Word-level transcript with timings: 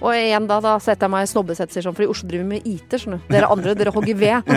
Og 0.00 0.14
igjen 0.16 0.46
da, 0.48 0.56
da 0.64 0.78
setter 0.80 1.04
jeg 1.06 1.12
meg 1.12 1.26
i 1.26 1.30
snobbesetser 1.30 1.84
sånn, 1.84 1.96
for 1.96 2.06
i 2.06 2.10
Oslo 2.10 2.28
driver 2.30 2.46
vi 2.46 2.56
med 2.56 2.68
IT, 2.68 2.96
skjønner 2.96 3.20
du. 3.20 3.26
Dere 3.34 3.50
andre, 3.52 3.74
dere 3.76 3.92
hogger 3.92 4.16
ved. 4.16 4.40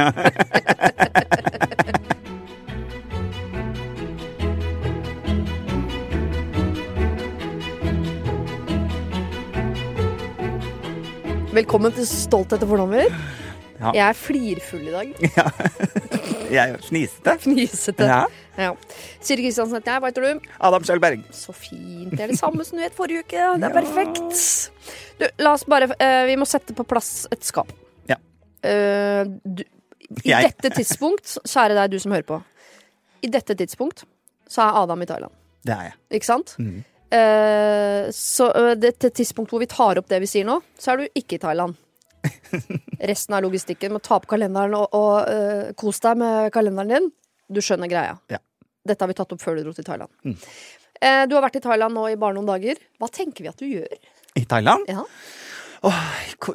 Velkommen 11.53 11.91
til 11.93 12.07
Stolthet 12.09 12.63
og 12.65 12.69
fordommer. 12.71 13.11
Ja. 13.77 13.91
Jeg 13.91 14.05
er 14.07 14.15
flirfull 14.17 14.87
i 14.87 14.93
dag. 14.95 15.11
Jeg 16.55 16.63
er 16.63 16.79
fnisete. 16.81 17.35
Fnisete. 17.43 18.07
Ja. 18.07 18.23
Ja. 18.59 18.73
Siri 19.23 19.47
Kristiansen 19.47 19.79
heter 19.79 19.95
jeg. 19.95 20.03
Hva 20.03 20.11
heter 20.11 20.25
du? 20.27 20.49
Adam 20.67 20.85
Kjellberg 20.85 21.23
Så 21.33 21.55
fint. 21.57 22.13
Det 22.13 22.21
er 22.25 22.33
det 22.33 22.39
samme 22.39 22.65
som 22.67 22.77
du 22.77 22.83
het 22.85 22.95
forrige 22.97 23.25
uke. 23.25 23.47
Det 23.57 23.69
er 23.69 23.75
perfekt. 23.75 24.39
Du, 25.19 25.27
la 25.41 25.55
oss 25.57 25.65
bare 25.69 25.89
uh, 25.93 26.23
Vi 26.29 26.37
må 26.39 26.47
sette 26.49 26.75
på 26.77 26.85
plass 26.87 27.25
et 27.33 27.45
skap. 27.45 27.71
Ja. 28.09 28.19
Uh, 28.61 29.25
du, 29.43 29.63
I 30.21 30.33
Jeg. 30.35 30.53
dette 30.53 30.73
tidspunkt, 30.77 31.37
kjære 31.49 31.77
deg, 31.79 31.93
du 31.95 32.01
som 32.01 32.13
hører 32.13 32.27
på. 32.29 32.41
I 33.23 33.31
dette 33.33 33.55
tidspunkt 33.57 34.03
så 34.51 34.67
er 34.67 34.81
Adam 34.83 35.01
i 35.01 35.07
Thailand. 35.09 35.33
Det 35.63 35.73
er 35.73 35.87
jeg. 35.87 35.95
Ikke 36.19 36.27
sant? 36.27 36.57
Eh, 37.13 38.09
så 38.11 38.49
til 38.99 39.11
tidspunkt 39.15 39.53
hvor 39.53 39.61
vi 39.63 39.69
tar 39.71 39.97
opp 40.01 40.09
det 40.11 40.19
vi 40.19 40.27
sier 40.27 40.45
nå, 40.45 40.57
så 40.75 40.91
er 40.91 40.99
du 40.99 41.19
ikke 41.21 41.37
i 41.37 41.41
Thailand. 41.41 41.77
Resten 43.11 43.37
av 43.37 43.45
logistikken 43.45 43.95
med 43.95 44.03
å 44.03 44.07
ta 44.09 44.19
på 44.19 44.33
kalenderen 44.35 44.75
og, 44.75 44.91
og 44.91 45.71
kos 45.79 46.03
deg 46.03 46.19
med 46.19 46.51
kalenderen 46.53 46.91
din. 46.91 47.07
Du 47.53 47.61
skjønner 47.63 47.91
greia. 47.91 48.17
Ja. 48.33 48.41
Dette 48.83 49.05
har 49.05 49.11
vi 49.11 49.15
tatt 49.17 49.31
opp 49.35 49.43
før 49.43 49.57
du 49.57 49.63
dro 49.67 49.75
til 49.75 49.85
Thailand. 49.87 50.11
Eh, 50.99 51.23
du 51.29 51.37
har 51.37 51.45
vært 51.45 51.57
i 51.59 51.63
Thailand 51.63 51.95
nå 51.95 52.07
i 52.11 52.19
bare 52.19 52.35
noen 52.35 52.49
dager. 52.49 52.81
Hva 52.99 53.09
tenker 53.13 53.45
vi 53.45 53.51
at 53.51 53.61
du 53.61 53.67
gjør? 53.69 53.95
I 54.39 54.45
Thailand. 54.49 54.89
Ja. 54.91 55.05
Oh, 55.83 56.03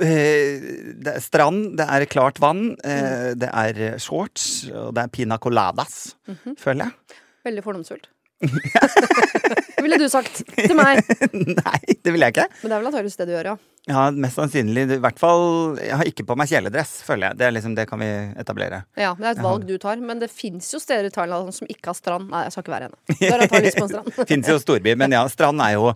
eh, 0.01 0.69
det 0.97 1.15
er 1.15 1.25
strand, 1.25 1.75
det 1.77 1.85
er 1.85 2.07
klart 2.09 2.41
vann, 2.41 2.71
mm. 2.81 3.37
det 3.37 3.51
er 3.53 3.99
shorts, 4.01 4.71
og 4.73 4.95
det 4.97 5.05
er 5.05 5.11
pina 5.13 5.37
coladas, 5.37 6.15
føler 6.57 6.87
jeg. 6.87 7.19
Veldig 7.45 7.65
fordomsfullt. 7.67 8.09
Ville 9.83 9.99
du 9.99 10.07
sagt 10.11 10.43
til 10.55 10.77
meg. 10.79 11.03
Nei, 11.35 11.81
det 12.05 12.13
ville 12.13 12.29
jeg 12.29 12.37
ikke. 12.37 12.47
Men 12.63 12.71
det 12.71 12.77
er 12.77 12.81
vel 12.81 12.91
antakeligvis 12.91 13.19
det 13.21 13.27
du 13.29 13.35
gjør, 13.35 13.51
ja. 13.53 13.57
Ja, 13.89 14.11
mest 14.13 14.37
sannsynlig. 14.37 14.83
I 14.93 14.99
hvert 15.01 15.17
fall 15.21 15.79
Jeg 15.81 15.97
har 15.97 16.05
ikke 16.11 16.25
på 16.29 16.35
meg 16.37 16.51
kjeledress, 16.51 16.91
føler 17.07 17.31
jeg. 17.31 17.39
Det 17.41 17.47
er 17.47 17.53
liksom, 17.57 17.75
det 17.79 17.87
kan 17.89 17.99
vi 18.03 18.09
etablere. 18.43 18.83
Ja, 19.01 19.15
Det 19.17 19.25
er 19.25 19.31
et 19.39 19.43
valg 19.45 19.65
du 19.69 19.75
tar. 19.81 19.97
Men 20.05 20.21
det 20.21 20.29
fins 20.31 20.69
jo 20.75 20.81
steder 20.83 21.09
i 21.09 21.13
Thailand 21.15 21.55
som 21.57 21.67
ikke 21.73 21.89
har 21.93 21.97
strand. 21.97 22.29
Nei, 22.33 22.43
jeg 22.47 22.53
skal 22.53 22.63
ikke 22.67 22.75
være 22.77 22.89
henne. 22.91 22.99
Det. 23.09 24.27
Fins 24.29 24.51
jo 24.53 24.59
storby, 24.61 24.93
men 25.01 25.17
ja, 25.17 25.23
strand 25.33 25.61
er 25.65 25.73
jo 25.79 25.89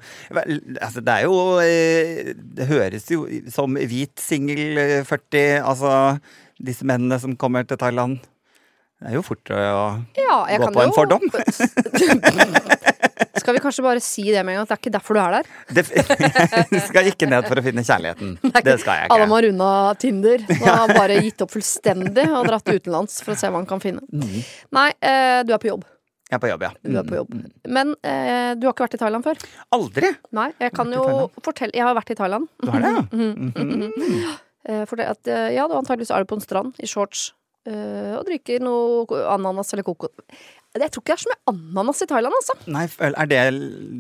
Altså, 0.81 1.03
det 1.05 1.13
er 1.19 1.27
jo 1.29 1.37
eh, 1.61 2.33
Det 2.57 2.67
høres 2.71 3.07
jo 3.13 3.27
som 3.53 3.77
hvit 3.77 4.17
singel 4.23 4.79
eh, 4.81 5.05
40 5.09 5.61
Altså, 5.61 5.93
disse 6.63 6.87
mennene 6.89 7.19
som 7.21 7.37
kommer 7.37 7.67
til 7.69 7.77
Thailand. 7.81 8.19
Det 9.03 9.11
er 9.11 9.17
jo 9.19 9.23
fort 9.27 9.51
å 9.51 9.59
Ja, 10.17 10.45
gå 10.47 10.59
kan 10.63 10.75
på 10.77 10.83
en 10.87 10.93
jo- 10.93 10.97
fordom. 10.97 11.23
Skal 13.43 13.57
vi 13.57 13.63
kanskje 13.65 13.85
bare 13.85 14.03
si 14.05 14.25
det 14.31 14.43
med 14.47 14.55
en 14.55 14.61
gang? 14.61 14.67
at 14.67 14.71
Det 14.71 14.77
er 14.77 14.83
ikke 14.83 14.95
derfor 14.97 15.19
du 15.19 15.23
er 15.23 15.37
der. 15.39 15.49
Det, 15.77 15.87
jeg 15.93 16.85
skal 16.91 17.09
ikke 17.11 17.29
ned 17.31 17.49
for 17.49 17.59
å 17.59 17.65
finne 17.65 17.85
kjærligheten. 17.87 18.37
Det 18.69 18.77
skal 18.83 19.03
jeg 19.03 19.11
Alle 19.11 19.27
Adam 19.27 19.35
har 19.37 19.47
runda 19.49 19.71
Tinder 20.03 20.45
og 20.61 20.69
har 20.69 20.95
bare 20.95 21.19
gitt 21.25 21.43
opp 21.45 21.55
fullstendig 21.57 22.29
og 22.31 22.47
dratt 22.51 22.71
utenlands 22.71 23.19
for 23.25 23.35
å 23.35 23.41
se 23.41 23.51
hva 23.51 23.59
han 23.59 23.69
kan 23.69 23.83
finne. 23.83 24.05
Mm. 24.13 24.39
Nei, 24.79 24.87
eh, 25.03 25.41
du 25.49 25.53
er 25.57 25.61
på 25.63 25.73
jobb. 25.73 25.85
Jeg 26.33 26.39
er 26.39 26.41
på 26.47 26.49
jobb, 26.49 26.63
ja. 26.65 26.71
Du 26.81 26.95
er 26.97 27.05
på 27.05 27.19
jobb. 27.19 27.35
Men 27.69 27.91
eh, 28.09 28.55
du 28.57 28.65
har 28.65 28.73
ikke 28.73 28.87
vært 28.87 28.97
i 28.97 29.03
Thailand 29.03 29.27
før? 29.27 29.43
Aldri! 29.77 30.15
Nei, 30.39 30.49
jeg 30.63 30.73
kan 30.73 30.95
jo 30.95 31.03
fortelle 31.45 31.77
Jeg 31.77 31.85
har 31.85 31.99
vært 31.99 32.15
i 32.15 32.17
Thailand. 32.17 32.49
Du 32.63 32.71
har 32.73 32.87
det, 32.87 32.95
ja? 32.95 33.03
Mm. 33.13 34.23
Eh, 34.65 34.85
for 34.87 35.01
det 35.01 35.11
at, 35.11 35.27
eh, 35.29 35.51
ja, 35.57 35.67
du 35.69 35.75
antakeligvis 35.75 36.13
er 36.15 36.23
du 36.23 36.31
på 36.31 36.39
en 36.39 36.45
strand 36.45 36.79
i 36.79 36.89
shorts 36.89 37.33
eh, 37.67 38.15
og 38.15 38.25
drikker 38.29 38.63
noe 38.63 39.23
ananas 39.33 39.75
eller 39.75 39.87
koko. 39.87 40.13
Jeg 40.73 40.89
tror 40.93 41.03
ikke 41.03 41.13
det 41.13 41.19
er 41.19 41.23
så 41.27 41.33
mye 41.33 41.53
ananas 41.53 41.99
i 42.01 42.07
Thailand, 42.09 42.37
altså. 42.39 42.55
Nei, 42.73 42.85
er 43.05 43.29
det, 43.29 43.41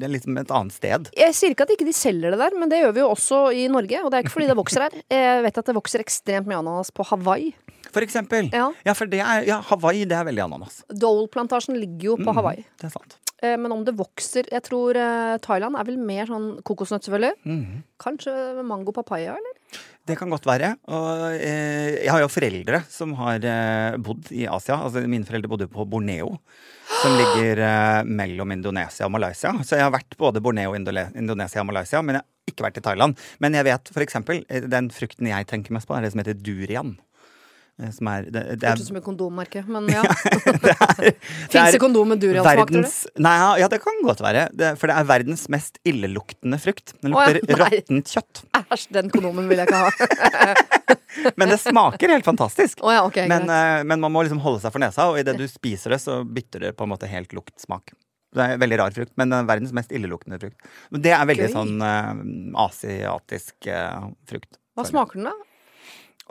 det 0.01 0.07
er 0.07 0.13
liksom 0.15 0.39
et 0.41 0.53
annet 0.57 0.73
sted? 0.77 1.11
Jeg 1.19 1.37
sier 1.37 1.53
ikke 1.53 1.67
at 1.67 1.75
ikke 1.75 1.89
de 1.89 1.93
selger 1.97 2.33
det 2.33 2.39
der, 2.41 2.57
men 2.57 2.73
det 2.73 2.81
gjør 2.81 2.95
vi 2.97 3.03
jo 3.03 3.11
også 3.13 3.41
i 3.53 3.67
Norge. 3.73 4.01
Og 4.01 4.09
det 4.09 4.19
er 4.19 4.25
ikke 4.25 4.35
fordi 4.39 4.49
det 4.49 4.57
vokser 4.57 4.87
her. 4.87 4.97
Jeg 5.13 5.43
vet 5.45 5.61
at 5.61 5.69
det 5.69 5.77
vokser 5.77 6.05
ekstremt 6.05 6.49
mye 6.49 6.63
ananas 6.63 6.93
på 6.95 7.05
Hawaii. 7.11 7.51
For 7.93 8.01
eksempel. 8.05 8.49
Ja. 8.57 8.71
Ja, 8.89 8.95
for 8.97 9.11
det 9.11 9.21
er 9.21 9.45
ja, 9.51 9.59
Hawaii, 9.69 10.07
det 10.09 10.17
er 10.17 10.25
veldig 10.31 10.47
ananas. 10.47 10.81
Dole-plantasjen 10.89 11.77
ligger 11.77 12.15
jo 12.15 12.17
på 12.25 12.33
Hawaii. 12.39 12.65
Det 12.81 12.89
er 12.89 12.95
sant. 12.97 13.19
Eh, 13.43 13.57
Men 13.61 13.73
om 13.75 13.85
det 13.85 13.97
vokser 13.99 14.47
Jeg 14.49 14.63
tror 14.69 14.97
eh, 14.97 15.37
Thailand 15.45 15.77
er 15.77 15.85
vel 15.89 15.99
mer 16.01 16.31
sånn 16.31 16.55
kokosnøtt, 16.65 17.05
selvfølgelig. 17.05 17.35
Mm. 17.45 17.83
Kanskje 18.01 18.65
mango 18.65 18.95
papaya, 18.97 19.37
eller? 19.37 19.59
Det 20.03 20.17
kan 20.19 20.33
godt 20.33 20.47
være. 20.49 20.73
Og 20.91 21.37
eh, 21.37 22.03
jeg 22.03 22.11
har 22.11 22.23
jo 22.25 22.31
foreldre 22.33 22.81
som 22.91 23.13
har 23.21 23.45
eh, 23.47 23.99
bodd 24.03 24.33
i 24.35 24.49
Asia. 24.51 24.81
Altså 24.83 25.05
Mine 25.07 25.29
foreldre 25.29 25.51
bodde 25.53 25.69
på 25.71 25.87
Borneo, 25.87 26.33
som 26.99 27.15
ligger 27.21 27.63
eh, 27.63 28.01
mellom 28.09 28.57
Indonesia 28.57 29.07
og 29.07 29.15
Malaysia. 29.15 29.55
Så 29.63 29.79
jeg 29.79 29.87
har 29.87 29.95
vært 29.95 30.19
både 30.19 30.43
Borneo, 30.43 30.75
Indole 30.79 31.07
Indonesia 31.15 31.63
og 31.63 31.71
Malaysia, 31.71 32.03
men 32.03 32.19
jeg 32.19 32.25
har 32.27 32.55
ikke 32.55 32.67
vært 32.67 32.83
i 32.83 32.85
Thailand. 32.89 33.25
Men 33.45 33.59
jeg 33.59 33.69
vet 33.71 33.95
eksempel, 34.09 34.43
eh, 34.51 34.67
den 34.75 34.91
frukten 34.95 35.31
jeg 35.31 35.51
tenker 35.53 35.79
mest 35.79 35.87
på, 35.87 35.95
er 35.95 36.03
det 36.03 36.13
som 36.17 36.25
heter 36.25 36.41
durian. 36.43 36.97
Eh, 37.83 37.91
Som 37.91 38.09
er, 38.13 38.27
det, 38.31 38.43
det 38.61 38.67
er 38.67 38.75
Hørtes 38.77 38.87
ut 38.87 38.91
som 38.93 38.99
et 39.01 39.05
kondommerke, 39.07 39.63
men 39.67 39.89
ja. 39.97 40.03
det 40.05 40.75
er, 40.75 41.11
Fins 41.53 41.75
det 41.75 41.81
kondom 41.83 42.13
med 42.13 42.23
duriansmak, 42.23 42.71
tror 42.71 42.87
du? 42.87 43.23
nei, 43.25 43.35
ja, 43.41 43.51
ja, 43.65 43.71
det 43.73 43.81
kan 43.83 44.03
godt 44.07 44.23
være. 44.25 44.47
Det, 44.57 44.73
for 44.81 44.91
det 44.91 44.99
er 44.99 45.09
verdens 45.09 45.47
mest 45.53 45.81
illeluktende 45.89 46.61
frukt. 46.63 46.95
Den 47.03 47.17
Å, 47.17 47.25
ja, 47.25 47.37
lukter 47.39 47.63
råttent 47.65 48.15
kjøtt. 48.15 48.45
Æsj, 48.63 48.87
den 48.99 49.11
kondomen 49.13 49.51
vil 49.51 49.63
jeg 49.63 49.71
ikke 49.71 49.83
ha. 49.83 50.97
Men 51.39 51.53
det 51.53 51.59
smaker 51.61 52.15
helt 52.15 52.25
fantastisk. 52.25 52.81
Oh, 52.81 52.93
ja, 52.95 53.03
okay, 53.05 53.27
men, 53.29 53.45
eh, 53.53 53.83
men 53.85 54.01
man 54.01 54.15
må 54.15 54.23
liksom 54.25 54.41
holde 54.41 54.63
seg 54.63 54.73
for 54.73 54.81
nesa, 54.81 55.11
og 55.13 55.19
idet 55.21 55.35
du 55.37 55.45
spiser 55.51 55.93
det, 55.93 55.99
så 56.01 56.23
bytter 56.25 56.69
det 56.69 56.71
på 56.79 56.87
en 56.87 56.93
måte 56.95 57.11
helt 57.11 57.35
luktsmak. 57.37 57.93
Det 58.33 58.41
er 58.41 58.55
en 58.55 58.63
veldig 58.63 58.79
rar 58.81 58.95
frukt, 58.97 59.13
men 59.21 59.37
er 59.37 59.45
verdens 59.45 59.75
mest 59.77 59.93
illeluktende 59.93 60.39
frukt. 60.41 60.71
Men 60.89 61.05
det 61.05 61.13
er 61.13 61.27
veldig 61.29 61.51
Gøy. 61.51 61.53
sånn 61.53 61.85
uh, 61.85 62.63
asiatisk 62.65 63.69
uh, 63.69 64.09
frukt. 64.29 64.57
Hva 64.73 64.87
smaker 64.89 65.21
den, 65.21 65.29
da? 65.29 65.52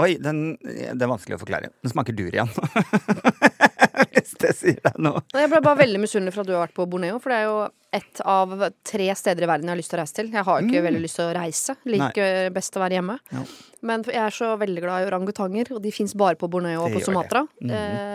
Oi, 0.01 0.15
den, 0.21 0.57
det 0.61 1.01
er 1.05 1.11
vanskelig 1.11 1.37
å 1.37 1.41
forklare. 1.43 1.69
Den 1.83 1.93
smaker 1.93 2.15
durian. 2.17 2.49
Hvis 4.11 4.33
det 4.41 4.51
sier 4.57 4.79
deg 4.83 4.97
noe. 5.01 5.21
Jeg 5.35 5.49
ble 5.51 5.61
bare 5.63 5.79
veldig 5.83 6.01
misunnelig 6.01 6.33
for 6.35 6.43
at 6.43 6.49
du 6.49 6.53
har 6.55 6.65
vært 6.65 6.75
på 6.77 6.85
Borneo, 6.89 7.19
for 7.21 7.31
det 7.33 7.37
er 7.41 7.47
jo 7.47 7.59
ett 7.91 8.21
av 8.23 8.53
tre 8.87 9.07
steder 9.19 9.43
i 9.43 9.49
verden 9.49 9.67
jeg 9.67 9.73
har 9.75 9.79
lyst 9.81 9.91
til 9.91 9.99
å 9.99 10.01
reise 10.01 10.15
til. 10.17 10.29
Jeg 10.31 10.45
har 10.47 10.63
ikke 10.63 10.83
veldig 10.85 11.01
lyst 11.03 11.19
til 11.19 11.25
å 11.27 11.33
reise. 11.35 11.75
Liker 11.91 12.49
best 12.55 12.77
å 12.79 12.83
være 12.83 12.97
hjemme. 12.99 13.17
Mm. 13.31 13.35
Ja. 13.41 13.43
Men 13.91 14.05
jeg 14.07 14.21
er 14.21 14.35
så 14.35 14.51
veldig 14.61 14.83
glad 14.83 15.03
i 15.03 15.09
orangutanger, 15.09 15.71
og 15.75 15.81
de 15.83 15.91
fins 15.95 16.13
bare 16.17 16.37
på 16.39 16.49
Borneo 16.51 16.85
og 16.85 16.91
på 16.93 17.01
gjør 17.01 17.11
Mm 17.11 17.17
-hmm. 17.17 17.23
Sumatra. 17.23 17.47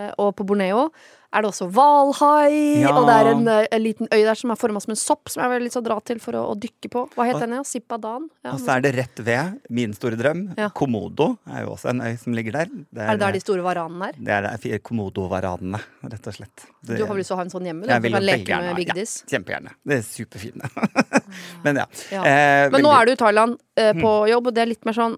eh, 0.06 0.12
og 0.18 0.36
på 0.36 0.44
Borneo 0.46 0.90
er 1.36 1.44
det 1.44 1.50
også 1.50 1.66
hvalhai, 1.68 2.80
Ja. 2.80 2.92
og 2.96 3.06
det 3.08 3.14
er 3.20 3.28
en, 3.34 3.48
eh, 3.52 3.66
en 3.76 3.82
liten 3.84 4.08
øy 4.10 4.22
der 4.24 4.34
som 4.40 4.50
er 4.54 4.56
forma 4.60 4.80
som 4.80 4.92
en 4.94 4.96
sopp, 5.00 5.28
som 5.28 5.42
jeg 5.44 5.52
vil 5.52 5.66
liksom 5.68 5.84
dra 5.84 5.98
til 6.00 6.18
for 6.22 6.32
å, 6.38 6.42
å 6.52 6.56
dykke 6.58 6.90
på. 6.92 7.02
Hva 7.14 7.26
het 7.28 7.40
den? 7.44 7.52
Sipadan? 7.68 8.28
Ja, 8.44 8.52
Og 8.54 8.60
så 8.60 8.76
er 8.76 8.80
det 8.86 8.94
rett 8.96 9.22
ved 9.26 9.60
min 9.70 9.92
store 9.96 10.16
drøm. 10.16 10.46
Ja. 10.56 10.68
Komodo 10.70 11.38
er 11.52 11.64
jo 11.66 11.74
også 11.76 11.90
en 11.92 12.00
øy 12.00 12.16
som 12.18 12.32
ligger 12.36 12.52
der. 12.52 12.66
Det 12.66 13.02
er 13.04 13.12
det 13.16 13.20
der 13.26 13.32
de 13.36 13.40
store 13.44 13.62
varanene 13.66 14.08
er? 14.10 14.18
det 14.18 14.50
er 14.52 14.58
fire 14.62 14.78
komodovaranene, 14.80 15.80
rett 16.04 16.26
og 16.26 16.34
slett. 16.34 16.66
Det, 16.86 16.96
Du 16.98 17.04
har 17.04 17.12
vel 17.14 17.18
lyst 17.22 17.28
til 17.32 17.36
å 17.36 17.40
ha 17.40 17.44
en 17.46 17.50
sånn 17.50 17.66
hjemme? 17.66 17.82
Du, 17.86 17.92
Jeg 17.92 18.02
vil 18.02 18.12
kan 18.16 18.22
leke 18.22 18.60
med 18.62 18.76
Vigdis? 18.80 19.16
Ja, 19.26 19.38
kjempegjerne. 19.38 19.74
Det 19.84 19.98
er 19.98 20.04
superfine. 20.06 20.70
Men 21.64 21.76
ja. 21.82 21.86
Eh, 22.22 22.70
Men 22.70 22.82
nå 22.82 22.92
er 22.94 23.04
du 23.06 23.12
i 23.12 23.16
Thailand 23.20 23.58
eh, 23.76 23.92
på 23.92 24.12
jobb, 24.30 24.46
og 24.48 24.54
det 24.54 24.62
er 24.64 24.70
litt 24.72 24.84
mer 24.86 24.96
sånn 24.96 25.16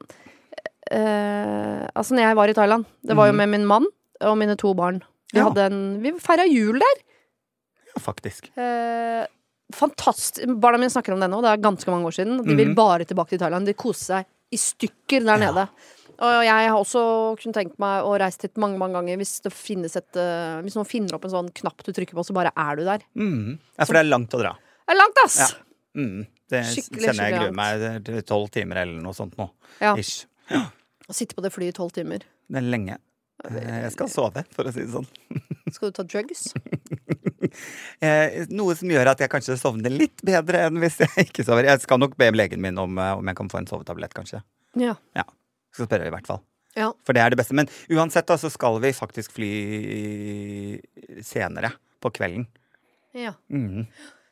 eh, 0.90 1.86
Altså, 1.94 2.14
når 2.16 2.24
jeg 2.28 2.38
var 2.38 2.48
i 2.52 2.56
Thailand, 2.56 2.86
det 3.04 3.16
var 3.18 3.30
jo 3.30 3.36
med 3.36 3.48
min 3.52 3.66
mann 3.68 3.86
og 4.24 4.36
mine 4.38 4.56
to 4.58 4.72
barn. 4.74 5.02
Vi, 5.32 5.38
Ja. 5.40 5.48
en, 5.66 6.00
vi 6.02 6.12
feira 6.24 6.46
jul 6.48 6.78
der. 6.80 7.02
Ja, 7.94 8.00
faktisk. 8.00 8.48
Eh, 8.56 9.26
fantastisk. 9.74 10.46
Barna 10.60 10.78
mine 10.78 10.90
snakker 10.90 11.12
om 11.12 11.20
det 11.20 11.28
nå, 11.30 11.42
det 11.44 11.50
er 11.52 11.62
ganske 11.62 11.90
mange 11.92 12.06
år 12.08 12.14
siden. 12.16 12.42
De 12.46 12.54
vil 12.56 12.68
Mhm. 12.70 12.74
bare 12.78 13.04
tilbake 13.04 13.30
til 13.30 13.38
Thailand. 13.38 13.66
De 13.66 13.74
koser 13.74 14.04
seg 14.22 14.26
i 14.52 14.56
stykker 14.56 15.24
der 15.24 15.38
Ja. 15.38 15.52
nede. 15.52 15.68
Og 16.20 16.42
jeg 16.44 16.68
har 16.70 16.76
også 16.78 17.36
kunnet 17.38 17.54
tenkt 17.54 17.78
meg 17.78 18.02
å 18.02 18.18
reise 18.18 18.38
dit 18.40 18.56
mange 18.56 18.76
mange 18.78 18.94
ganger 18.94 19.16
hvis 19.18 19.40
det 19.42 19.52
finnes 19.52 19.94
et 19.94 20.16
eh, 20.16 20.60
Hvis 20.62 20.74
noen 20.74 20.86
finner 20.86 21.14
opp 21.14 21.24
en 21.24 21.30
sånn 21.30 21.52
knapp 21.54 21.84
du 21.84 21.92
trykker 21.92 22.14
på, 22.14 22.24
så 22.26 22.32
bare 22.34 22.50
er 22.56 22.76
du 22.76 22.84
der. 22.84 22.98
Mm. 23.16 23.58
Ja, 23.78 23.84
for 23.84 23.92
det 23.92 24.00
er 24.00 24.10
langt 24.10 24.30
å 24.34 24.40
dra. 24.40 24.52
Det 24.88 24.96
er 24.96 24.98
langt, 24.98 25.16
ass! 25.24 25.38
Ja. 25.38 25.46
Mm. 26.02 26.26
Det 26.48 26.64
Skikkelig, 26.64 27.04
kjenner 27.04 27.28
jeg 27.30 27.34
gruer 27.38 27.54
meg 27.54 28.04
til 28.04 28.22
tolv 28.22 28.50
timer 28.50 28.76
eller 28.78 29.00
noe 29.02 29.12
sånt 29.12 29.36
nå. 29.36 29.50
Ja. 29.80 29.94
Ish. 29.96 30.24
Å 30.50 31.12
sitte 31.12 31.34
på 31.36 31.42
det 31.42 31.52
flyet 31.52 31.68
i 31.68 31.72
tolv 31.72 31.92
timer. 31.92 32.18
Det 32.50 32.56
er 32.56 32.62
lenge. 32.62 32.96
Eh, 33.44 33.82
Jeg 33.84 33.92
skal 33.94 34.08
sove, 34.10 34.42
for 34.54 34.64
å 34.66 34.72
si 34.74 34.80
det 34.82 34.90
sånn. 34.90 35.06
Skal 35.74 35.90
du 35.92 35.96
ta 36.00 36.02
drugs? 36.08 36.52
Eh, 38.02 38.44
Noe 38.50 38.74
som 38.76 38.90
gjør 38.90 39.08
at 39.12 39.20
jeg 39.22 39.30
kanskje 39.30 39.54
sovner 39.56 39.92
litt 39.94 40.20
bedre 40.26 40.64
enn 40.66 40.76
hvis 40.82 40.98
jeg 41.00 41.24
ikke 41.28 41.44
sover. 41.46 41.64
Jeg 41.70 41.80
skal 41.84 42.00
nok 42.02 42.16
be 42.18 42.26
legen 42.34 42.60
min 42.60 42.76
om, 42.82 42.98
eh, 42.98 43.12
om 43.16 43.30
jeg 43.30 43.38
kan 43.38 43.48
få 43.48 43.60
en 43.62 43.68
sovetablett, 43.70 44.12
kanskje. 44.14 44.40
Ja. 44.78 44.96
Ja. 45.16 45.24
Skal 45.72 45.86
spørre, 45.88 46.08
i 46.10 46.12
hvert 46.12 46.26
fall. 46.28 46.42
ja. 46.76 46.90
For 47.06 47.16
det 47.16 47.22
er 47.22 47.32
det 47.32 47.38
beste. 47.40 47.54
Men 47.56 47.70
uansett 47.94 48.26
da, 48.28 48.36
så 48.42 48.50
skal 48.52 48.76
vi 48.82 48.90
faktisk 48.94 49.32
fly 49.38 49.48
senere 51.24 51.72
på 52.02 52.10
kvelden. 52.18 52.46
ja. 53.16 53.32
Mhm. 53.48 53.86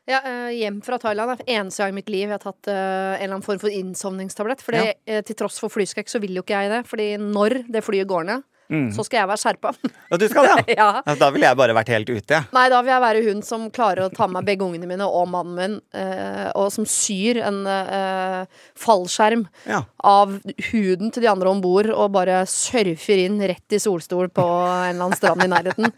Ja, 0.06 0.20
hjem 0.54 0.76
fra 0.86 1.00
Thailand 1.02 1.32
er 1.32 1.40
eneste 1.56 1.82
gang 1.82 1.90
i 1.90 1.96
mitt 1.96 2.10
liv 2.12 2.28
jeg 2.28 2.36
har 2.36 2.42
tatt 2.44 2.68
en 2.70 2.76
eller 2.76 3.32
annen 3.32 3.42
form 3.42 3.58
for 3.58 3.72
innsovningstablett. 3.74 4.60
Fordi 4.62 4.92
Ja. 5.06 5.20
til 5.26 5.34
tross 5.34 5.58
for 5.58 5.68
flyskrekk 5.68 6.06
så 6.06 6.20
vil 6.22 6.36
jo 6.36 6.42
ikke 6.44 6.54
jeg 6.62 6.70
det. 6.70 6.86
Fordi 6.86 7.06
når 7.18 7.64
det 7.72 7.82
flyet 7.82 8.06
går 8.06 8.24
ned, 8.28 8.44
så 8.68 9.04
skal 9.06 9.20
jeg 9.22 9.28
være 9.30 9.40
skjerpa. 9.42 9.70
Ja, 10.10 10.16
du 10.18 10.24
skal 10.28 10.46
det, 10.48 10.74
ja? 10.74 10.76
ja. 10.80 10.88
Altså, 11.02 11.18
Da 11.20 11.30
ville 11.34 11.46
jeg 11.50 11.58
bare 11.60 11.74
vært 11.76 11.90
helt 11.94 12.08
ute, 12.10 12.34
jeg. 12.34 12.48
Nei, 12.56 12.64
da 12.72 12.80
vil 12.82 12.92
jeg 12.94 13.02
være 13.04 13.22
hun 13.28 13.42
som 13.46 13.66
klarer 13.74 14.06
å 14.06 14.12
ta 14.12 14.26
med 14.26 14.40
meg 14.40 14.48
begge 14.50 14.66
ungene 14.66 14.88
mine 14.90 15.06
og 15.06 15.28
mannen 15.32 15.54
min, 15.56 15.76
eh, 15.96 16.50
og 16.58 16.68
som 16.74 16.86
syr 16.88 17.40
en 17.46 17.60
eh, 17.70 18.46
fallskjerm 18.78 19.46
Ja. 19.70 19.82
av 20.04 20.34
huden 20.72 21.12
til 21.14 21.22
de 21.24 21.30
andre 21.30 21.48
om 21.50 21.60
bord, 21.64 21.88
og 21.94 22.12
bare 22.14 22.42
surfer 22.50 23.22
inn 23.26 23.38
rett 23.40 23.72
i 23.76 23.80
solstol 23.82 24.28
på 24.34 24.44
en 24.44 24.90
eller 24.94 25.06
annen 25.06 25.16
strand 25.18 25.42
i 25.46 25.48
nærheten. 25.50 25.90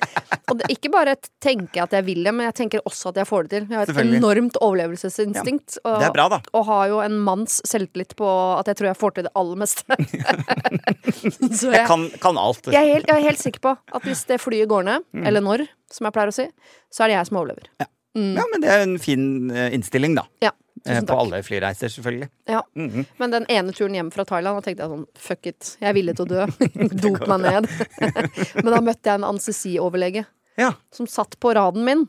Og 0.49 0.61
det, 0.61 0.69
ikke 0.76 0.93
bare 0.93 1.17
tenker 1.44 1.81
jeg 1.81 1.87
at 1.88 1.97
jeg 1.99 2.06
vil 2.09 2.23
det, 2.25 2.32
men 2.37 2.47
jeg 2.49 2.56
tenker 2.62 2.85
også 2.88 3.11
at 3.12 3.20
jeg 3.23 3.29
får 3.29 3.49
det 3.49 3.50
til. 3.56 3.67
Jeg 3.73 3.81
har 3.81 3.91
et 3.93 4.03
enormt 4.19 4.56
overlevelsesinstinkt. 4.65 5.79
Og, 5.85 5.99
Det 6.00 6.09
er 6.09 6.15
bra, 6.15 6.29
da. 6.37 6.41
og 6.56 6.65
har 6.69 6.87
jo 6.93 7.00
en 7.05 7.19
manns 7.25 7.59
selvtillit 7.69 8.15
på 8.19 8.29
at 8.59 8.70
jeg 8.70 8.79
tror 8.81 8.91
jeg 8.93 9.00
får 9.00 9.17
til 9.19 9.29
det 9.29 9.35
aller 9.38 9.61
meste. 9.65 9.99
Så 11.59 11.73
Jeg 11.73 11.87
kan, 11.88 12.09
kan 12.23 12.38
alt. 12.41 12.57
Jeg 12.66 12.76
er, 12.82 12.94
helt, 12.94 13.06
jeg 13.08 13.16
er 13.22 13.26
helt 13.28 13.38
sikker 13.43 13.60
på 13.60 13.72
at 13.94 14.02
hvis 14.08 14.25
det 14.26 14.40
flyet 14.40 14.69
går 14.69 14.84
ned, 14.88 15.05
eller 15.25 15.40
når, 15.44 15.66
som 15.93 16.05
jeg 16.08 16.12
pleier 16.16 16.32
å 16.32 16.34
si, 16.34 16.49
så 16.93 17.05
er 17.05 17.08
det 17.12 17.16
jeg 17.19 17.26
som 17.31 17.37
overlever. 17.40 17.69
Ja, 17.78 18.44
men 18.50 18.60
det 18.64 18.70
er 18.72 18.81
en 18.82 18.96
fin 18.99 19.50
eh, 19.55 19.69
innstilling, 19.76 20.14
da. 20.19 20.26
Ja, 20.43 20.52
Eh, 20.87 21.00
På 21.02 21.16
alle 21.19 21.40
flyreiser, 21.43 21.90
selvfølgelig. 21.90 22.28
Ja. 22.46 22.60
Mhm. 22.78 23.02
Men 23.19 23.32
den 23.32 23.46
ene 23.50 23.72
turen 23.75 23.96
hjem 23.99 24.12
fra 24.14 24.22
Thailand, 24.25 24.60
da 24.60 24.62
tenkte 24.62 24.84
jeg 24.84 24.93
sånn 24.93 25.06
fuck 25.19 25.46
it, 25.50 25.70
jeg 25.82 25.88
er 25.90 25.96
villig 25.96 26.14
til 26.16 26.22
å 26.25 26.28
dø. 26.31 26.44
Dop 27.02 27.25
meg 27.26 27.40
ned. 27.43 27.66
Men 28.62 28.69
da 28.70 28.78
møtte 28.87 29.10
jeg 29.10 29.19
en 29.19 29.26
anestesioverlege 29.26 30.22
Ja, 30.56 30.69
som 30.94 31.08
satt 31.10 31.34
på 31.43 31.50
raden 31.58 31.82
min, 31.84 32.05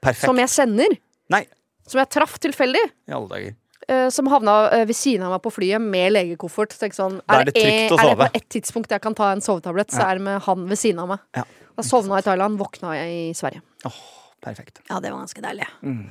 perfekt. 0.00 0.22
som 0.30 0.38
jeg 0.38 0.52
kjenner. 0.54 0.94
Nei, 1.34 1.42
Som 1.90 1.98
jeg 1.98 2.12
traff 2.14 2.38
tilfeldig. 2.46 2.84
i 3.10 3.12
alle 3.18 3.28
dager. 3.34 3.56
Eh, 3.88 4.08
som 4.14 4.28
havna 4.32 4.56
eh, 4.70 4.84
ved 4.88 4.96
siden 4.96 5.24
av 5.26 5.34
meg 5.34 5.42
på 5.44 5.52
flyet 5.54 5.82
med 5.82 6.12
legekoffert. 6.14 6.74
Så 6.74 6.82
tenkte 6.84 7.00
sånn, 7.00 7.18
er 7.26 7.48
det 7.48 7.54
trygt 7.56 7.94
å 7.96 8.00
er 8.00 8.10
det 8.10 8.18
på 8.20 8.28
ett 8.40 8.48
tidspunkt 8.56 8.94
jeg 8.94 9.04
kan 9.04 9.16
ta 9.18 9.30
en 9.34 9.44
sovetablett, 9.44 9.92
så 9.94 10.04
er 10.08 10.20
det 10.20 10.26
med 10.28 10.42
han 10.46 10.66
ved 10.70 10.80
siden 10.80 11.02
av 11.04 11.12
meg. 11.14 11.24
Ja. 11.38 11.46
Da 11.72 11.86
sovna 11.86 12.18
jeg 12.18 12.26
i 12.26 12.28
Thailand, 12.30 12.60
våkna 12.60 12.96
jeg 12.98 13.14
i 13.16 13.32
Sverige. 13.36 13.62
Åh, 13.88 14.02
perfekt. 14.44 14.82
Ja, 14.90 15.00
det 15.00 15.12
var 15.12 15.22
ganske 15.24 15.44
deilig. 15.44 15.68
Mm. 15.82 16.04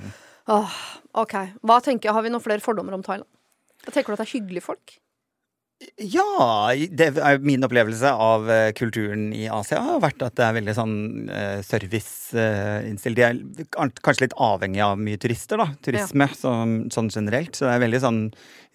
Åh, 0.52 0.80
ok. 1.22 1.38
Hva 1.62 1.78
tenker 1.86 2.10
jeg, 2.10 2.16
Har 2.18 2.26
vi 2.26 2.34
noen 2.34 2.44
flere 2.44 2.64
fordommer 2.64 2.98
om 2.98 3.06
Thailand? 3.06 3.30
Jeg 3.86 3.96
tenker 3.96 4.14
du 4.14 4.18
at 4.18 4.24
det 4.24 4.28
er 4.30 4.36
hyggelige 4.40 4.66
folk? 4.66 4.98
Ja, 5.98 6.70
det 6.94 7.08
er 7.18 7.40
min 7.42 7.66
opplevelse 7.66 8.12
av 8.14 8.46
eh, 8.54 8.70
kulturen 8.78 9.32
i 9.34 9.48
Asia 9.50 9.80
har 9.82 10.02
vært 10.04 10.22
at 10.26 10.36
det 10.38 10.46
er 10.46 10.56
veldig 10.60 10.76
sånn 10.78 10.96
uh, 11.30 11.60
serviceinnstilt. 11.66 13.18
De 13.18 13.26
er 13.26 13.40
kanskje 14.04 14.28
litt 14.28 14.36
avhengig 14.38 14.84
av 14.86 15.02
mye 15.02 15.18
turister, 15.22 15.62
da. 15.62 15.72
Turisme 15.82 16.28
sånn, 16.38 16.76
sånn 16.94 17.10
generelt. 17.14 17.58
Så 17.58 17.66
det 17.66 17.74
er 17.74 17.86
veldig 17.86 18.02
sånn 18.04 18.22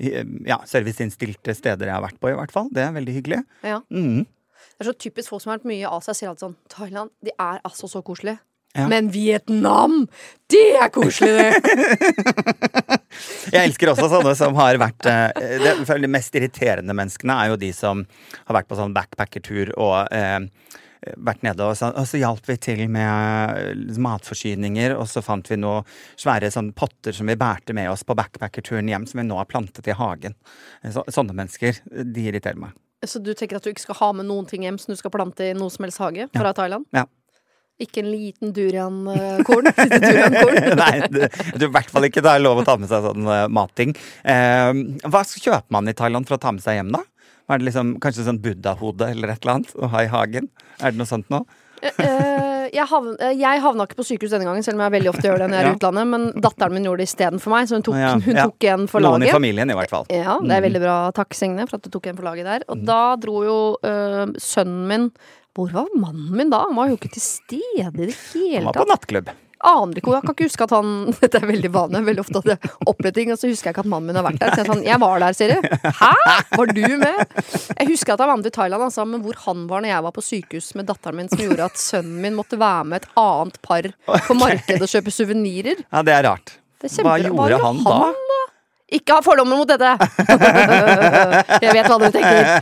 eh, 0.03 0.26
ja, 0.49 0.58
serviceinnstilte 0.67 1.55
steder 1.55 1.93
jeg 1.93 1.94
har 1.94 2.06
vært 2.08 2.19
på, 2.23 2.32
i 2.32 2.38
hvert 2.41 2.55
fall. 2.55 2.73
Det 2.75 2.82
er 2.82 2.97
veldig 2.99 3.17
hyggelig. 3.20 3.43
Ja. 3.62 3.81
Mm. 3.94 4.26
Det 4.26 4.85
er 4.85 4.91
så 4.91 4.99
typisk 5.06 5.31
folk 5.32 5.44
som 5.44 5.52
har 5.52 5.61
vært 5.61 5.70
mye 5.70 5.85
i 5.85 5.88
Asia, 5.88 6.17
sier 6.17 6.32
alltid 6.32 6.49
sånn 6.49 6.59
Thailand, 6.73 7.14
de 7.25 7.35
er 7.38 7.62
altså 7.62 7.91
så 7.91 8.02
koselige. 8.06 8.43
Ja. 8.76 8.87
Men 8.90 9.08
Vietnam, 9.14 10.02
det 10.52 10.64
er 10.76 10.90
koselig, 10.93 11.32
det! 11.38 11.52
Jeg 13.55 13.70
elsker 13.70 13.88
også 13.93 14.11
sånne 14.12 14.34
som 14.37 14.56
har 14.58 14.76
vært 14.81 15.06
eh, 15.08 15.31
det, 15.62 15.76
De 16.02 16.11
mest 16.11 16.34
irriterende 16.37 16.93
menneskene 16.96 17.38
er 17.40 17.52
jo 17.52 17.61
de 17.61 17.70
som 17.73 18.02
har 18.44 18.58
vært 18.58 18.69
på 18.69 18.76
sånn 18.76 18.94
backpackertur 18.96 19.73
og 19.81 20.12
eh, 20.12 20.44
vært 21.17 21.44
nede, 21.46 21.64
og 21.64 21.76
så, 21.78 21.90
og 21.94 22.06
så 22.08 22.20
hjalp 22.20 22.49
vi 22.50 22.56
til 22.61 22.82
med 22.93 23.61
eh, 23.62 23.99
matforsyninger, 24.02 24.96
og 24.99 25.08
så 25.11 25.23
fant 25.25 25.49
vi 25.50 25.58
noen 25.61 25.87
svære 26.19 26.50
sånn 26.52 26.73
potter 26.76 27.17
som 27.17 27.31
vi 27.31 27.38
bærte 27.38 27.76
med 27.76 27.90
oss 27.93 28.05
på 28.06 28.17
backpackerturen 28.19 28.90
hjem, 28.90 29.06
som 29.08 29.23
vi 29.23 29.28
nå 29.28 29.38
har 29.40 29.49
plantet 29.50 29.88
i 29.88 29.96
hagen. 29.96 30.37
Så, 30.84 31.06
sånne 31.12 31.37
mennesker, 31.37 31.81
de 31.87 32.28
irriterer 32.28 32.61
meg. 32.61 32.76
Så 33.06 33.20
du 33.23 33.32
tenker 33.37 33.58
at 33.58 33.67
du 33.67 33.70
ikke 33.70 33.84
skal 33.84 34.00
ha 34.00 34.12
med 34.19 34.28
noen 34.28 34.49
ting 34.49 34.64
hjem 34.67 34.81
som 34.81 34.93
du 34.93 34.99
skal 34.99 35.12
plante 35.14 35.50
i 35.50 35.56
noe 35.56 35.73
som 35.73 35.84
helst 35.87 36.00
hage 36.02 36.28
fra 36.32 36.52
Thailand? 36.56 36.88
Ja. 36.96 37.05
Ikke 37.82 38.00
en 38.00 38.08
liten 38.08 38.55
duriankorn? 38.56 39.69
Duriankorn? 40.06 40.61
Nei, 40.81 40.94
det, 41.12 41.28
jeg 41.28 41.58
tror 41.58 41.69
i 41.69 41.75
hvert 41.75 41.93
fall 41.93 42.08
ikke 42.08 42.23
det 42.25 42.32
er 42.32 42.40
lov 42.44 42.62
å 42.62 42.64
ta 42.64 42.78
med 42.81 42.88
seg 42.88 43.05
sånn 43.05 43.28
uh, 43.28 43.43
matting. 43.52 43.93
Uh, 44.25 44.73
hva 45.05 45.20
kjøper 45.28 45.69
man 45.76 45.93
i 45.93 45.96
Thailand 45.96 46.28
for 46.28 46.38
å 46.38 46.43
ta 46.43 46.55
med 46.56 46.64
seg 46.64 46.81
hjem, 46.81 46.94
da? 46.96 47.02
Er 47.46 47.61
det 47.61 47.69
liksom 47.69 47.93
Kanskje 48.02 48.25
sånn 48.26 48.40
buddha-hode 48.43 49.12
eller 49.12 49.31
et 49.34 49.44
eller 49.44 49.58
annet 49.58 49.76
å 49.76 49.90
ha 49.93 50.02
i 50.02 50.11
hagen? 50.11 50.49
Er 50.81 50.94
det 50.94 50.99
noe 51.02 51.11
sånt 51.11 51.28
nå? 51.31 51.44
Eh, 51.84 52.67
jeg, 52.73 52.87
havn, 52.88 53.12
eh, 53.20 53.34
jeg 53.37 53.61
havna 53.62 53.84
ikke 53.87 53.99
på 54.00 54.06
sykehus 54.08 54.32
denne 54.32 54.49
gangen, 54.49 54.64
selv 54.64 54.81
om 54.81 54.84
jeg 54.87 54.94
veldig 54.96 55.11
ofte 55.12 55.28
gjør 55.28 55.43
det 55.44 55.49
når 55.52 55.58
jeg 55.58 55.62
er 55.62 55.69
i 55.69 55.70
Ja. 55.70 55.76
utlandet. 55.76 56.08
Men 56.11 56.26
datteren 56.43 56.75
min 56.75 56.88
gjorde 56.88 57.05
det 57.05 57.08
istedenfor 57.11 57.52
meg, 57.52 57.69
så 57.69 57.76
hun 57.76 57.84
tok, 57.87 57.99
Ja, 58.00 58.12
hun 58.17 58.37
ja. 58.40 58.46
tok 58.49 58.64
en 58.73 58.87
for 58.90 59.05
Noen 59.05 59.26
i 59.26 59.31
familien, 59.31 59.70
i 59.70 59.76
hvert 59.78 59.93
fall. 59.93 60.06
Ja, 60.11 60.38
det 60.43 60.56
er 60.56 60.64
veldig 60.64 60.82
bra. 60.82 60.96
Takk, 61.14 61.37
Signe, 61.37 61.69
for 61.69 61.76
at 61.78 61.87
du 61.87 61.93
tok 61.93 62.08
en 62.11 62.17
for 62.19 62.26
laget 62.26 62.49
der. 62.49 62.64
Og 62.73 62.82
da 62.88 63.00
dro 63.20 63.44
jo 63.44 63.58
øh, 63.84 64.32
sønnen 64.40 64.87
min 64.90 65.11
Hvor 65.56 65.73
var 65.73 65.88
mannen 65.97 66.37
min 66.37 66.53
da? 66.53 66.67
Han 66.69 66.76
var 66.76 66.91
jo 66.91 66.99
ikke 66.99 67.14
til 67.17 67.25
stede 67.25 67.88
i 67.88 67.91
det 67.97 68.14
Han 68.37 68.69
var 68.69 68.76
på 68.76 68.88
nattklubb. 68.91 69.31
Aner 69.67 69.97
ikke. 69.99 70.12
Jeg 70.12 70.25
kan 70.26 70.35
ikke 70.37 70.47
huske 70.50 70.67
at 70.67 70.73
han 70.76 70.91
Dette 71.23 71.41
er 71.41 71.47
veldig 71.49 71.70
vanlig. 71.73 72.03
Veldig 72.11 72.23
ofte 72.26 72.43
at 72.43 72.50
jeg 72.53 72.73
opplever 72.93 73.14
ting, 73.17 73.32
og 73.32 73.41
så 73.41 73.49
husker 73.49 73.70
jeg 73.70 73.75
ikke 73.76 73.85
at 73.87 73.88
mannen 73.88 74.11
min 74.11 74.19
har 74.20 74.26
vært 74.26 74.43
der. 74.43 74.53
Så 74.53 74.62
jeg 74.62 74.69
sånn 74.69 74.85
Jeg 74.85 75.00
var 75.03 75.25
der, 75.25 75.38
sier 75.38 75.55
du. 75.55 75.70
Hæ? 76.03 76.11
Var 76.61 76.73
du 76.76 76.82
med? 77.00 77.23
Jeg 77.73 77.88
husker 77.91 78.14
at 78.14 78.25
han 78.25 78.32
var 78.32 78.41
med 78.43 78.49
til 78.50 78.56
Thailand, 78.58 78.87
altså, 78.91 79.06
men 79.08 79.25
hvor 79.25 79.41
han 79.47 79.64
var 79.70 79.82
når 79.85 79.93
jeg 79.94 80.06
var 80.06 80.17
på 80.19 80.26
sykehus 80.26 80.69
med 80.79 80.91
datteren 80.91 81.20
min, 81.23 81.32
som 81.32 81.41
gjorde 81.41 81.70
at 81.70 81.81
sønnen 81.81 82.20
min 82.26 82.37
måtte 82.37 82.61
være 82.61 82.85
med 82.93 83.00
et 83.02 83.09
annet 83.25 83.59
par 83.64 83.91
på 84.29 84.38
markedet 84.38 84.82
og 84.85 84.93
kjøpe 84.93 85.14
suvenirer. 85.14 85.82
Ja, 85.88 86.05
det 86.06 86.19
er 86.19 86.29
rart. 86.29 86.59
Det 86.82 86.93
er 86.93 87.09
Hva 87.09 87.17
gjorde 87.25 87.62
han 87.64 87.81
da? 87.87 87.99
Ikke 88.94 89.17
ha 89.17 89.23
fordommer 89.25 89.59
mot 89.59 89.67
dette! 89.67 89.88
Jeg 91.65 91.73
vet 91.75 91.88
hva 91.91 91.99
du 91.99 92.11
tenker. 92.15 92.44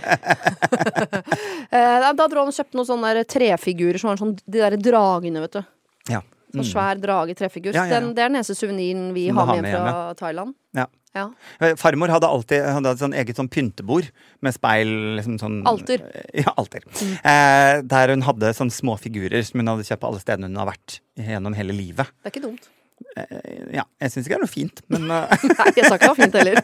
Eh, 1.74 2.04
da- 2.14 2.28
dro 2.30 2.44
han 2.44 2.50
og 2.52 2.54
kjøpte 2.54 2.76
noen 2.78 2.86
sånne 2.86 3.24
trefigurer 3.26 3.98
som 3.98 4.12
var 4.12 4.18
sånn 4.20 4.34
De 4.46 4.60
der 4.60 4.76
dragene, 4.78 5.40
vet 5.42 5.56
du. 5.56 5.64
Ja. 6.12 6.20
Sånn 6.54 6.68
svær 6.68 7.00
drage-trefigur. 7.02 7.72
Ja, 7.74 7.82
ja, 7.82 7.88
ja. 7.88 7.96
Den, 7.96 8.12
det 8.14 8.22
er 8.22 8.30
den 8.30 8.38
eneste 8.38 8.54
suveniren 8.54 9.08
vi 9.16 9.24
har 9.34 9.48
med 9.50 9.56
hjem 9.58 9.72
fra 9.74 10.12
Thailand. 10.20 10.54
ja. 10.78 10.86
Ja. 11.14 11.28
Eh, 11.62 11.76
Farmor 11.78 12.10
hadde 12.10 12.26
alltid 12.26 12.64
hadde 12.74 12.90
et 12.90 12.98
sånn 13.02 13.12
eget 13.14 13.38
sånn 13.38 13.46
pyntebord 13.50 14.08
med 14.42 14.54
speil. 14.56 14.88
Liksom 15.18 15.36
sånn, 15.38 15.60
Alter. 15.70 16.02
Ja, 16.34 16.50
alter. 16.58 16.82
Eh, 17.22 17.82
der 17.86 18.10
hun 18.10 18.24
hadde 18.26 18.50
sånne 18.58 18.74
små 18.74 18.96
figurer 18.98 19.42
som 19.46 19.62
hun 19.62 19.70
hadde 19.70 19.86
kjøpt 19.86 20.02
på 20.02 20.08
alle 20.10 20.22
stedene 20.24 20.50
hun 20.50 20.58
har 20.58 20.72
vært 20.72 20.96
gjennom 21.14 21.54
hele 21.54 21.74
livet. 21.76 22.10
Det 22.22 22.30
er 22.30 22.34
ikke 22.34 22.42
dumt. 22.48 22.66
Eh, 23.16 23.76
ja, 23.76 23.84
jeg 24.02 24.10
syns 24.10 24.26
ikke 24.26 24.34
det 24.34 24.38
er 24.40 24.44
noe 24.44 24.50
fint, 24.52 24.80
men 24.90 25.04
eh, 25.16 25.44
Nei, 25.52 25.68
jeg 25.76 25.86
sa 25.86 25.98
ikke 25.98 26.08
det 26.08 26.10
var 26.10 26.18
fint 26.18 26.38
heller. 26.40 26.60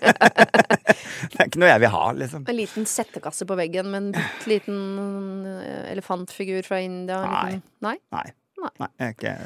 det 1.31 1.39
er 1.39 1.47
ikke 1.47 1.63
noe 1.63 1.71
jeg 1.71 1.83
vil 1.85 1.93
ha, 1.95 2.03
liksom. 2.23 2.47
En 2.51 2.59
liten 2.59 2.89
settekasse 2.91 3.47
på 3.49 3.59
veggen 3.61 3.91
med 3.93 4.03
en 4.03 4.11
bitte 4.17 4.51
liten 4.51 4.81
eh, 5.51 5.85
elefantfigur 5.95 6.67
fra 6.67 6.81
India. 6.85 7.21
Nei. 7.27 7.61
Nei? 7.87 7.97
Nei. 8.17 8.27
Nei. 8.61 8.91
Er 9.01 9.15
ikke, 9.15 9.37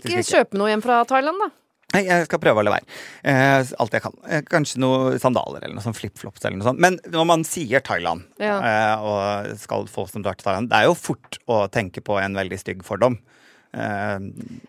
Ikke 0.00 0.24
kjøpe 0.26 0.58
noe 0.58 0.72
hjem 0.72 0.82
fra 0.82 1.02
Thailand, 1.06 1.38
da. 1.44 1.52
Nei, 1.94 2.00
jeg 2.08 2.24
skal 2.26 2.40
prøve 2.42 2.58
å 2.58 2.64
la 2.66 2.72
være. 2.74 2.88
Eh, 3.30 3.68
alt 3.78 3.92
jeg 3.94 4.02
kan. 4.02 4.16
Eh, 4.26 4.40
kanskje 4.50 4.80
noe 4.82 5.18
sandaler 5.22 5.62
eller 5.62 5.76
noe 5.76 5.84
sånn 5.84 5.94
flipflops 5.94 6.42
eller 6.42 6.58
noe 6.58 6.66
sånt. 6.66 6.80
Men 6.82 6.98
når 7.12 7.28
man 7.30 7.44
sier 7.46 7.84
Thailand, 7.86 8.24
Ja. 8.42 8.56
eh, 8.58 9.04
og 9.04 9.54
skal 9.62 9.86
få 9.86 10.08
som 10.10 10.24
drar 10.24 10.34
til 10.34 10.48
Thailand, 10.48 10.72
det 10.72 10.80
er 10.80 10.88
jo 10.88 10.96
fort 10.98 11.38
å 11.46 11.60
tenke 11.70 12.02
på 12.02 12.18
en 12.18 12.34
veldig 12.34 12.58
stygg 12.58 12.82
fordom. 12.82 13.20
Eh, 13.74 14.18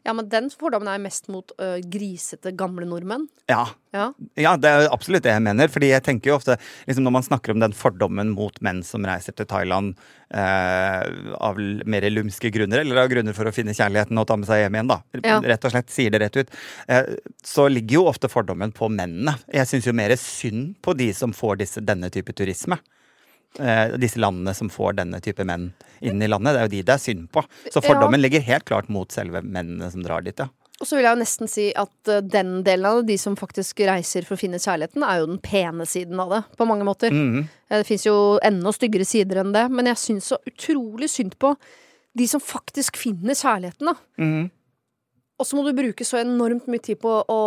Ja, 0.05 0.13
men 0.17 0.27
den 0.29 0.49
fordommen 0.53 0.89
er 0.89 1.01
mest 1.01 1.29
mot 1.29 1.51
øh, 1.61 1.77
grisete, 1.93 2.51
gamle 2.57 2.87
nordmenn. 2.89 3.27
ja. 3.51 3.67
Ja. 3.95 4.09
ja, 4.35 4.57
det 4.59 4.67
er 4.67 4.89
absolutt 4.91 5.23
det 5.23 5.31
jeg 5.31 5.43
mener. 5.45 5.69
Fordi 5.71 5.87
jeg 5.93 6.03
tenker 6.03 6.27
jo 6.33 6.35
ofte, 6.35 6.57
liksom 6.83 7.05
når 7.07 7.13
man 7.15 7.23
snakker 7.23 7.53
om 7.53 7.61
den 7.63 7.71
fordommen 7.77 8.33
mot 8.35 8.57
menn 8.65 8.81
som 8.83 9.05
reiser 9.07 9.31
til 9.37 9.47
Thailand 9.47 9.93
eh, 10.35 11.05
av 11.39 11.61
mer 11.87 12.07
lumske 12.11 12.51
grunner, 12.51 12.81
eller 12.83 12.99
av 13.05 13.07
grunner 13.13 13.37
for 13.37 13.47
å 13.47 13.53
finne 13.55 13.75
kjærligheten 13.77 14.19
og 14.19 14.27
ta 14.27 14.35
med 14.41 14.49
seg 14.49 14.65
hjem 14.65 14.75
igjen, 14.75 14.91
da. 14.91 14.97
Ja. 15.23 15.37
Rett 15.53 15.69
og 15.69 15.71
slett 15.77 15.93
sier 15.95 16.11
det 16.11 16.19
rett 16.25 16.41
ut. 16.41 16.51
Eh, 16.91 17.07
så 17.45 17.69
ligger 17.71 18.01
jo 18.01 18.03
ofte 18.11 18.27
fordommen 18.31 18.75
på 18.75 18.89
mennene. 18.91 19.37
Jeg 19.53 19.71
syns 19.71 19.87
jo 19.87 19.95
mer 19.95 20.11
synd 20.19 20.75
på 20.83 20.97
de 20.99 21.13
som 21.15 21.31
får 21.35 21.61
disse, 21.63 21.85
denne 21.87 22.11
type 22.11 22.35
turisme. 22.35 22.81
Eh, 23.59 23.95
disse 24.01 24.19
landene 24.19 24.53
som 24.55 24.69
får 24.71 24.97
denne 24.99 25.21
type 25.23 25.45
menn 25.47 25.69
inn 26.03 26.21
i 26.21 26.27
landet. 26.27 26.53
Det 26.55 26.59
er 26.61 26.67
jo 26.67 26.73
de 26.73 26.83
det 26.89 26.93
er 26.97 27.01
synd 27.01 27.27
på. 27.31 27.43
Så 27.71 27.81
fordommen 27.83 28.21
ligger 28.21 28.43
helt 28.43 28.65
klart 28.67 28.89
mot 28.91 29.11
selve 29.15 29.41
mennene 29.45 29.89
som 29.91 30.03
drar 30.03 30.25
dit, 30.25 30.37
ja. 30.39 30.49
Og 30.75 30.89
så 30.89 30.97
vil 30.97 31.05
jeg 31.05 31.15
jo 31.15 31.21
nesten 31.21 31.47
si 31.47 31.65
at 31.79 32.09
øh, 32.11 32.19
den 32.27 32.57
delen 32.67 32.87
av 32.89 32.97
det, 32.99 33.13
de 33.13 33.17
som 33.21 33.37
faktisk 33.39 33.79
reiser 33.87 34.25
for 34.27 34.35
å 34.35 34.41
finne 34.41 34.59
kjærligheten, 34.59 35.05
er 35.07 35.21
jo 35.21 35.29
den 35.29 35.39
pene 35.39 35.87
siden 35.87 36.19
av 36.19 36.33
det, 36.33 36.41
på 36.59 36.67
mange 36.67 36.83
måter. 36.87 37.15
Mm. 37.15 37.45
Eh, 37.69 37.77
Det 37.79 37.87
fins 37.87 38.03
jo 38.09 38.15
enda 38.43 38.73
styggere 38.75 39.07
sider 39.07 39.39
enn 39.39 39.53
det, 39.55 39.69
men 39.71 39.87
jeg 39.87 40.01
syns 40.01 40.33
så 40.33 40.41
utrolig 40.51 41.07
synd 41.13 41.37
på 41.39 41.53
de 42.15 42.27
som 42.27 42.43
faktisk 42.43 42.99
finner 42.99 43.35
kjærligheten, 43.39 43.87
da. 43.87 43.95
Mhm. 44.19 44.51
Og 45.35 45.43
så 45.43 45.57
må 45.57 45.65
du 45.65 45.73
bruke 45.75 46.05
så 46.07 46.21
enormt 46.21 46.67
mye 46.71 46.79
tid 46.79 46.99
på 47.01 47.11
å 47.11 47.39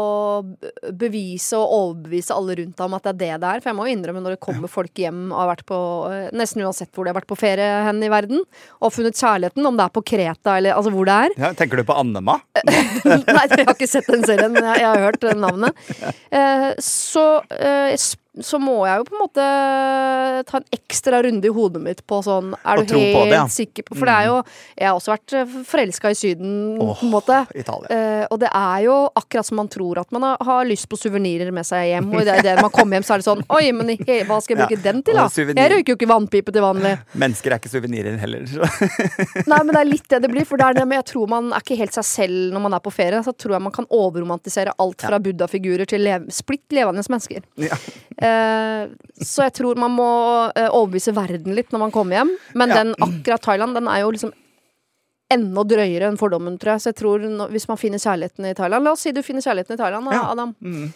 bevise 0.92 1.56
og 1.56 1.72
overbevise 1.72 2.34
alle 2.36 2.58
rundt 2.58 2.76
deg 2.76 2.84
om 2.84 2.96
at 2.98 3.06
det 3.06 3.12
er 3.14 3.18
det 3.18 3.30
det 3.40 3.52
er. 3.52 3.62
For 3.62 3.70
jeg 3.70 3.78
må 3.78 3.86
jo 3.88 3.94
innrømme 3.94 4.22
når 4.24 4.36
det 4.36 4.42
kommer 4.44 4.68
folk 4.72 5.00
hjem 5.00 5.22
og 5.30 5.38
har 5.40 5.50
vært 5.54 5.64
på 5.68 5.78
eh, 6.12 6.26
nesten 6.36 6.66
uansett 6.66 6.92
hvor 6.92 7.08
de 7.08 7.14
har 7.14 7.18
vært 7.20 7.30
på 7.30 7.38
ferie 7.40 7.68
hen 7.86 8.02
i 8.04 8.12
verden, 8.12 8.44
og 8.84 8.92
funnet 8.92 9.16
kjærligheten, 9.16 9.64
om 9.70 9.80
det 9.80 9.86
er 9.86 9.96
på 9.96 10.04
Kreta 10.12 10.58
eller 10.60 10.76
altså 10.76 10.92
hvor 10.92 11.08
det 11.08 11.16
er. 11.16 11.36
Ja, 11.40 11.52
tenker 11.56 11.80
du 11.80 11.86
på 11.88 11.96
Annema? 11.96 12.36
Nei, 12.68 13.46
jeg 13.54 13.64
har 13.64 13.72
ikke 13.72 13.88
sett 13.88 14.12
den 14.12 14.26
serien, 14.28 14.52
men 14.52 14.68
jeg, 14.68 14.84
jeg 14.84 14.90
har 14.92 15.06
hørt 15.08 15.24
eh, 15.24 15.38
navnet. 15.46 15.84
Eh, 16.28 16.70
så, 16.84 17.26
eh, 17.56 17.96
så 18.44 18.58
må 18.62 18.74
jeg 18.86 19.00
jo 19.00 19.04
på 19.08 19.14
en 19.16 19.22
måte 19.22 19.44
ta 20.48 20.58
en 20.60 20.66
ekstra 20.74 21.20
runde 21.24 21.48
i 21.48 21.52
hodet 21.54 21.80
mitt 21.82 22.02
på 22.08 22.20
sånn 22.24 22.52
Er 22.62 22.82
du 22.82 22.94
helt 22.94 23.14
på 23.16 23.22
det, 23.26 23.34
ja. 23.34 23.44
Mm. 23.46 23.52
sikker 23.52 23.86
på 23.88 23.96
For 23.98 24.08
det 24.08 24.14
er 24.14 24.26
jo 24.28 24.36
Jeg 24.78 24.86
har 24.88 24.98
også 24.98 25.12
vært 25.14 25.34
forelska 25.68 26.12
i 26.12 26.18
Syden, 26.18 26.52
oh, 26.82 26.92
på 26.98 27.06
en 27.06 27.12
måte. 27.12 27.38
Eh, 27.58 28.24
og 28.30 28.38
det 28.42 28.50
er 28.54 28.84
jo 28.86 28.96
akkurat 29.18 29.46
som 29.48 29.58
man 29.60 29.70
tror 29.72 30.00
at 30.02 30.12
man 30.14 30.26
har, 30.26 30.36
har 30.44 30.68
lyst 30.68 30.88
på 30.90 30.98
suvenirer 30.98 31.50
med 31.54 31.66
seg 31.66 31.88
hjem. 31.92 32.10
Og 32.14 32.22
idet 32.22 32.56
man 32.62 32.72
kommer 32.74 32.98
hjem, 32.98 33.06
så 33.06 33.16
er 33.16 33.22
det 33.22 33.28
sånn 33.28 33.42
Oi, 33.58 33.64
men 33.76 33.92
he- 33.94 34.22
hva 34.28 34.38
skal 34.42 34.54
jeg 34.56 34.62
bruke 34.64 34.78
Ja, 34.78 34.84
den 34.92 35.02
til, 35.06 35.18
da? 35.18 35.26
Jeg 35.28 35.72
røyker 35.74 35.92
jo 35.94 35.98
ikke 35.98 36.10
vannpipe 36.10 36.54
til 36.54 36.64
vanlig. 36.64 36.94
Mennesker 37.18 37.54
er 37.54 37.60
ikke 37.62 37.72
suvenirer 37.72 38.18
heller. 38.20 38.46
Så. 38.50 38.62
Nei, 39.50 39.60
men 39.64 39.72
det 39.74 39.80
er 39.82 39.88
litt 39.90 40.08
det 40.12 40.22
det 40.24 40.32
blir. 40.32 40.46
For 40.48 40.60
det 40.60 40.68
er 40.70 40.78
det, 40.80 40.86
men 40.88 41.00
jeg 41.00 41.08
tror 41.12 41.30
man 41.30 41.50
er 41.52 41.64
ikke 41.64 41.78
helt 41.80 41.96
seg 41.96 42.06
selv 42.08 42.54
når 42.54 42.64
man 42.68 42.78
er 42.78 42.84
på 42.84 42.92
ferie. 42.94 43.22
Så 43.26 43.34
tror 43.36 43.56
jeg 43.58 43.66
man 43.68 43.74
kan 43.74 43.88
overromantisere 43.94 44.74
alt 44.78 45.06
fra 45.06 45.20
buddha-figurer 45.22 45.88
til 45.88 46.04
lev 46.06 46.28
splitt 46.34 46.66
levende 46.74 47.04
mennesker. 47.08 47.44
Ja. 47.60 47.76
Eh, 48.28 49.24
så 49.24 49.46
jeg 49.46 49.54
tror 49.58 49.78
man 49.80 49.94
må 49.96 50.08
eh, 50.54 50.68
overbevise 50.68 51.14
verden 51.16 51.54
litt 51.56 51.72
når 51.74 51.82
man 51.86 51.94
kommer 51.94 52.20
hjem. 52.20 52.34
Men 52.54 52.68
Ja. 52.74 52.82
den 52.82 52.94
akkurat 53.08 53.42
Thailand, 53.48 53.74
den 53.78 53.88
er 53.88 54.00
jo 54.04 54.12
liksom 54.14 54.32
enda 55.30 55.64
drøyere 55.68 56.08
enn 56.08 56.16
fordommen, 56.20 56.56
tror 56.58 56.74
jeg. 56.76 56.80
Så 56.84 56.92
jeg 56.92 56.96
tror 57.02 57.26
hvis 57.52 57.68
man 57.68 57.76
finner 57.80 57.98
kjærligheten 58.00 58.46
i 58.48 58.54
Thailand 58.56 58.84
La 58.84 58.92
oss 58.96 59.02
si 59.04 59.12
du 59.12 59.20
finner 59.22 59.44
kjærligheten 59.44 59.74
i 59.76 59.80
Thailand, 59.82 60.08
Ja. 60.12 60.22
Adam. 60.32 60.54
Mm. 60.62 60.92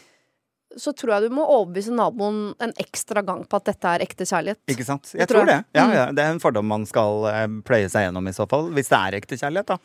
Så 0.75 0.95
tror 0.97 1.11
jeg 1.21 1.29
du 1.29 1.35
må 1.37 1.45
overbevise 1.45 1.93
naboen 1.93 2.55
en 2.65 2.73
ekstra 2.81 3.21
gang 3.23 3.43
på 3.45 3.57
at 3.61 3.65
dette 3.69 3.85
er 3.85 4.01
ekte 4.07 4.25
kjærlighet. 4.25 4.57
Ikke 4.73 4.87
sant? 4.89 5.05
Jeg, 5.13 5.21
Jeg 5.21 5.29
tror 5.29 5.43
tror 5.45 5.47
det. 5.51 5.65
Ja, 5.75 5.85
Mm. 5.85 5.93
ja, 5.95 6.07
det 6.13 6.19
er 6.25 6.31
en 6.33 6.41
fordom 6.41 6.65
man 6.65 6.87
skal 6.87 7.27
eh, 7.29 7.47
pløye 7.61 7.91
seg 7.93 8.07
gjennom 8.09 8.27
i 8.29 8.33
så 8.33 8.49
fall. 8.49 8.71
Hvis 8.73 8.89
det 8.89 8.97
er 8.99 9.19
ekte 9.21 9.37
kjærlighet, 9.37 9.67
da. 9.67 9.77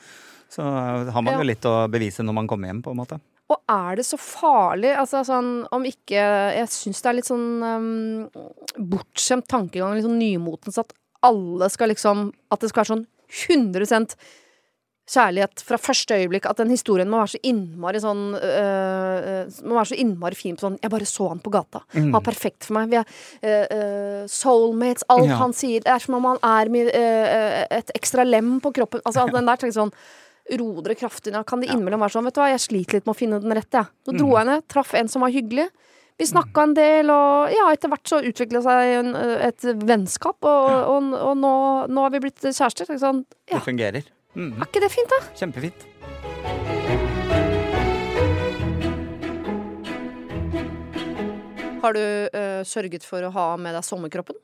Så 0.49 0.63
har 1.11 1.21
man 1.21 1.33
jo 1.35 1.43
litt 1.43 1.65
å 1.67 1.89
bevise 1.91 2.23
når 2.23 2.33
man 2.33 2.47
kommer 2.47 2.69
hjem, 2.71 2.81
på 2.81 2.91
en 2.91 3.01
måte. 3.03 3.19
Og 3.49 3.61
er 3.71 3.95
det 3.99 4.03
så 4.07 4.17
farlig? 4.19 4.89
Altså 4.99 5.21
sånn 5.27 5.51
om 5.71 5.85
ikke 5.87 6.19
Jeg 6.57 6.67
syns 6.73 6.99
det 7.03 7.11
er 7.11 7.15
litt 7.19 7.29
sånn 7.29 7.45
um, 7.63 8.25
bortskjemt 8.77 9.47
tankegang, 9.47 9.95
litt 9.95 10.03
sånn 10.07 10.19
nymotens, 10.19 10.79
at 10.81 10.91
alle 11.25 11.69
skal 11.71 11.93
liksom 11.93 12.27
At 12.51 12.59
det 12.63 12.69
skal 12.73 12.83
være 12.83 12.93
sånn 12.95 13.07
100% 13.55 14.17
kjærlighet 15.07 15.61
fra 15.63 15.77
første 15.79 16.17
øyeblikk. 16.19 16.45
At 16.49 16.59
den 16.59 16.71
historien 16.73 17.07
må 17.07 17.21
være 17.21 17.37
så 17.37 17.39
innmari 17.47 17.99
sånn 18.03 18.23
øh, 18.35 19.57
Må 19.63 19.77
være 19.77 19.91
så 19.93 19.99
innmari 20.03 20.35
fin 20.35 20.57
på 20.59 20.65
sånn 20.65 20.77
Jeg 20.83 20.91
bare 20.91 21.07
så 21.07 21.29
han 21.31 21.39
på 21.43 21.53
gata. 21.53 21.83
Han 21.95 22.11
var 22.15 22.25
perfekt 22.27 22.67
for 22.67 22.75
meg. 22.81 22.91
Vi 22.91 22.99
er 22.99 23.71
øh, 23.71 24.23
soulmates. 24.31 25.07
Alt 25.13 25.29
Ja. 25.31 25.39
han 25.39 25.55
sier. 25.55 25.83
Det 25.83 25.93
er 25.95 26.03
som 26.03 26.19
om 26.19 26.27
han 26.33 26.39
er 26.43 26.71
med 26.75 26.91
øh, 26.91 27.59
et 27.79 27.91
ekstra 27.95 28.27
lem 28.27 28.57
på 28.63 28.73
kroppen. 28.75 29.03
Altså 29.07 29.27
den 29.31 29.47
der 29.47 29.55
tenker 29.63 29.79
sånn 29.79 29.93
Ro 30.55 30.69
dere 30.79 30.95
kraftig 30.95 31.33
ned. 31.33 31.43
Kan 31.47 31.59
det 31.59 31.67
innimellom 31.73 31.99
være 32.05 32.15
sånn 32.15 32.27
Vet 32.29 32.37
du 32.37 32.39
hva, 32.39 32.47
jeg 32.53 32.63
sliter 32.63 32.99
litt 32.99 33.07
med 33.07 33.15
å 33.15 33.19
finne 33.19 33.39
den 33.43 33.55
rette, 33.57 33.81
jeg. 33.81 33.91
Så 34.07 34.15
dro 34.15 34.29
jeg 34.37 34.47
ned, 34.47 34.63
traff 34.71 34.93
en 34.95 35.11
som 35.11 35.25
var 35.25 35.33
hyggelig. 35.33 35.67
Vi 36.17 36.25
snakka 36.25 36.63
en 36.65 36.73
del, 36.73 37.11
og 37.13 37.51
ja, 37.53 37.67
etter 37.75 37.91
hvert 37.91 38.09
så 38.09 38.21
utvikla 38.25 38.63
seg 38.65 38.93
en, 39.03 39.11
et 39.45 39.67
vennskap. 39.85 40.39
Og, 40.41 40.69
og, 40.95 41.11
og 41.13 41.35
nå, 41.37 41.51
nå 41.93 42.07
har 42.07 42.15
vi 42.15 42.23
blitt 42.23 42.41
kjærester. 42.47 42.89
Sånn, 42.97 43.21
ja, 43.45 43.59
Det 43.59 43.67
fungerer. 43.67 44.07
Mm. 44.37 44.55
er 44.55 44.65
ikke 44.69 44.81
det 44.81 44.89
fint, 44.93 45.13
da? 45.13 45.19
Kjempefint. 45.37 45.85
Har 51.83 51.93
du 51.93 52.01
uh, 52.33 52.63
sørget 52.65 53.05
for 53.05 53.23
å 53.23 53.31
ha 53.35 53.47
med 53.61 53.77
deg 53.77 53.85
sommerkroppen? 53.85 54.37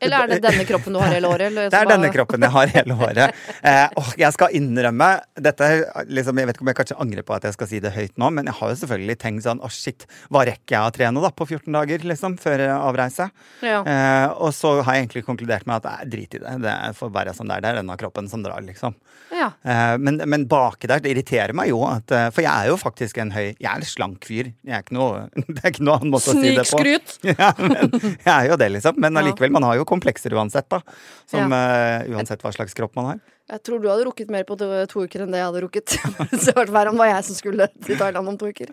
Eller 0.00 0.24
er 0.24 0.32
det 0.34 0.38
denne 0.44 0.64
kroppen 0.68 0.96
du 0.96 1.00
har 1.00 1.12
hele 1.14 1.28
året? 1.30 1.46
Eller, 1.50 1.70
Det 1.72 1.78
er 1.80 1.90
denne 1.90 2.10
kroppen 2.14 2.44
jeg 2.46 2.52
har 2.54 2.72
hele 2.74 2.96
året. 3.06 3.40
Eh, 3.62 3.86
og 4.00 4.10
jeg 4.20 4.32
skal 4.36 4.56
innrømme 4.58 5.08
dette, 5.40 5.68
liksom, 6.08 6.38
Jeg 6.42 6.50
vet 6.50 6.56
ikke 6.58 6.66
om 6.66 6.70
jeg 6.72 6.78
kanskje 6.80 6.98
angrer 7.06 7.26
på 7.26 7.36
at 7.36 7.46
jeg 7.48 7.56
skal 7.56 7.70
si 7.70 7.80
det 7.82 7.92
høyt 7.96 8.14
nå, 8.20 8.30
men 8.36 8.50
jeg 8.50 8.58
har 8.60 8.72
jo 8.72 8.78
selvfølgelig 8.82 9.16
tenkt 9.22 9.46
sånn 9.46 9.62
Å, 9.64 9.70
shit, 9.72 10.06
hva 10.32 10.44
rekker 10.48 10.76
jeg 10.76 10.90
å 10.90 10.94
trene 10.96 11.22
da 11.24 11.30
på 11.32 11.46
14 11.48 11.72
dager, 11.78 12.04
liksom, 12.12 12.36
før 12.42 12.64
avreise? 12.76 13.28
Ja. 13.64 13.80
Eh, 13.82 14.28
og 14.36 14.52
så 14.56 14.76
har 14.82 14.98
jeg 14.98 15.06
egentlig 15.06 15.24
konkludert 15.26 15.66
med 15.68 15.80
at 15.80 15.88
eh, 16.02 16.06
drit 16.12 16.36
i 16.36 16.42
det. 16.42 16.56
Det 16.64 16.76
får 16.98 17.12
være 17.14 17.34
som 17.36 17.48
det 17.48 17.58
er. 17.58 17.64
Det 17.64 17.72
er 17.72 17.80
denne 17.80 17.96
kroppen 18.00 18.28
som 18.32 18.44
drar, 18.44 18.60
liksom. 18.66 18.96
ja. 19.32 19.50
Eh, 19.64 19.96
men, 20.02 20.20
men 20.28 20.46
baki 20.50 20.90
der, 20.90 21.00
det 21.04 21.14
irriterer 21.14 21.54
meg 21.56 21.70
jo 21.72 21.80
at 21.88 22.12
eh, 22.14 22.28
For 22.34 22.44
jeg 22.44 22.52
er 22.52 22.70
jo 22.70 22.76
faktisk 22.80 23.18
en 23.22 23.32
høy 23.34 23.48
Jeg 23.48 23.66
er 23.70 23.80
en 23.80 23.86
slank 23.86 24.26
fyr. 24.28 24.52
Jeg 24.66 24.76
er 24.76 24.84
ikke 24.84 24.96
noe, 24.98 25.26
det 25.48 25.60
er 25.62 25.72
ikke 25.72 25.86
noe 25.86 25.98
annen 26.00 26.12
måte 26.14 26.32
å 26.32 26.36
si 26.36 26.52
det 26.52 26.66
på. 26.66 26.82
Snikskryt! 26.82 27.16
Ja, 27.36 27.50
men 27.58 27.90
jeg 28.00 28.32
er 28.32 28.46
jo 28.50 28.56
det, 28.60 28.68
liksom. 28.76 28.96
Men 29.02 29.18
allikevel, 29.20 29.50
man 29.52 29.64
har 29.66 29.76
jo 29.78 29.85
komplekser 29.88 30.34
uansett, 30.36 30.68
da. 30.72 30.82
Som 31.30 31.52
Ja. 31.52 31.62
uh, 32.04 32.10
uansett 32.16 32.42
hva 32.44 32.52
slags 32.54 32.76
kropp 32.76 32.94
man 32.98 33.12
har. 33.12 33.22
Jeg 33.46 33.62
tror 33.62 33.80
du 33.80 33.88
hadde 33.88 34.06
rukket 34.08 34.30
mer 34.32 34.44
på 34.46 34.58
to, 34.58 34.68
to 34.90 35.06
uker 35.06 35.22
enn 35.22 35.32
det 35.34 35.38
jeg 35.38 35.48
hadde 35.48 35.64
rukket. 35.64 35.96
så 36.44 36.52
det 36.58 36.72
var 36.74 36.90
jeg 36.90 37.24
som 37.28 37.38
skulle 37.38 37.70
til 37.78 37.98
Thailand 37.98 38.34
om 38.34 38.38
to 38.38 38.50
uker. 38.50 38.72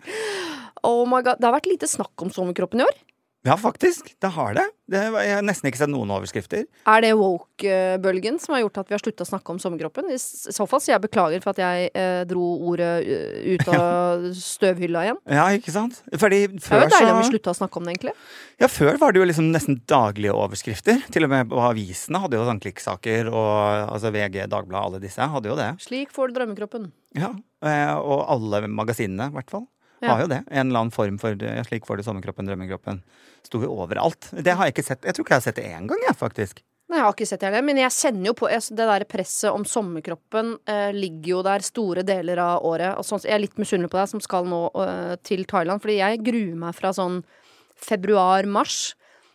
Oh 0.84 1.06
my 1.08 1.22
god, 1.22 1.38
Det 1.40 1.46
har 1.48 1.54
vært 1.56 1.70
lite 1.70 1.88
snakk 1.88 2.12
om 2.20 2.32
sommerkroppen 2.34 2.82
i 2.82 2.88
år. 2.88 2.96
Ja, 3.44 3.58
faktisk. 3.60 4.06
Det 4.24 4.30
har 4.32 4.54
det. 4.56 4.62
det 4.88 5.00
jeg 5.04 5.34
har 5.36 5.42
nesten 5.44 5.68
ikke 5.68 5.82
sett 5.82 5.90
noen 5.92 6.08
overskrifter. 6.16 6.62
Er 6.88 7.02
det 7.04 7.10
woke-bølgen 7.20 8.38
som 8.40 8.54
har 8.54 8.62
gjort 8.62 8.78
at 8.80 8.88
vi 8.88 8.96
har 8.96 9.02
slutta 9.02 9.26
å 9.26 9.28
snakke 9.28 9.52
om 9.52 9.58
sommerkroppen? 9.60 10.08
I 10.08 10.16
så 10.16 10.64
fall 10.68 10.80
sier 10.80 10.94
jeg 10.94 11.02
beklager 11.04 11.44
for 11.44 11.52
at 11.52 11.60
jeg 11.60 11.90
eh, 11.92 12.22
dro 12.30 12.46
ordet 12.70 12.88
eh, 13.04 13.50
ut 13.52 13.68
av 13.68 14.24
støvhylla 14.38 15.02
igjen. 15.04 15.20
Ja, 15.28 15.44
ikke 15.52 15.74
sant? 15.74 16.00
Fordi 16.16 16.40
Det 16.54 16.70
er 16.72 16.86
jo 16.86 16.94
deilig 16.94 17.12
om 17.12 17.20
vi 17.20 17.26
så 17.26 17.34
slutta 17.34 17.52
å 17.52 17.58
snakke 17.60 17.80
om 17.82 17.84
det, 17.84 17.98
egentlig. 17.98 18.16
Ja, 18.64 18.70
før 18.72 18.96
var 19.02 19.12
det 19.12 19.20
jo 19.20 19.28
liksom 19.28 19.52
nesten 19.52 19.80
daglige 19.92 20.38
overskrifter. 20.40 21.04
Til 21.12 21.28
og 21.28 21.34
med 21.34 21.52
på 21.52 21.60
avisene 21.68 22.24
hadde 22.24 22.40
jo 22.40 22.48
sånn 22.48 22.64
klikksaker, 22.64 23.28
og 23.28 23.92
altså 23.92 24.14
VG, 24.14 24.40
Dagbladet, 24.48 24.88
alle 24.88 25.04
disse 25.04 25.28
hadde 25.36 25.52
jo 25.52 25.60
det. 25.60 25.68
Slik 25.84 26.16
får 26.16 26.32
du 26.32 26.40
drømmekroppen. 26.40 26.88
Ja, 27.20 27.34
eh, 27.60 27.92
Og 28.00 28.24
alle 28.24 28.64
magasinene, 28.72 29.28
i 29.28 29.36
hvert 29.36 29.52
fall. 29.52 29.68
Ja. 30.04 30.12
Har 30.12 30.24
jo 30.24 30.30
det. 30.30 30.42
En 30.50 30.68
eller 30.68 30.84
annen 30.84 30.94
form 30.94 31.16
for 31.20 31.34
det. 31.40 31.54
slik 31.68 31.88
får 31.88 32.00
du 32.00 32.04
sommerkroppen, 32.06 32.46
drømmekroppen. 32.48 33.00
Sto 33.46 33.60
jo 33.62 33.72
overalt. 33.72 34.30
Det 34.36 34.52
har 34.54 34.68
jeg 34.68 34.76
ikke 34.76 34.86
sett. 34.86 35.04
Jeg 35.04 35.16
tror 35.16 35.26
ikke 35.26 35.36
jeg 35.36 35.42
har 35.42 35.48
sett 35.48 35.60
det 35.60 35.66
én 35.72 35.88
gang, 35.90 36.06
jeg, 36.08 36.16
faktisk. 36.20 36.62
Nei, 36.90 36.98
jeg 36.98 37.06
har 37.06 37.14
ikke 37.16 37.26
sett 37.26 37.40
det 37.40 37.48
heller, 37.48 37.64
men 37.64 37.78
jeg 37.80 37.94
kjenner 37.96 38.28
jo 38.28 38.34
på 38.36 38.48
jeg, 38.52 38.64
Det 38.76 38.86
der 38.90 39.04
presset 39.08 39.48
om 39.48 39.64
sommerkroppen 39.64 40.50
eh, 40.68 40.90
ligger 40.92 41.30
jo 41.30 41.38
der 41.46 41.64
store 41.64 42.04
deler 42.04 42.42
av 42.44 42.66
året. 42.68 42.98
Og 43.00 43.06
sånn, 43.08 43.22
jeg 43.24 43.32
er 43.38 43.42
litt 43.46 43.56
misunnelig 43.60 43.90
på 43.94 43.98
deg 44.02 44.10
som 44.12 44.20
skal 44.24 44.44
nå 44.50 44.60
eh, 44.84 45.14
til 45.24 45.46
Thailand, 45.48 45.80
fordi 45.80 45.96
jeg 46.02 46.20
gruer 46.26 46.60
meg 46.60 46.76
fra 46.76 46.92
sånn 46.94 47.22
februar-mars. 47.80 48.92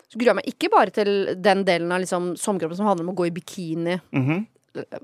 Så 0.09 0.17
gruer 0.17 0.31
jeg 0.31 0.39
meg 0.39 0.53
ikke 0.53 0.71
bare 0.73 0.93
til 0.93 1.11
den 1.37 1.65
delen 1.67 1.91
av 1.93 2.01
liksom, 2.03 2.31
sommerkroppen 2.39 2.79
som 2.79 2.87
handler 2.89 3.07
om 3.07 3.13
å 3.13 3.17
gå 3.19 3.27
i 3.29 3.35
bikini. 3.35 3.99
Mhm. 4.15 4.47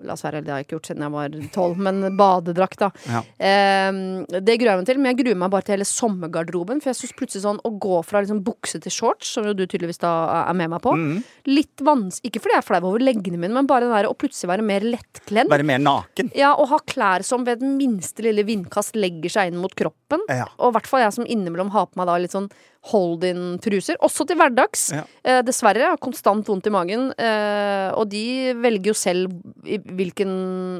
La 0.05 0.15
oss 0.15 0.25
være 0.25 0.39
ærlig, 0.39 0.47
det 0.47 0.53
har 0.53 0.61
jeg 0.61 0.67
ikke 0.67 0.75
gjort 0.75 0.89
siden 0.89 1.05
jeg 1.05 1.13
var 1.15 1.37
tolv, 1.55 1.81
men 1.87 2.17
badedrakt, 2.19 2.81
da. 2.81 2.89
Ja. 3.09 3.21
Eh, 3.49 3.99
det 4.35 4.57
gruer 4.61 4.71
jeg 4.73 4.81
meg 4.81 4.89
til, 4.89 5.01
men 5.01 5.11
jeg 5.11 5.19
gruer 5.21 5.39
meg 5.43 5.53
bare 5.53 5.67
til 5.67 5.75
hele 5.77 5.87
sommergarderoben. 5.89 6.81
For 6.83 6.91
jeg 6.91 6.99
syns 7.01 7.15
plutselig 7.17 7.45
sånn 7.45 7.61
å 7.65 7.73
gå 7.81 8.01
fra 8.07 8.23
liksom 8.23 8.41
bukse 8.45 8.81
til 8.83 8.93
shorts, 8.93 9.31
som 9.35 9.47
jo 9.47 9.55
du 9.57 9.65
tydeligvis 9.65 10.01
da 10.03 10.13
er 10.43 10.57
med 10.57 10.73
meg 10.75 10.83
på, 10.85 10.95
mm. 10.99 11.15
litt 11.51 11.85
vans... 11.85 12.21
Ikke 12.25 12.41
fordi 12.41 12.57
jeg 12.57 12.63
er 12.63 12.67
flau 12.67 12.81
over 12.91 13.03
leggene 13.03 13.39
mine, 13.39 13.53
men 13.55 13.69
bare 13.69 13.87
den 13.87 13.95
der 13.95 14.09
å 14.09 14.15
plutselig 14.17 14.51
være 14.53 14.65
mer 14.65 14.85
lettkledd. 14.85 15.51
Være 15.51 15.67
mer 15.67 15.81
naken. 15.83 16.31
Ja, 16.37 16.53
og 16.59 16.69
ha 16.71 16.81
klær 16.87 17.25
som 17.27 17.45
ved 17.47 17.61
den 17.63 17.75
minste 17.79 18.25
lille 18.25 18.45
vindkast 18.47 18.97
legger 18.97 19.33
seg 19.37 19.51
inn 19.51 19.61
mot 19.61 19.73
kroppen. 19.77 20.23
Ja. 20.31 20.47
Og 20.59 20.71
i 20.71 20.77
hvert 20.77 20.89
fall 20.89 21.05
jeg 21.05 21.15
som 21.17 21.27
innimellom 21.27 21.73
har 21.75 21.89
på 21.89 22.01
meg 22.01 22.09
da 22.09 22.17
litt 22.21 22.35
sånn 22.35 22.49
hold-in-truser. 22.91 23.97
Også 24.05 24.25
til 24.29 24.37
hverdags. 24.39 24.83
Ja. 24.93 25.03
Eh, 25.25 25.39
dessverre. 25.47 25.91
Har 25.93 26.01
konstant 26.01 26.45
vondt 26.47 26.67
i 26.69 26.73
magen. 26.73 27.07
Eh, 27.17 27.89
og 27.97 28.09
de 28.11 28.53
velger 28.61 28.91
jo 28.91 28.97
selv 28.97 29.33
hvilken 29.65 30.33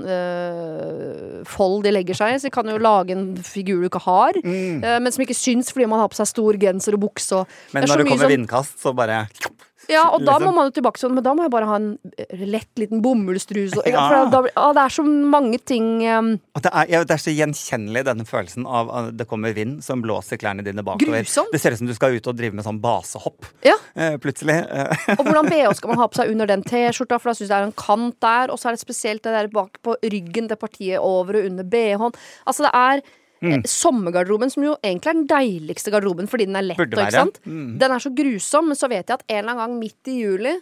eh, 0.06 1.42
fold 1.50 1.84
de 1.86 1.94
legger 1.96 2.18
seg 2.18 2.36
i, 2.36 2.40
så 2.42 2.50
de 2.50 2.54
kan 2.56 2.70
jo 2.70 2.78
lage 2.82 3.16
en 3.16 3.28
figur 3.46 3.82
du 3.84 3.90
ikke 3.90 4.04
har. 4.06 4.38
mm. 4.44 4.84
men 5.02 5.12
som 5.14 5.24
ikke 5.26 5.38
syns 5.38 5.72
fordi 5.74 5.88
man 5.90 6.02
har 6.02 6.10
på 6.12 6.18
seg 6.20 6.30
stor 6.30 6.58
genser 6.62 6.98
og 6.98 7.06
bukse. 7.08 7.42
Og 7.42 7.48
Men 7.74 7.86
når 7.90 8.04
det 8.04 8.08
kommer 8.10 8.26
sånn- 8.26 8.36
vindkast, 8.38 8.78
så 8.82 8.94
bare 8.96 9.26
ja, 9.92 10.04
og 10.14 10.24
da 10.26 10.38
må 10.42 10.52
man 10.56 10.70
jo 10.70 10.76
tilbake 10.78 11.00
sånn, 11.02 11.14
men 11.18 11.26
da 11.26 11.34
må 11.38 11.46
jeg 11.46 11.52
bare 11.54 11.68
ha 11.70 11.78
en 11.80 11.88
eh, 12.18 12.44
lett 12.48 12.72
liten 12.82 13.02
bomullstruse. 13.06 13.82
Ja. 13.90 14.06
For 14.10 14.32
da, 14.34 14.42
da, 14.48 14.68
det 14.78 14.84
er 14.86 14.96
så 14.96 15.06
mange 15.06 15.60
ting 15.62 15.88
um, 16.08 16.32
det 16.62 16.72
er, 16.72 16.90
ja, 16.92 17.02
det 17.08 17.16
er 17.18 17.22
så 17.22 17.34
gjenkjennelig, 17.36 18.06
denne 18.08 18.26
følelsen 18.28 18.66
av 18.68 18.92
at 18.96 19.10
det 19.20 19.28
kommer 19.30 19.56
vind 19.58 19.82
som 19.86 20.02
blåser 20.04 20.40
klærne 20.42 20.66
dine 20.66 20.84
bakover. 20.86 21.22
Grusomt. 21.22 21.52
Det 21.54 21.62
ser 21.62 21.76
ut 21.76 21.82
som 21.84 21.90
du 21.90 21.96
skal 21.98 22.16
ut 22.18 22.30
og 22.32 22.38
drive 22.40 22.58
med 22.58 22.66
sånn 22.68 22.80
basehopp 22.84 23.48
Ja. 23.68 23.76
eh, 23.96 24.16
plutselig. 24.22 24.58
Og 25.18 25.24
hvordan 25.26 25.50
BH 25.52 25.76
skal 25.80 25.94
man 25.94 26.02
ha 26.02 26.08
på 26.12 26.20
seg 26.22 26.32
under 26.34 26.50
den 26.50 26.64
T-skjorta, 26.66 27.20
for 27.22 27.32
da 27.32 27.38
syns 27.38 27.50
jeg 27.50 27.54
det 27.54 27.62
er 27.62 27.70
en 27.70 27.78
kant 27.80 28.18
der. 28.24 28.54
Og 28.54 28.60
så 28.62 28.70
er 28.72 28.78
det 28.78 28.84
spesielt 28.84 29.24
det 29.26 29.36
der 29.36 29.52
bak 29.54 29.78
på 29.86 29.96
ryggen, 30.04 30.50
det 30.52 30.60
partiet 30.62 31.00
over 31.04 31.40
og 31.42 31.52
under 31.52 31.68
BH-en. 31.68 32.18
Altså 32.48 32.66
det 32.68 32.74
er 32.74 33.06
Mm. 33.46 33.54
eh, 33.60 33.70
sommergarderoben, 33.70 34.52
som 34.52 34.64
jo 34.66 34.76
egentlig 34.82 35.12
er 35.14 35.20
den 35.22 35.28
deiligste 35.30 35.92
garderoben 35.94 36.28
fordi 36.32 36.46
den 36.50 36.56
er 36.60 36.66
lett. 36.74 36.80
Og, 36.82 36.88
ikke 36.98 37.12
sant? 37.14 37.40
Mm. 37.46 37.78
Den 37.80 37.92
er 37.96 38.00
så 38.04 38.12
grusom, 38.18 38.68
men 38.72 38.76
så 38.80 38.90
vet 38.90 39.06
jeg 39.08 39.20
at 39.20 39.26
en 39.30 39.38
eller 39.44 39.52
annen 39.54 39.66
gang 39.66 39.80
midt 39.80 40.12
i 40.12 40.20
juli 40.24 40.56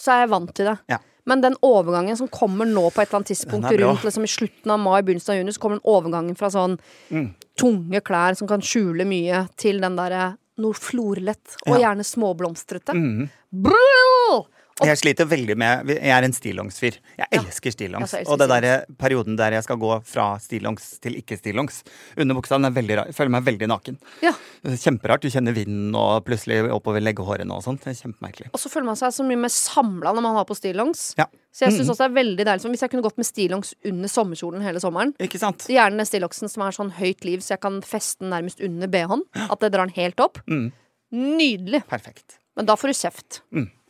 så 0.00 0.12
er 0.14 0.20
jeg 0.24 0.30
vant 0.32 0.54
til 0.56 0.70
det. 0.70 0.78
Ja. 0.88 0.98
Men 1.28 1.42
den 1.44 1.54
overgangen 1.62 2.16
som 2.16 2.26
kommer 2.32 2.64
nå 2.66 2.86
på 2.90 3.02
et 3.02 3.08
eller 3.10 3.18
annet 3.20 3.28
tidspunkt 3.34 3.68
rundt 3.78 4.02
liksom, 4.06 4.24
i 4.24 4.30
slutten 4.32 4.70
av 4.72 4.78
mai, 4.80 5.02
begynnelsen 5.02 5.34
av 5.34 5.36
juni, 5.42 5.52
så 5.52 5.60
kommer 5.60 5.76
den 5.78 5.84
overgangen 5.92 6.36
fra 6.38 6.48
sånn 6.50 6.78
Mm. 7.12 7.34
tunge 7.60 8.00
klær 8.00 8.36
som 8.36 8.48
kan 8.48 8.60
skjule 8.64 9.04
mye, 9.04 9.48
til 9.56 9.80
den 9.80 9.96
derre 9.96 10.36
noe 10.58 10.72
florlett, 10.72 11.56
og 11.66 11.78
Ja. 11.78 11.88
gjerne 11.94 12.04
småblomstrete. 12.04 12.92
Mm. 12.96 13.28
Brrr! 13.52 14.46
Jeg 14.86 15.00
sliter 15.00 15.28
veldig 15.28 15.56
med 15.60 15.90
Jeg 15.92 16.12
er 16.14 16.26
en 16.26 16.34
stillongs-fyr. 16.34 16.96
Jeg 17.20 17.28
elsker 17.36 17.74
stillongs. 17.74 18.14
Jeg 18.16 18.28
og 18.30 18.38
det 18.40 18.48
der 18.50 18.84
perioden 19.00 19.36
der 19.38 19.56
jeg 19.56 19.66
skal 19.66 19.78
gå 19.80 19.92
fra 20.08 20.32
stillongs 20.42 20.86
til 21.04 21.18
ikke-stillongs 21.20 21.82
under 22.16 22.38
buksa, 22.38 22.56
den 22.56 22.70
er 22.70 22.76
veldig 22.76 22.96
rar. 22.98 23.10
Jeg 23.10 23.18
føler 23.18 23.34
meg 23.36 23.46
veldig 23.48 23.68
naken. 23.70 23.98
Ja. 24.24 24.32
Er 24.64 24.78
Kjemperart. 24.80 25.24
Du 25.24 25.32
kjenner 25.32 25.56
vinden 25.56 25.94
og 25.98 26.24
plutselig 26.26 26.62
oppover 26.72 27.04
leggehårene 27.04 27.56
og 27.56 27.64
sånt. 27.64 27.84
Det 27.84 27.94
er 27.94 28.00
kjempemerkelig. 28.00 28.50
Og 28.54 28.62
så 28.62 28.72
føler 28.72 28.90
man 28.90 28.98
seg 29.00 29.14
så 29.16 29.26
mye 29.26 29.40
mer 29.44 29.52
samla 29.54 30.14
når 30.16 30.26
man 30.28 30.38
har 30.40 30.48
på 30.48 30.56
stillongs. 30.58 31.10
Ja. 31.20 31.28
Så 31.50 31.66
jeg 31.66 31.76
synes 31.80 31.90
også 31.92 32.04
det 32.04 32.10
er 32.12 32.14
veldig 32.14 32.44
deilig 32.46 32.70
Hvis 32.70 32.82
jeg 32.84 32.90
kunne 32.92 33.02
gått 33.02 33.16
med 33.18 33.26
stillongs 33.26 33.72
under 33.90 34.10
sommerkjolen 34.12 34.62
hele 34.62 34.78
sommeren 34.78 35.10
Ikke 35.18 35.40
sant? 35.42 35.64
Gjerne 35.66 36.04
stillongsen 36.06 36.52
som 36.52 36.62
er 36.62 36.76
sånn 36.76 36.92
høyt 36.94 37.26
liv, 37.26 37.42
så 37.42 37.56
jeg 37.56 37.62
kan 37.64 37.80
feste 37.82 38.22
den 38.22 38.30
nærmest 38.30 38.62
under 38.62 38.90
bh-en. 38.90 39.24
At 39.48 39.58
det 39.64 39.72
drar 39.74 39.90
den 39.90 39.96
helt 39.98 40.22
opp. 40.22 40.38
Mm. 40.46 40.70
Nydelig. 41.10 41.82
Perfekt. 41.90 42.38
Men 42.54 42.68
da 42.70 42.76
får 42.78 42.92
du 42.92 42.98
kjeft 43.00 43.40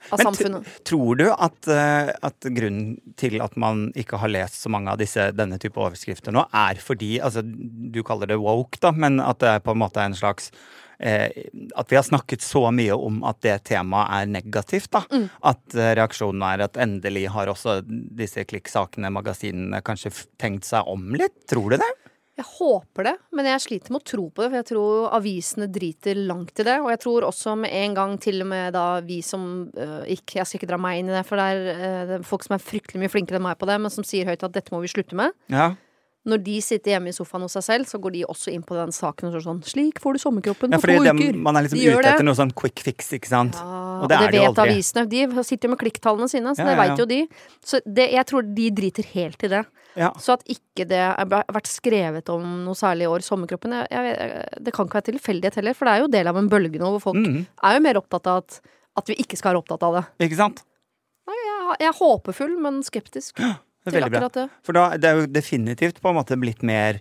av. 0.09 0.19
Men 0.19 0.31
samfunnet. 0.31 0.69
tror 0.89 1.21
du 1.21 1.27
at, 1.31 1.69
eh, 1.69 2.11
at 2.23 2.51
grunnen 2.57 2.99
til 3.21 3.41
at 3.45 3.57
man 3.61 3.89
ikke 3.99 4.21
har 4.21 4.33
lest 4.33 4.63
så 4.65 4.73
mange 4.73 4.93
av 4.93 5.01
disse, 5.01 5.31
denne 5.37 5.61
type 5.61 5.81
overskrifter 5.81 6.35
nå, 6.35 6.47
er 6.53 6.81
fordi 6.83 7.19
altså, 7.21 7.43
Du 7.45 8.03
kaller 8.07 8.31
det 8.31 8.39
woke, 8.41 8.81
da, 8.81 8.93
men 8.93 9.21
at 9.21 9.41
det 9.43 9.57
er 9.57 9.65
på 9.65 9.75
en 9.75 9.83
måte 9.83 10.03
en 10.03 10.17
slags 10.17 10.51
eh, 10.99 11.29
At 11.79 11.91
vi 11.91 11.99
har 11.99 12.07
snakket 12.07 12.45
så 12.45 12.67
mye 12.75 12.97
om 12.97 13.23
at 13.29 13.41
det 13.45 13.57
temaet 13.71 14.13
er 14.21 14.31
negativt, 14.31 14.91
da. 14.95 15.05
Mm. 15.11 15.27
At 15.53 15.77
eh, 15.77 15.95
reaksjonen 15.99 16.45
er 16.47 16.67
at 16.67 16.81
endelig 16.81 17.29
har 17.35 17.53
også 17.53 17.81
disse 17.87 18.45
klikksakene, 18.49 19.13
magasinene, 19.13 19.83
kanskje 19.85 20.15
tenkt 20.41 20.69
seg 20.69 20.89
om 20.89 21.13
litt? 21.17 21.37
Tror 21.51 21.75
du 21.75 21.81
det? 21.81 21.91
Jeg 22.39 22.47
håper 22.47 23.05
det, 23.05 23.15
men 23.37 23.49
jeg 23.51 23.63
sliter 23.65 23.93
med 23.93 24.01
å 24.01 24.07
tro 24.07 24.23
på 24.31 24.43
det. 24.43 24.49
For 24.49 24.59
jeg 24.61 24.69
tror 24.71 25.11
avisene 25.19 25.69
driter 25.73 26.21
langt 26.29 26.63
i 26.63 26.67
det. 26.67 26.77
Og 26.81 26.89
jeg 26.93 27.03
tror 27.03 27.27
også 27.29 27.57
med 27.61 27.75
en 27.83 27.97
gang 27.99 28.17
til 28.23 28.41
og 28.45 28.49
med 28.53 28.73
da 28.77 28.85
vi 29.05 29.19
som 29.27 29.45
øh, 29.75 30.05
ikke 30.15 30.41
Jeg 30.41 30.49
skal 30.49 30.61
ikke 30.61 30.71
dra 30.71 30.81
meg 30.81 31.01
inn 31.01 31.11
i 31.11 31.17
det, 31.19 31.25
for 31.29 31.41
det 31.41 31.49
er, 31.51 31.63
øh, 31.75 32.01
det 32.09 32.17
er 32.21 32.27
folk 32.31 32.47
som 32.47 32.57
er 32.57 32.65
fryktelig 32.65 33.03
mye 33.03 33.13
flinkere 33.13 33.41
enn 33.41 33.47
meg 33.51 33.59
på 33.61 33.69
det, 33.69 33.77
men 33.83 33.93
som 33.93 34.07
sier 34.07 34.31
høyt 34.31 34.47
at 34.47 34.57
dette 34.57 34.73
må 34.73 34.81
vi 34.85 34.93
slutte 34.93 35.19
med. 35.19 35.37
Ja. 35.53 35.73
Når 36.29 36.43
de 36.45 36.55
sitter 36.61 36.93
hjemme 36.93 37.09
i 37.09 37.15
sofaen 37.17 37.47
hos 37.47 37.55
seg 37.57 37.65
selv, 37.65 37.89
så 37.89 37.97
går 38.03 38.13
de 38.13 38.23
også 38.29 38.53
inn 38.53 38.65
på 38.67 38.77
den 38.77 38.91
saken 38.93 39.31
og 39.31 39.41
sånn 39.41 39.63
Slik 39.65 40.03
får 40.05 40.19
du 40.19 40.21
sommerkroppen 40.21 40.69
på 40.69 40.77
ja, 40.77 40.81
to 40.83 41.05
det, 41.07 41.15
uker. 41.17 41.39
man 41.41 41.57
er 41.57 41.65
liksom 41.65 41.81
De 41.81 41.87
ute 41.95 42.11
etter 42.11 42.27
noe 42.29 42.37
sånn 42.37 42.53
quick 42.53 42.83
fix, 42.85 43.09
ikke 43.17 43.31
sant? 43.31 43.57
Ja, 43.57 43.79
Og 44.03 44.11
det 44.13 44.19
er 44.19 44.35
det 44.35 44.43
jo 44.43 44.51
vet 44.51 44.61
aldri. 44.61 44.75
avisene. 44.77 45.07
De 45.09 45.45
sitter 45.49 45.69
jo 45.69 45.73
med 45.73 45.81
klikktallene 45.81 46.29
sine, 46.29 46.53
så 46.53 46.61
Ja, 46.61 46.67
det 46.69 46.75
ja, 46.77 46.81
veit 46.83 47.01
jo 47.01 47.07
de. 47.09 47.21
Så 47.65 47.81
det, 47.87 48.11
jeg 48.13 48.29
tror 48.29 48.51
de 48.61 48.67
driter 48.83 49.09
helt 49.15 49.47
i 49.49 49.51
det. 49.55 49.63
Ja. 49.97 50.11
Så 50.21 50.37
at 50.37 50.45
ikke 50.53 50.85
det 50.91 51.01
har 51.01 51.31
vært 51.31 51.73
skrevet 51.73 52.29
om 52.35 52.45
noe 52.67 52.77
særlig 52.79 53.09
i 53.09 53.11
år, 53.15 53.25
sommerkroppen 53.25 53.79
jeg, 53.81 53.89
jeg, 53.91 54.45
Det 54.61 54.75
kan 54.77 54.87
ikke 54.87 55.01
være 55.01 55.09
tilfeldighet 55.09 55.57
heller, 55.63 55.79
for 55.79 55.89
det 55.89 55.95
er 55.95 56.05
jo 56.05 56.13
del 56.19 56.31
av 56.31 56.37
en 56.37 56.53
bølge 56.53 56.83
nå 56.83 56.93
hvor 56.99 57.07
folk 57.09 57.25
mm. 57.25 57.41
er 57.65 57.79
jo 57.79 57.87
mer 57.89 58.01
opptatt 58.03 58.29
av 58.29 58.45
at, 58.45 58.61
at 59.01 59.09
vi 59.09 59.17
ikke 59.25 59.41
skal 59.41 59.55
være 59.55 59.65
opptatt 59.65 59.89
av 59.89 59.99
det. 59.99 60.05
Ikke 60.29 60.39
sant? 60.43 60.63
Jeg, 61.31 61.81
jeg 61.81 61.89
er 61.89 61.97
håpefull, 61.97 62.55
men 62.61 62.85
skeptisk 62.85 63.41
Det 63.41 63.49
er 63.55 63.59
til 63.95 64.07
akkurat 64.07 64.39
det. 64.39 64.47
For 64.67 64.77
da, 64.77 64.87
det 65.01 65.11
er 65.11 65.21
jo 65.21 65.31
definitivt 65.31 66.01
på 66.03 66.13
en 66.13 66.19
måte 66.21 66.39
blitt 66.41 66.65
mer 66.67 67.01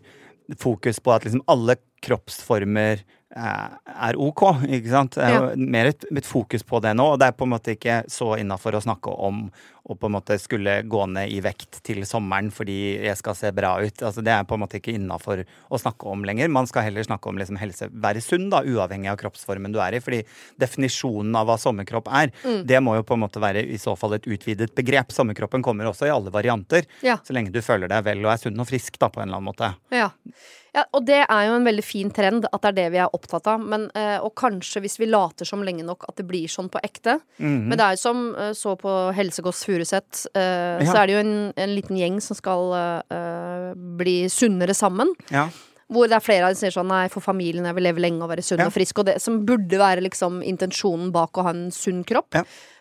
fokus 0.60 1.00
på 1.03 1.13
at 1.13 1.27
liksom 1.27 1.43
alle 1.51 1.77
kroppsformer 2.05 3.03
er 3.36 4.17
ok, 4.17 4.41
ikke 4.65 4.89
sant? 4.89 5.13
Det 5.19 5.25
er 5.27 5.36
jo 5.38 5.67
mer 5.69 5.91
et, 5.91 6.05
et 6.17 6.25
fokus 6.25 6.63
på 6.65 6.79
det 6.81 6.95
nå, 6.98 7.12
og 7.13 7.19
det 7.21 7.27
er 7.29 7.36
på 7.38 7.45
en 7.45 7.51
måte 7.53 7.75
ikke 7.75 8.00
så 8.09 8.31
innafor 8.41 8.74
å 8.79 8.81
snakke 8.81 9.13
om 9.21 9.43
å 9.89 9.95
på 9.98 10.05
en 10.05 10.13
måte 10.13 10.36
skulle 10.38 10.74
gå 10.86 11.00
ned 11.09 11.31
i 11.33 11.39
vekt 11.41 11.79
til 11.86 12.03
sommeren 12.05 12.51
fordi 12.53 12.75
jeg 13.07 13.17
skal 13.17 13.33
se 13.38 13.50
bra 13.57 13.71
ut. 13.81 14.03
Altså 14.05 14.21
Det 14.21 14.29
er 14.36 14.43
på 14.45 14.53
en 14.57 14.62
måte 14.62 14.77
ikke 14.77 14.93
innafor 14.93 15.41
å 15.74 15.79
snakke 15.81 16.05
om 16.12 16.21
lenger. 16.27 16.51
Man 16.53 16.67
skal 16.69 16.86
heller 16.86 17.05
snakke 17.07 17.31
om 17.31 17.39
liksom 17.41 17.57
helse, 17.57 17.88
være 17.89 18.21
sunn, 18.21 18.50
da, 18.53 18.59
uavhengig 18.62 19.09
av 19.09 19.17
kroppsformen 19.21 19.74
du 19.74 19.79
er 19.81 19.98
i. 19.98 20.01
Fordi 20.03 20.19
definisjonen 20.62 21.33
av 21.39 21.50
hva 21.50 21.57
sommerkropp 21.62 22.09
er, 22.12 22.29
Mm. 22.45 22.65
det 22.69 22.79
må 22.86 22.95
jo 23.00 23.03
på 23.03 23.13
en 23.17 23.24
måte 23.25 23.41
være 23.41 23.65
i 23.65 23.77
så 23.81 23.95
fall 23.98 24.13
et 24.13 24.27
utvidet 24.29 24.74
begrep. 24.75 25.12
Sommerkroppen 25.12 25.63
kommer 25.65 25.86
også 25.89 26.05
i 26.05 26.13
alle 26.13 26.29
varianter. 26.29 26.86
Ja. 27.01 27.17
Så 27.25 27.33
lenge 27.33 27.51
du 27.51 27.62
føler 27.62 27.88
deg 27.89 28.03
vel 28.05 28.21
og 28.25 28.31
er 28.33 28.38
sunn 28.38 28.59
og 28.62 28.67
frisk, 28.69 28.98
da, 29.00 29.09
på 29.09 29.21
en 29.21 29.29
eller 29.29 29.41
annen 29.41 29.50
måte. 29.50 29.74
Ja. 29.91 30.12
Ja. 30.75 30.83
Og 30.93 31.05
det 31.05 31.25
er 31.25 31.47
jo 31.47 31.55
en 31.55 31.65
veldig 31.65 31.83
fin 31.83 32.09
trend, 32.11 32.45
at 32.51 32.61
det 32.61 32.69
er 32.69 32.77
det 32.77 32.88
vi 32.93 32.97
er 33.03 33.09
opptatt 33.15 33.47
av. 33.47 33.59
Men, 33.61 33.89
eh, 33.95 34.17
og 34.23 34.33
kanskje 34.35 34.81
hvis 34.83 34.97
vi 34.99 35.05
later 35.09 35.45
som 35.45 35.63
lenge 35.65 35.83
nok 35.85 36.05
at 36.09 36.15
det 36.17 36.27
blir 36.27 36.47
sånn 36.47 36.69
på 36.69 36.79
ekte. 36.83 37.19
Mhm. 37.39 37.67
Men 37.69 37.77
det 37.77 37.85
er 37.85 37.95
jo 37.97 38.01
som 38.03 38.35
eh, 38.35 38.51
så 38.53 38.75
på 38.79 39.13
Helsegods 39.15 39.63
Furuset, 39.65 40.25
eh, 40.35 40.84
Ja. 40.84 40.91
så 40.91 40.97
er 41.03 41.08
det 41.08 41.13
jo 41.17 41.23
en, 41.25 41.53
en 41.58 41.75
liten 41.75 41.97
gjeng 41.97 42.21
som 42.21 42.36
skal 42.36 42.69
bli 43.99 44.27
sunnere 44.29 44.73
sammen. 44.75 45.12
Ja. 45.32 45.47
Hvor 45.89 46.05
det 46.08 46.19
er 46.19 46.21
flere 46.21 46.45
av 46.45 46.51
dem 46.53 46.55
som 46.60 46.67
sier 46.67 46.75
sånn 46.75 46.91
Nei, 46.91 47.08
for 47.10 47.21
familien 47.25 47.65
jeg 47.65 47.73
vil 47.73 47.84
leve 47.88 48.01
lenge 48.03 48.21
og 48.21 48.29
være 48.29 48.43
sunn 48.45 48.60
Ja. 48.62 48.67
og 48.69 48.73
frisk. 48.75 48.99
Og 49.01 49.05
det 49.10 49.19
som 49.21 49.43
burde 49.45 49.77
være 49.82 50.03
liksom 50.05 50.43
intensjonen 50.45 51.12
bak 51.12 51.34
å 51.34 51.43
ha 51.43 51.49
en 51.49 51.71
sunn 51.71 52.03
kropp. 52.05 52.34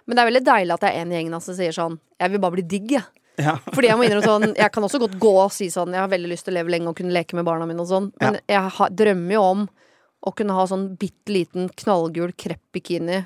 Men 0.07 0.17
det 0.17 0.19
er 0.19 0.31
veldig 0.31 0.45
deilig 0.45 0.73
at 0.75 0.81
det 0.81 0.91
er 0.93 1.01
en 1.01 1.13
i 1.13 1.17
gjengen 1.23 1.41
som 1.43 1.55
sier 1.55 1.73
sånn 1.73 1.99
Jeg 2.21 2.31
vil 2.33 2.41
bare 2.41 2.53
bli 2.53 2.63
digg, 2.63 2.91
jeg. 2.91 3.05
Ja. 3.39 3.57
Fordi 3.75 3.91
jeg 3.91 3.99
må 3.99 4.07
innrømme 4.07 4.27
sånn 4.27 4.55
Jeg 4.59 4.73
kan 4.75 4.83
også 4.83 4.99
godt 4.99 5.13
gå 5.23 5.31
og 5.39 5.53
si 5.55 5.69
sånn 5.71 5.93
Jeg 5.95 6.03
har 6.03 6.11
veldig 6.11 6.31
lyst 6.33 6.49
til 6.49 6.57
å 6.57 6.59
leve 6.59 6.73
lenge 6.75 6.91
og 6.91 6.97
kunne 6.99 7.15
leke 7.15 7.39
med 7.39 7.47
barna 7.47 7.69
mine 7.71 7.85
og 7.85 7.91
sånn, 7.91 8.09
men 8.19 8.41
jeg 8.51 8.73
har, 8.79 8.95
drømmer 8.99 9.37
jo 9.37 9.43
om 9.47 9.67
å 10.27 10.33
kunne 10.35 10.57
ha 10.57 10.65
sånn 10.67 10.89
bitte 10.99 11.31
liten 11.31 11.69
knallgul 11.79 12.33
krepp-bikini. 12.35 13.21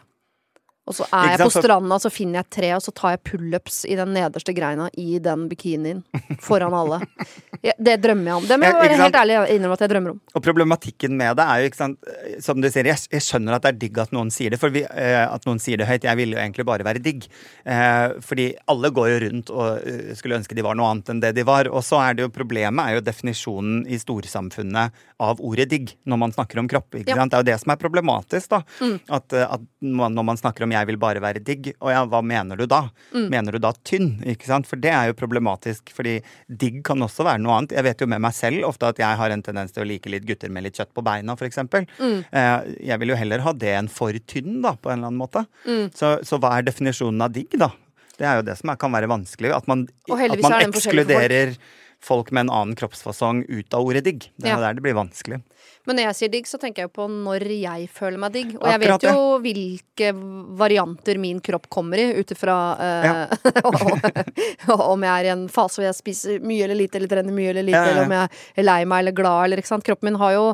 Og 0.91 0.97
så 0.99 1.07
er 1.15 1.37
jeg 1.37 1.39
på 1.45 1.53
stranda, 1.55 1.95
så 2.03 2.11
finner 2.11 2.41
jeg 2.41 2.47
et 2.49 2.55
tre, 2.57 2.71
og 2.75 2.83
så 2.83 2.91
tar 2.99 3.13
jeg 3.15 3.21
pullups 3.29 3.85
i 3.87 3.95
den 3.95 4.11
nederste 4.17 4.51
greina 4.57 4.89
i 4.99 5.21
den 5.23 5.45
bikinien. 5.51 6.03
Foran 6.43 6.75
alle. 6.75 7.01
Det 7.63 7.93
drømmer 8.03 8.27
jeg 8.27 8.35
om. 8.41 8.47
Det 8.51 8.57
må 8.59 8.67
jeg 8.67 8.75
være 8.75 8.95
helt 8.99 9.17
ærlig 9.21 9.35
innrømme 9.55 9.77
at 9.77 9.83
jeg 9.85 9.91
drømmer 9.93 10.11
om. 10.17 10.21
Og 10.35 10.43
problematikken 10.43 11.13
med 11.15 11.37
det 11.39 11.45
er 11.47 11.61
jo, 11.63 11.69
ikke 11.71 11.79
sant, 11.79 12.09
som 12.43 12.59
du 12.59 12.67
sier, 12.67 12.89
jeg, 12.91 12.99
jeg 13.13 13.23
skjønner 13.23 13.55
at 13.55 13.63
det 13.63 13.71
er 13.71 13.77
digg 13.85 14.01
at 14.03 14.11
noen 14.17 14.33
sier 14.35 14.51
det, 14.51 14.59
for 14.59 14.75
vi, 14.75 14.83
eh, 14.83 15.23
at 15.23 15.47
noen 15.47 15.61
sier 15.63 15.79
det 15.79 15.87
høyt. 15.87 16.03
Jeg 16.09 16.19
ville 16.19 16.35
jo 16.35 16.41
egentlig 16.43 16.67
bare 16.67 16.83
være 16.89 16.99
digg. 17.05 17.29
Eh, 17.63 18.17
fordi 18.27 18.49
alle 18.73 18.91
går 18.97 19.13
jo 19.13 19.21
rundt 19.29 19.53
og 19.55 19.87
eh, 19.87 20.11
skulle 20.19 20.41
ønske 20.41 20.59
de 20.59 20.65
var 20.67 20.75
noe 20.75 20.91
annet 20.91 21.13
enn 21.15 21.23
det 21.23 21.31
de 21.39 21.45
var. 21.47 21.71
Og 21.71 21.87
så 21.87 22.01
er 22.03 22.19
det 22.19 22.27
jo 22.27 22.33
problemet 22.35 22.83
er 22.83 22.99
jo 22.99 23.05
definisjonen 23.07 23.85
i 23.87 24.01
storsamfunnet 24.03 24.99
av 25.23 25.39
ordet 25.47 25.69
digg 25.71 25.95
når 26.11 26.19
man 26.25 26.35
snakker 26.35 26.59
om 26.65 26.67
kropp. 26.73 26.99
ikke 26.99 27.15
Ja. 27.15 27.21
sant? 27.23 27.31
Det 27.31 27.39
er 27.39 27.47
jo 27.47 27.51
det 27.53 27.61
som 27.63 27.77
er 27.77 27.81
problematisk, 27.85 28.49
da. 28.57 28.63
At, 29.21 29.39
eh, 29.39 29.47
at 29.47 29.63
når 29.87 30.27
man 30.33 30.43
snakker 30.43 30.67
om 30.67 30.72
'jeg 30.73 30.89
vil 30.89 30.99
bare 31.01 31.21
være 31.23 31.43
digg', 31.45 31.73
og 31.81 31.91
ja, 31.93 32.03
hva 32.07 32.23
mener 32.25 32.57
du 32.57 32.67
da? 32.67 32.89
Mener 33.13 33.53
du 33.53 33.59
da 33.59 33.73
tynn? 33.85 34.23
ikke 34.27 34.49
sant? 34.49 34.67
For 34.67 34.77
det 34.77 34.91
er 34.91 35.11
jo 35.11 35.19
problematisk, 35.19 35.93
fordi 35.95 36.21
digg 36.49 36.83
kan 36.85 37.01
også 37.03 37.25
være 37.25 37.43
noe 37.43 37.59
annet. 37.59 37.77
Jeg 37.77 37.85
vet 37.85 38.01
jo 38.01 38.07
med 38.07 38.21
meg 38.25 38.35
selv 38.35 38.67
ofte 38.69 38.89
at 38.89 38.99
jeg 38.99 39.21
har 39.21 39.31
en 39.31 39.43
tendens 39.43 39.73
til 39.73 39.85
å 39.85 39.89
like 39.89 40.11
litt 40.11 40.27
gutter 40.27 40.51
med 40.51 40.65
litt 40.65 40.77
kjøtt 40.77 40.93
på 40.95 41.05
beina, 41.05 41.37
f.eks. 41.37 41.63
Mm. 41.99 42.25
Eh, 42.33 42.59
jeg 42.89 42.99
vil 42.99 43.15
jo 43.15 43.21
heller 43.21 43.45
ha 43.47 43.53
det 43.53 43.77
enn 43.77 43.89
for 43.93 44.13
tynn, 44.27 44.61
da, 44.63 44.75
på 44.75 44.91
en 44.91 45.01
eller 45.01 45.13
annen 45.13 45.23
måte. 45.23 45.47
Mm. 45.67 45.91
Så, 45.95 46.19
så 46.27 46.41
hva 46.43 46.59
er 46.59 46.67
definisjonen 46.69 47.23
av 47.23 47.33
digg, 47.33 47.55
da? 47.61 47.73
Det 48.19 48.29
er 48.29 48.41
jo 48.41 48.47
det 48.47 48.59
som 48.61 48.71
er, 48.73 48.81
kan 48.81 48.93
være 48.93 49.09
vanskelig. 49.11 49.53
At 49.57 49.69
man, 49.71 49.87
at 50.11 50.43
man 50.45 50.59
ekskluderer 50.61 51.55
folk. 51.57 51.71
Folk 52.03 52.33
med 52.35 52.49
en 52.49 52.51
annen 52.59 52.77
kroppsfasong 52.79 53.45
ut 53.49 53.75
av 53.79 53.87
ordet 53.87 54.05
digg. 54.09 54.29
Det 54.37 54.49
er 54.51 54.57
Ja. 54.57 54.61
der 54.69 54.75
det 54.75 54.83
blir 54.83 54.95
vanskelig. 54.99 55.41
Men 55.87 55.97
når 55.99 56.05
jeg 56.09 56.15
sier 56.19 56.31
digg, 56.31 56.47
så 56.47 56.59
tenker 56.63 56.85
jeg 56.85 56.93
på 56.95 57.09
når 57.11 57.43
jeg 57.59 57.89
føler 57.91 58.19
meg 58.23 58.33
digg. 58.35 58.51
Og 58.59 58.67
jeg 58.67 58.79
Akkurat 58.81 59.03
vet 59.03 59.15
jo 59.15 59.39
hvilke 59.43 60.11
varianter 60.59 61.19
min 61.19 61.41
kropp 61.43 61.69
kommer 61.71 61.99
i, 61.99 62.05
ut 62.21 62.31
ifra 62.35 62.57
eh, 62.79 63.33
om 64.93 65.03
jeg 65.03 65.13
er 65.13 65.29
i 65.29 65.33
en 65.33 65.45
fase 65.53 65.81
hvor 65.81 65.87
jeg 65.89 65.97
spiser 65.99 66.45
mye 66.47 66.65
eller 66.67 66.79
lite, 66.79 66.99
eller 67.01 67.11
trener 67.11 67.35
mye 67.35 67.51
eller 67.51 67.67
lite, 67.67 67.79
Ja, 67.79 67.83
ja, 67.83 67.87
ja. 67.87 67.93
eller 67.97 68.07
om 68.07 68.15
jeg 68.17 68.63
er 68.63 68.67
lei 68.69 68.79
meg 68.91 69.03
eller 69.05 69.17
glad, 69.19 69.45
eller 69.47 69.63
ikke 69.63 69.73
sant. 69.73 69.87
Kroppen 69.87 70.11
min 70.13 70.19
har 70.23 70.35
jo 70.37 70.45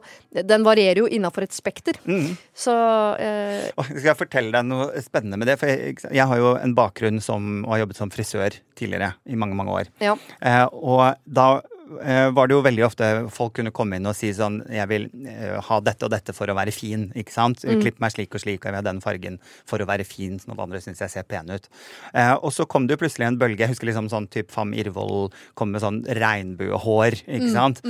Den 0.49 0.65
varierer 0.67 1.03
jo 1.03 1.09
innafor 1.09 1.45
et 1.45 1.53
spekter. 1.57 1.99
Mm. 2.09 2.37
Så 2.57 2.73
uh, 2.73 3.85
Skal 3.89 4.11
jeg 4.13 4.19
fortelle 4.21 4.53
deg 4.55 4.69
noe 4.69 4.89
spennende 5.05 5.39
med 5.41 5.49
det? 5.51 5.59
For 5.61 5.71
jeg, 5.73 5.97
jeg 6.13 6.27
har 6.31 6.41
jo 6.41 6.55
en 6.57 6.75
bakgrunn 6.79 7.21
som 7.25 7.65
og 7.65 7.73
har 7.75 7.83
jobbet 7.85 7.99
som 8.01 8.13
frisør 8.13 8.57
tidligere 8.79 9.13
i 9.29 9.37
mange, 9.41 9.57
mange 9.59 9.75
år. 9.75 9.93
ja. 10.05 10.15
Uh, 10.41 10.67
og 10.73 11.05
da 11.38 11.48
eh, 12.03 12.29
var 12.35 12.48
det 12.48 12.57
jo 12.57 12.64
veldig 12.66 12.85
ofte 12.87 13.09
folk 13.33 13.55
kunne 13.59 13.72
komme 13.74 13.98
inn 13.98 14.09
og 14.11 14.16
si 14.18 14.31
sånn 14.37 14.59
Jeg 14.74 14.88
vil 14.90 15.07
eh, 15.31 15.57
ha 15.64 15.79
dette 15.85 16.07
og 16.07 16.12
dette 16.12 16.35
for 16.37 16.51
å 16.51 16.57
være 16.59 16.74
fin, 16.74 17.09
ikke 17.18 17.35
sant? 17.35 17.64
Klipp 17.83 18.01
meg 18.03 18.14
slik 18.14 18.35
og 18.37 18.42
slik, 18.42 18.61
og 18.61 18.68
jeg 18.68 18.74
vil 18.74 18.81
ha 18.81 18.87
den 18.88 19.03
fargen 19.05 19.38
for 19.68 19.81
å 19.83 19.88
være 19.88 20.07
fin, 20.09 20.38
sånn 20.42 20.55
at 20.57 20.62
andre 20.64 20.83
syns 20.85 21.03
jeg 21.05 21.14
ser 21.14 21.29
pen 21.29 21.51
ut. 21.55 21.68
Eh, 22.12 22.35
og 22.37 22.53
så 22.55 22.66
kom 22.68 22.87
det 22.88 22.96
jo 22.96 23.03
plutselig 23.05 23.29
en 23.29 23.38
bølge. 23.40 23.62
Jeg 23.64 23.72
husker 23.74 23.90
liksom 23.90 24.11
sånn 24.12 24.29
type 24.35 24.53
Fam 24.55 24.74
Irvold 24.77 25.37
kom 25.59 25.72
med 25.74 25.85
sånn 25.85 26.03
regnbuehår, 26.18 27.22
ikke 27.27 27.53
sant? 27.55 27.83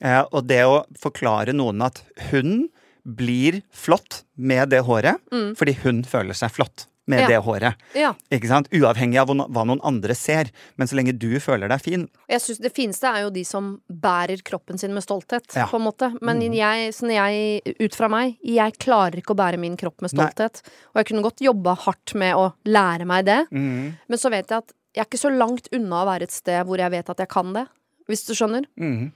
Eh, 0.00 0.22
og 0.30 0.50
det 0.50 0.64
å 0.66 0.82
forklare 1.00 1.54
noen 1.56 1.84
at 1.86 2.02
hun 2.32 2.68
blir 3.06 3.60
flott 3.70 4.24
med 4.34 4.72
det 4.74 4.80
håret 4.82 5.22
fordi 5.54 5.76
hun 5.84 6.00
føler 6.02 6.34
seg 6.34 6.50
flott 6.56 6.88
med 7.06 7.20
Ja. 7.20 7.26
det 7.28 7.38
håret. 7.44 7.74
ja. 7.94 8.14
Ikke 8.32 8.48
sant? 8.48 8.68
Uavhengig 8.74 9.18
av 9.20 9.28
hva 9.28 9.64
noen 9.64 9.80
andre 9.84 10.14
ser. 10.14 10.50
Men 10.76 10.86
så 10.88 10.96
lenge 10.98 11.16
du 11.18 11.38
føler 11.38 11.68
deg 11.68 11.80
fin, 11.80 12.08
Jeg 12.28 12.40
synes 12.40 12.58
Det 12.58 12.72
fineste 12.74 13.04
er 13.06 13.22
jo 13.22 13.30
de 13.30 13.44
som 13.44 13.80
bærer 13.90 14.42
kroppen 14.42 14.78
sin 14.78 14.92
med 14.92 15.02
stolthet, 15.04 15.46
Ja. 15.54 15.66
på 15.66 15.76
en 15.76 15.86
måte. 15.86 16.12
Men 16.20 16.38
Mm. 16.40 16.52
jeg, 16.54 16.92
sånn 16.94 17.12
jeg, 17.14 17.76
ut 17.80 17.94
fra 17.94 18.08
meg, 18.08 18.36
jeg 18.42 18.72
klarer 18.78 19.16
ikke 19.22 19.34
å 19.34 19.36
bære 19.36 19.58
min 19.58 19.76
kropp 19.76 20.00
med 20.02 20.12
Nei. 20.12 20.26
stolthet. 20.26 20.62
Og 20.94 21.04
jeg 21.04 21.06
kunne 21.06 21.22
godt 21.22 21.38
jobba 21.40 21.76
hardt 21.76 22.14
med 22.14 22.34
å 22.34 22.54
lære 22.64 23.06
meg 23.06 23.24
det. 23.24 23.46
Mm. 23.52 23.96
Men 24.08 24.18
så 24.18 24.30
vet 24.30 24.48
jeg 24.48 24.58
at 24.58 24.72
jeg 24.94 25.02
er 25.02 25.08
ikke 25.10 25.30
så 25.30 25.36
langt 25.38 25.68
unna 25.72 26.02
å 26.04 26.06
være 26.06 26.22
et 26.22 26.30
sted 26.32 26.66
hvor 26.66 26.78
jeg 26.78 26.90
vet 26.90 27.10
at 27.10 27.18
jeg 27.18 27.28
kan 27.28 27.52
det, 27.52 27.68
hvis 28.08 28.26
du 28.26 28.32
skjønner. 28.34 28.64
Mm. 28.78 29.12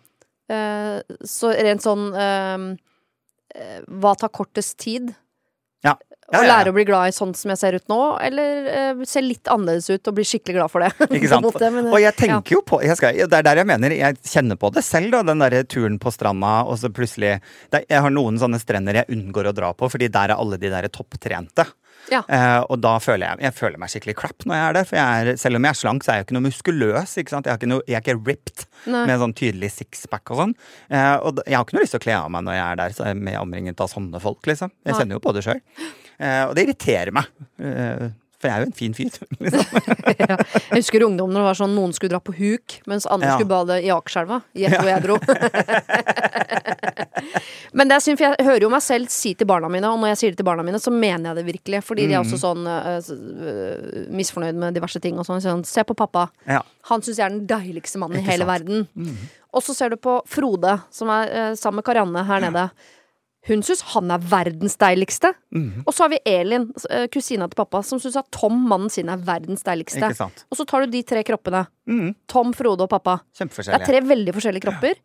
Uh, 0.50 1.00
så 1.24 1.54
rent 1.56 1.80
sånn 1.80 2.12
uh, 2.12 2.76
Hva 3.88 4.16
tar 4.18 4.28
kortest 4.30 4.76
tid? 4.78 5.14
Ja. 6.30 6.38
Å 6.38 6.40
Ja, 6.40 6.42
ja, 6.42 6.46
ja. 6.46 6.56
lære 6.56 6.70
å 6.70 6.74
bli 6.76 6.84
glad 6.86 7.10
i 7.10 7.14
sånn 7.14 7.32
som 7.34 7.50
jeg 7.50 7.58
ser 7.58 7.74
ut 7.74 7.86
nå, 7.90 7.98
eller 8.22 8.68
uh, 8.70 9.00
se 9.08 9.22
litt 9.24 9.50
annerledes 9.50 9.88
ut 9.90 10.10
og 10.10 10.14
bli 10.14 10.26
skikkelig 10.30 10.60
glad 10.60 10.70
for 10.70 10.84
det? 10.84 10.90
Ikke 11.10 11.30
sant? 11.34 11.48
Det, 11.58 11.70
men, 11.74 11.88
eh, 11.88 11.94
og 11.96 12.02
jeg 12.04 12.16
tenker 12.20 12.54
jo 12.54 12.62
på 12.66 12.78
jeg 12.86 12.98
skal, 13.00 13.18
Det 13.26 13.40
er 13.40 13.46
der 13.48 13.60
jeg 13.62 13.68
mener 13.68 13.94
Jeg 13.96 14.18
kjenner 14.22 14.60
på 14.60 14.70
det 14.74 14.84
selv, 14.86 15.10
da. 15.16 15.24
Den 15.26 15.42
derre 15.42 15.64
turen 15.66 15.98
på 16.02 16.12
stranda, 16.14 16.52
og 16.70 16.78
så 16.78 16.92
plutselig 16.94 17.40
Jeg 17.74 18.02
har 18.06 18.14
noen 18.14 18.38
sånne 18.38 18.62
strender 18.62 19.02
jeg 19.02 19.10
unngår 19.16 19.50
å 19.50 19.56
dra 19.56 19.72
på, 19.74 19.90
fordi 19.90 20.10
der 20.12 20.30
er 20.32 20.38
alle 20.38 20.60
de 20.60 20.70
der 20.70 20.86
topptrente. 20.94 21.66
Ja. 22.10 22.22
Eh, 22.26 22.60
og 22.72 22.80
da 22.82 22.94
føler 22.98 23.26
jeg 23.36 23.44
Jeg 23.44 23.54
føler 23.54 23.78
meg 23.78 23.90
skikkelig 23.92 24.14
crap 24.18 24.46
når 24.48 24.56
jeg 24.56 24.64
er 24.68 24.76
der. 24.78 24.86
For 24.88 24.96
jeg 24.98 25.26
er, 25.28 25.36
selv 25.42 25.60
om 25.60 25.66
jeg 25.68 25.70
er 25.76 25.80
slank, 25.80 26.02
så 26.06 26.12
er 26.12 26.16
jeg 26.20 26.26
ikke 26.28 26.36
noe 26.38 26.46
muskuløs. 26.48 27.12
Ikke? 27.20 27.34
Jeg, 27.36 27.50
har 27.52 27.60
ikke 27.60 27.70
noe, 27.70 27.84
jeg 27.86 27.98
er 28.00 28.04
ikke 28.06 28.16
ripped 28.30 28.64
Nei. 28.90 29.04
med 29.10 29.20
sånn 29.22 29.36
tydelig 29.36 29.70
sixpack 29.76 30.32
og 30.34 30.42
sånn. 30.44 30.54
Eh, 30.88 31.16
og 31.20 31.42
jeg 31.46 31.58
har 31.58 31.66
ikke 31.68 31.76
noe 31.78 31.84
lyst 31.84 31.94
til 31.98 32.02
å 32.02 32.06
kle 32.08 32.16
av 32.22 32.32
meg 32.34 32.46
når 32.48 32.58
jeg 32.58 32.64
er 32.70 32.80
der 32.84 32.96
så 32.96 33.06
er 33.10 33.20
med 33.28 33.38
omringet 33.42 33.84
av 33.84 33.92
sånne 33.92 34.22
folk, 34.24 34.40
liksom. 34.50 34.72
Jeg 34.88 34.96
kjenner 34.98 35.18
jo 35.18 35.22
på 35.28 35.36
det 35.36 35.44
sjøl. 35.46 35.60
Eh, 36.18 36.42
og 36.48 36.56
det 36.56 36.66
irriterer 36.66 37.12
meg. 37.14 37.30
For 38.40 38.48
jeg 38.48 38.56
er 38.56 38.62
jo 38.64 38.68
en 38.70 38.76
fin 38.78 38.94
fyr, 38.96 39.10
liksom. 39.44 39.80
ja. 40.22 40.36
Jeg 40.40 40.78
husker 40.78 41.04
ungdommen 41.04 41.36
det 41.36 41.42
var 41.44 41.58
sånn 41.58 41.74
noen 41.76 41.92
skulle 41.92 42.14
dra 42.14 42.22
på 42.24 42.32
huk, 42.38 42.78
mens 42.88 43.04
andre 43.04 43.28
Ja. 43.28 43.34
skulle 43.36 43.52
bade 43.52 43.76
i 43.84 43.90
Akerselva. 43.92 44.40
Gjett 44.56 44.78
hvor 44.80 44.88
jeg 44.88 45.04
dro. 45.04 45.18
Men 47.72 47.90
det 47.90 47.96
er 47.96 48.04
synd, 48.04 48.18
for 48.18 48.26
jeg 48.26 48.46
hører 48.48 48.66
jo 48.66 48.70
meg 48.72 48.82
selv 48.84 49.10
si 49.14 49.34
til 49.38 49.48
barna 49.48 49.70
mine, 49.72 49.88
og 49.90 50.00
når 50.02 50.12
jeg 50.12 50.20
sier 50.20 50.34
det 50.34 50.40
til 50.42 50.48
barna 50.48 50.64
mine, 50.66 50.80
så 50.82 50.92
mener 50.94 51.30
jeg 51.30 51.40
det 51.40 51.46
virkelig. 51.48 51.82
Fordi 51.86 52.06
de 52.10 52.16
er 52.16 52.22
også 52.22 52.40
sånn 52.42 52.66
øh, 52.66 53.10
øh, 53.50 54.06
misfornøyd 54.20 54.58
med 54.60 54.78
diverse 54.78 55.02
ting 55.02 55.18
og 55.20 55.28
sånn. 55.28 55.42
sånn 55.44 55.66
Se 55.68 55.84
på 55.86 55.96
pappa. 55.98 56.28
Ja. 56.48 56.62
Han 56.90 57.04
syns 57.06 57.20
jeg 57.20 57.26
er 57.28 57.36
den 57.36 57.44
deiligste 57.50 58.00
mannen 58.02 58.22
i 58.22 58.26
hele 58.26 58.46
sant? 58.46 58.48
Mm. 58.48 58.86
verden. 58.96 59.20
Og 59.54 59.66
så 59.66 59.74
ser 59.76 59.92
du 59.92 59.98
på 60.00 60.20
Frode, 60.30 60.78
som 60.94 61.10
er 61.14 61.30
øh, 61.30 61.52
sammen 61.58 61.80
med 61.80 61.86
Karianne 61.90 62.26
her 62.26 62.42
nede. 62.46 62.70
Hun 63.48 63.62
syns 63.64 63.80
han 63.94 64.10
er 64.12 64.20
verdens 64.20 64.74
deiligste. 64.76 65.30
Mhm. 65.56 65.84
Og 65.86 65.94
så 65.96 66.04
har 66.04 66.10
vi 66.12 66.18
Elin, 66.28 66.66
øh, 66.90 67.06
kusina 67.08 67.46
til 67.48 67.56
pappa, 67.56 67.80
som 67.86 68.00
syns 68.02 68.18
at 68.20 68.28
Tom, 68.36 68.58
mannen 68.68 68.90
sin, 68.92 69.08
er 69.08 69.22
verdens 69.24 69.64
deiligste. 69.64 70.10
Og 70.50 70.58
så 70.58 70.66
tar 70.68 70.84
du 70.84 70.92
de 70.92 71.00
tre 71.02 71.22
kroppene. 71.24 71.64
Mhm. 71.88 72.12
Tom, 72.28 72.52
Frode 72.52 72.84
og 72.84 72.90
pappa. 72.92 73.20
Det 73.38 73.80
er 73.80 73.86
tre 73.86 74.02
veldig 74.04 74.34
forskjellige 74.36 74.66
kropper. 74.68 75.00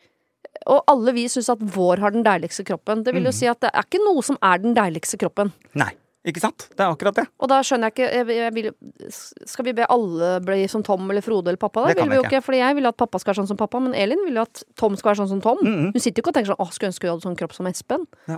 Og 0.68 0.82
alle 0.88 1.14
vi 1.14 1.28
syns 1.30 1.50
at 1.54 1.60
vår 1.60 2.00
har 2.02 2.12
den 2.12 2.24
deiligste 2.26 2.64
kroppen. 2.66 3.04
Det 3.04 3.14
Mm. 3.14 3.20
vil 3.20 3.26
jo 3.30 3.32
si 3.38 3.46
at 3.48 3.60
det 3.62 3.70
er 3.74 3.84
ikke 3.84 4.02
noe 4.04 4.22
som 4.24 4.38
er 4.42 4.58
den 4.58 4.74
deiligste 4.74 5.18
kroppen. 5.22 5.52
Nei, 5.76 5.92
ikke 6.26 6.42
sant? 6.42 6.70
Det 6.76 6.80
er 6.80 6.90
akkurat 6.96 7.14
det. 7.16 7.28
Og 7.40 7.48
da 7.50 7.60
skjønner 7.62 7.92
jeg 7.92 7.94
ikke 7.94 8.10
jeg, 8.14 8.28
jeg 8.38 8.54
vil, 8.54 8.72
Skal 9.46 9.66
vi 9.66 9.74
be 9.74 9.86
alle 9.88 10.40
bli 10.42 10.68
som 10.68 10.82
Tom 10.82 11.10
eller 11.12 11.22
Frode 11.22 11.48
eller 11.50 11.58
pappa? 11.62 11.82
Da 11.84 11.88
Det 11.94 11.98
kan 11.98 12.10
vil 12.10 12.18
vi 12.18 12.24
jo 12.24 12.30
ikke. 12.30 12.42
Fordi 12.44 12.58
jeg 12.64 12.76
vil 12.76 12.86
at 12.88 12.98
pappa 12.98 13.20
skal 13.20 13.34
være 13.34 13.42
sånn 13.44 13.48
som 13.54 13.58
pappa, 13.58 13.80
men 13.80 13.94
Elin 13.94 14.26
vil 14.26 14.34
jo 14.36 14.42
at 14.42 14.64
Tom 14.76 14.96
skal 14.96 15.12
være 15.14 15.22
sånn 15.22 15.30
som 15.30 15.42
Tom. 15.42 15.58
Mhm. 15.62 15.92
Hun 15.94 16.00
sitter 16.02 16.22
jo 16.22 16.24
ikke 16.24 16.28
og 16.30 16.34
tenker 16.34 16.56
sånn 16.56 16.66
'Å, 16.66 16.74
skulle 16.74 16.90
ønske 16.92 17.04
hun 17.08 17.12
hadde 17.14 17.26
sånn 17.30 17.38
kropp 17.38 17.54
som 17.54 17.66
Espen'. 17.68 18.08
Ja. 18.28 18.38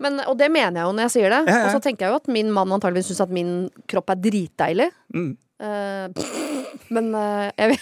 Men, 0.00 0.18
og 0.26 0.36
det 0.38 0.50
mener 0.50 0.80
jeg 0.80 0.86
jo 0.88 0.92
når 0.92 1.02
jeg 1.06 1.10
sier 1.10 1.30
det. 1.30 1.46
Ja, 1.46 1.58
ja. 1.58 1.64
Og 1.66 1.70
så 1.76 1.80
tenker 1.82 2.06
jeg 2.06 2.10
jo 2.10 2.16
at 2.16 2.26
min 2.28 2.50
mann 2.50 2.68
antageligvis 2.72 3.06
syns 3.12 3.20
at 3.20 3.28
min 3.30 3.70
kropp 3.86 4.08
er 4.10 4.16
dritdeilig. 4.16 4.90
Mm. 5.14 5.36
Uh, 5.60 6.08
men 6.90 7.14
uh, 7.14 7.50
jeg 7.58 7.68
vil 7.68 7.78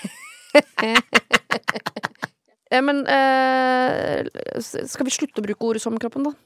men 2.78 3.02
eh, 3.11 4.22
Skal 4.62 5.09
vi 5.09 5.11
slutte 5.11 5.42
å 5.42 5.46
bruke 5.48 5.66
ordet 5.66 5.83
sommerkroppen, 5.83 6.28
da? 6.30 6.37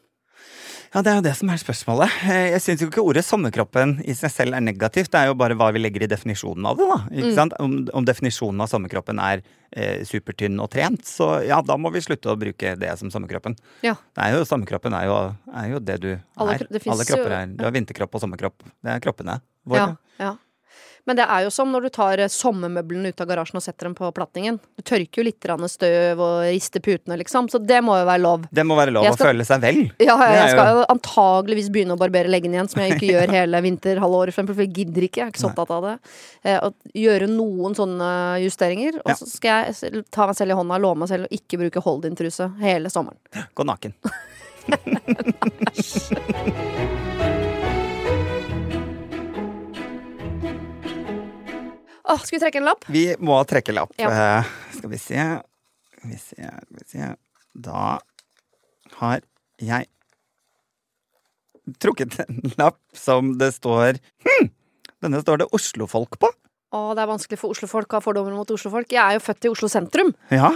Ja, 0.95 1.01
det 1.03 1.11
er 1.11 1.17
jo 1.19 1.23
det 1.27 1.33
som 1.35 1.49
er 1.51 1.59
spørsmålet. 1.59 2.13
Eh, 2.31 2.53
Jeg 2.55 2.61
syns 2.63 2.83
jo 2.85 2.87
ikke 2.87 3.03
ordet 3.03 3.25
sommerkroppen 3.27 3.97
i 4.07 4.15
seg 4.15 4.31
selv 4.31 4.55
er 4.55 4.63
negativt. 4.63 5.11
Det 5.11 5.19
er 5.19 5.27
jo 5.27 5.35
bare 5.35 5.57
hva 5.59 5.73
vi 5.75 5.81
legger 5.83 6.05
i 6.07 6.09
definisjonen 6.13 6.69
av 6.71 6.79
det, 6.79 6.87
da. 6.87 6.99
Ikke 7.11 7.33
Mm. 7.33 7.35
sant? 7.35 7.57
Om, 7.59 7.73
om 7.99 8.05
definisjonen 8.07 8.63
av 8.63 8.71
sommerkroppen 8.71 9.19
er 9.19 9.43
eh, 9.75 10.05
supertynn 10.07 10.61
og 10.63 10.71
trent, 10.71 11.03
så 11.03 11.43
ja, 11.45 11.59
da 11.67 11.75
må 11.77 11.91
vi 11.91 11.99
slutte 12.05 12.31
å 12.31 12.39
bruke 12.39 12.77
det 12.79 12.93
som 13.01 13.11
sommerkroppen. 13.11 13.57
Ja. 13.83 13.97
Det 14.15 14.23
er 14.23 14.37
jo, 14.39 14.45
sommerkroppen 14.47 14.95
er 14.95 15.09
jo, 15.11 15.19
er 15.51 15.69
jo 15.75 15.81
det 15.83 15.99
du 16.01 16.09
er. 16.15 16.23
Alle, 16.39 16.59
det 16.71 16.87
Alle 16.87 17.05
kropper 17.11 17.37
er 17.41 17.47
Du 17.59 17.65
har 17.67 17.75
vinterkropp 17.75 18.15
og 18.15 18.23
sommerkropp. 18.23 18.63
Det 18.63 18.95
er 18.95 19.03
kroppene 19.03 19.41
våre. 19.67 19.97
Ja, 20.23 20.29
ja. 20.31 20.37
Men 21.05 21.19
det 21.19 21.27
er 21.29 21.45
jo 21.45 21.51
som 21.53 21.69
når 21.73 21.87
du 21.87 21.91
tar 21.93 22.21
eh, 22.23 22.31
sommermøblene 22.33 23.13
ut 23.13 23.21
av 23.21 23.29
garasjen 23.29 23.59
og 23.61 23.65
setter 23.65 23.89
dem 23.89 23.95
på 23.99 24.09
platningen. 24.17 24.57
Du 24.79 24.83
tørker 24.87 25.21
jo 25.21 25.27
litt 25.29 25.49
støv 25.71 26.21
og 26.25 26.35
rister 26.49 26.81
putene, 26.85 27.19
liksom. 27.21 27.49
Så 27.53 27.59
det 27.61 27.81
må 27.85 27.99
jo 28.01 28.07
være 28.09 28.23
lov. 28.25 28.47
Det 28.51 28.65
må 28.67 28.77
være 28.79 28.95
lov 28.95 29.05
skal... 29.11 29.15
å 29.15 29.29
føle 29.29 29.45
seg 29.45 29.61
vel. 29.65 29.81
Ja, 30.01 30.17
er 30.25 30.35
jeg 30.39 30.55
skal 30.55 30.71
jo- 30.79 30.87
antageligvis 30.95 31.71
begynne 31.75 31.95
å 31.97 32.01
barbere 32.01 32.33
leggene 32.33 32.59
igjen, 32.59 32.71
som 32.73 32.81
jeg 32.83 32.97
ikke 32.97 33.13
gjør 33.13 33.35
hele 33.39 33.63
vinterhalvåret, 33.69 34.37
for 34.37 34.65
jeg 34.65 34.73
gidder 34.81 35.09
ikke. 35.09 35.21
Jeg 35.21 35.27
er 35.29 35.35
ikke 35.35 35.45
så 35.45 35.51
opptatt 35.53 35.75
av 35.77 35.83
det. 35.91 35.97
Eh, 36.45 36.59
Å 36.65 36.73
gjøre 37.05 37.27
noen 37.31 37.77
sånne 37.77 38.11
justeringer. 38.45 39.01
Og 39.05 39.11
så 39.21 39.29
skal 39.29 39.69
jeg 39.69 40.05
ta 40.15 40.29
meg 40.31 40.37
selv 40.39 40.55
i 40.55 40.59
hånda 40.61 40.79
og 40.81 40.87
love 40.87 41.03
meg 41.05 41.13
selv 41.13 41.29
å 41.29 41.35
ikke 41.35 41.61
bruke 41.61 41.85
hold-in-truse 41.85 42.47
hele 42.65 42.89
sommeren. 42.93 43.21
Gå 43.55 43.63
naken. 43.69 43.93
Åh, 52.05 52.21
skal 52.21 52.37
vi 52.37 52.43
trekke 52.43 52.61
en 52.61 52.69
lapp? 52.69 52.85
Vi 52.93 53.05
må 53.25 53.39
trekke 53.49 53.75
lapp. 53.77 53.95
Ja. 54.01 54.11
Uh, 54.13 54.55
skal 54.77 54.93
vi 54.93 55.01
se 55.01 55.21
Skal 55.95 56.11
vi 56.11 56.19
se, 56.21 56.37
skal 56.37 56.81
vi 56.81 56.89
se. 56.91 57.11
Da 57.55 57.99
har 58.99 59.23
jeg 59.63 59.89
trukket 61.81 62.19
en 62.27 62.43
lapp 62.61 62.77
som 62.93 63.37
det 63.41 63.55
står 63.57 63.97
hm, 64.27 64.51
Denne 65.05 65.23
står 65.23 65.41
det 65.41 65.49
Oslofolk 65.57 66.19
på. 66.21 66.29
Å, 66.75 66.85
det 66.97 67.05
er 67.05 67.09
vanskelig 67.09 67.39
for 67.39 67.55
oslofolk 67.55 67.93
å 67.93 68.01
ha 68.01 68.03
fordommer 68.03 68.35
mot 68.35 68.51
oslofolk. 68.51 68.91
Jeg 68.91 68.99
er 68.99 69.17
jo 69.17 69.23
født 69.23 69.47
i 69.47 69.51
Oslo 69.53 69.69
sentrum. 69.71 70.11
Ja. 70.35 70.51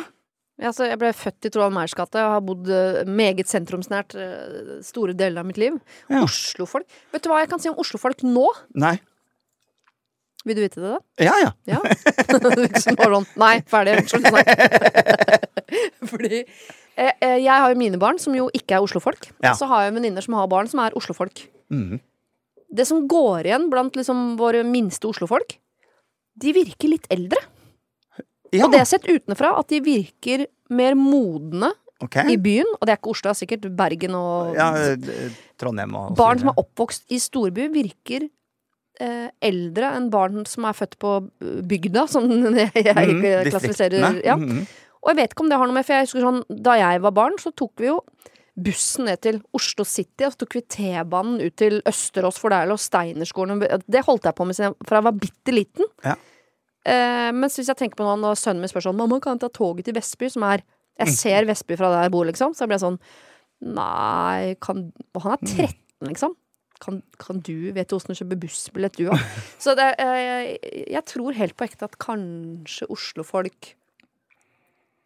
Ja, 0.59 0.73
jeg 0.75 0.99
ble 0.99 1.13
født 1.15 1.47
i 1.47 1.51
Troald 1.55 1.71
Meyers 1.77 1.95
gate 1.95 2.19
og 2.19 2.33
har 2.33 2.41
bodd 2.43 2.71
eh, 2.75 3.05
meget 3.07 3.47
sentrumsnært 3.47 4.17
eh, 4.19 4.73
store 4.83 5.15
deler 5.15 5.45
av 5.45 5.47
mitt 5.47 5.61
liv. 5.63 5.77
Ja. 6.11 6.25
Oslofolk 6.25 6.89
Vet 7.15 7.23
du 7.23 7.31
hva 7.31 7.45
jeg 7.45 7.53
kan 7.53 7.63
si 7.63 7.71
om 7.71 7.79
oslofolk 7.79 8.25
nå? 8.27 8.49
Nei. 8.83 8.97
Vil 10.49 10.57
du 10.57 10.65
vite 10.65 10.81
det, 10.81 10.91
da? 10.95 10.99
Ja, 11.21 11.35
ja. 11.43 11.53
Ja. 11.69 11.81
liksom 12.65 12.97
bare 12.99 13.19
sånn 13.19 13.29
Nei, 13.41 13.55
ferdig. 13.69 13.99
Slutt 14.09 14.29
å 14.31 14.33
snakke. 14.33 15.39
Fordi 16.09 16.41
eh, 16.41 17.13
eh, 17.13 17.39
jeg 17.43 17.53
har 17.53 17.73
jo 17.73 17.81
mine 17.81 18.01
barn 18.01 18.21
som 18.23 18.37
jo 18.37 18.49
ikke 18.57 18.79
er 18.79 18.85
oslofolk. 18.85 19.31
Ja. 19.43 19.53
Og 19.53 19.61
så 19.61 19.69
har 19.71 19.87
jeg 19.87 19.97
venninner 19.99 20.25
som 20.25 20.39
har 20.39 20.49
barn 20.51 20.71
som 20.71 20.81
er 20.85 20.97
oslofolk. 20.99 21.45
Mm. 21.69 21.99
Det 22.69 22.87
som 22.89 23.05
går 23.09 23.49
igjen 23.49 23.69
blant 23.73 23.97
liksom 23.97 24.39
våre 24.41 24.65
minste 24.67 25.09
oslofolk, 25.11 25.59
de 26.39 26.55
virker 26.55 26.93
litt 26.93 27.09
eldre. 27.13 27.41
ja. 28.55 28.65
Og 28.65 28.73
det 28.73 28.81
er 28.81 28.89
sett 28.89 29.09
utenfra, 29.09 29.53
at 29.61 29.69
de 29.73 29.83
virker 29.85 30.47
mer 30.73 30.97
modne 30.97 31.73
okay. 32.05 32.33
i 32.33 32.39
byen. 32.41 32.69
Og 32.79 32.87
det 32.87 32.95
er 32.95 33.01
ikke 33.01 33.13
Oslo, 33.13 33.29
det 33.29 33.35
er 33.35 33.41
sikkert 33.43 33.69
Bergen 33.77 34.17
og 34.19 34.57
Ja, 34.57 34.71
eh, 34.77 35.37
Trondheim 35.61 35.97
og 35.99 36.17
Barn 36.19 36.41
som 36.41 36.53
er 36.53 36.61
oppvokst 36.61 37.09
i 37.13 37.21
storby, 37.23 37.69
virker 37.75 38.29
eh, 39.01 39.29
eldre 39.43 39.93
enn 39.97 40.11
barn 40.11 40.45
som 40.47 40.65
er 40.69 40.73
født 40.79 40.99
på 40.99 41.13
bygda, 41.69 42.07
som 42.09 42.29
jeg 42.31 42.73
jeg 42.89 42.95
Mhm, 42.97 43.51
klassifiserer. 43.51 44.23
Ja. 44.25 44.37
Mhm. 44.37 44.67
Og 45.03 45.13
jeg 45.13 45.17
vet 45.21 45.33
ikke 45.33 45.45
om 45.45 45.49
det 45.53 45.59
har 45.61 45.67
noe 45.71 45.75
med, 45.77 45.87
for 45.87 45.95
jeg 45.95 46.07
husker 46.09 46.25
sånn, 46.27 46.41
da 46.51 46.75
jeg 46.81 47.01
var 47.05 47.13
barn, 47.15 47.37
så 47.39 47.53
tok 47.55 47.73
vi 47.79 47.87
jo 47.87 48.01
bussen 48.59 49.05
ned 49.07 49.21
til 49.23 49.37
Oslo 49.55 49.85
City, 49.87 50.25
og 50.27 50.33
så 50.35 50.41
tok 50.43 50.57
vi 50.59 50.63
T-banen 50.75 51.39
ut 51.41 51.55
til 51.57 51.77
Østerås, 51.87 52.41
for 52.43 52.51
der 52.51 52.67
lå 52.67 52.75
Steinerskolen. 52.77 53.61
Det 53.87 54.03
holdt 54.05 54.25
jeg 54.27 54.35
på 54.35 54.45
med 54.49 54.59
fra 54.59 54.99
jeg 54.99 55.07
var 55.07 55.15
bitte 55.23 55.55
liten. 55.55 55.87
Ja. 56.03 56.17
Eh, 56.89 57.31
mens 57.37 57.55
hvis 57.59 57.69
jeg 57.71 57.79
tenker 57.79 58.01
på 58.01 58.05
noe 58.09 58.19
når 58.19 58.35
sønnen 58.41 58.65
min 58.65 58.69
spør 58.73 58.89
sånn 58.89 58.99
Mamma, 58.99 59.21
kan 59.23 59.37
jeg 59.39 59.45
ta 59.47 59.49
toget 59.61 59.87
til 59.87 59.95
Vestby? 59.95 60.29
Som 60.35 60.43
er 60.51 60.65
Mm. 60.99 61.07
Jeg 61.07 61.15
ser 61.15 61.45
Vestby 61.47 61.77
fra 61.79 61.93
der 61.93 62.03
jeg 62.09 62.11
bor, 62.11 62.25
liksom. 62.27 62.55
Så 62.59 62.65
jeg 62.67 62.71
ble 62.73 62.79
sånn 62.83 62.99
Nei, 63.63 64.57
kan 64.61 64.93
Og 65.15 65.23
han 65.23 65.33
er 65.33 65.39
Mm. 65.39 65.47
13, 65.47 66.09
liksom. 66.11 66.35
Kan, 66.83 67.03
kan 67.19 67.43
du 67.43 67.73
Vet 67.75 67.91
du 67.91 67.97
åssen 67.97 68.15
du 68.15 68.21
kjøper 68.21 68.43
bussbillett, 68.45 68.99
du 68.99 69.11
òg? 69.11 69.27
Så 69.65 69.75
det, 69.79 69.91
jeg, 69.99 70.59
jeg 70.95 71.05
tror 71.11 71.37
helt 71.39 71.59
på 71.59 71.67
ekte 71.67 71.89
at 71.89 71.99
kanskje 72.03 72.89
Oslofolk 72.93 73.75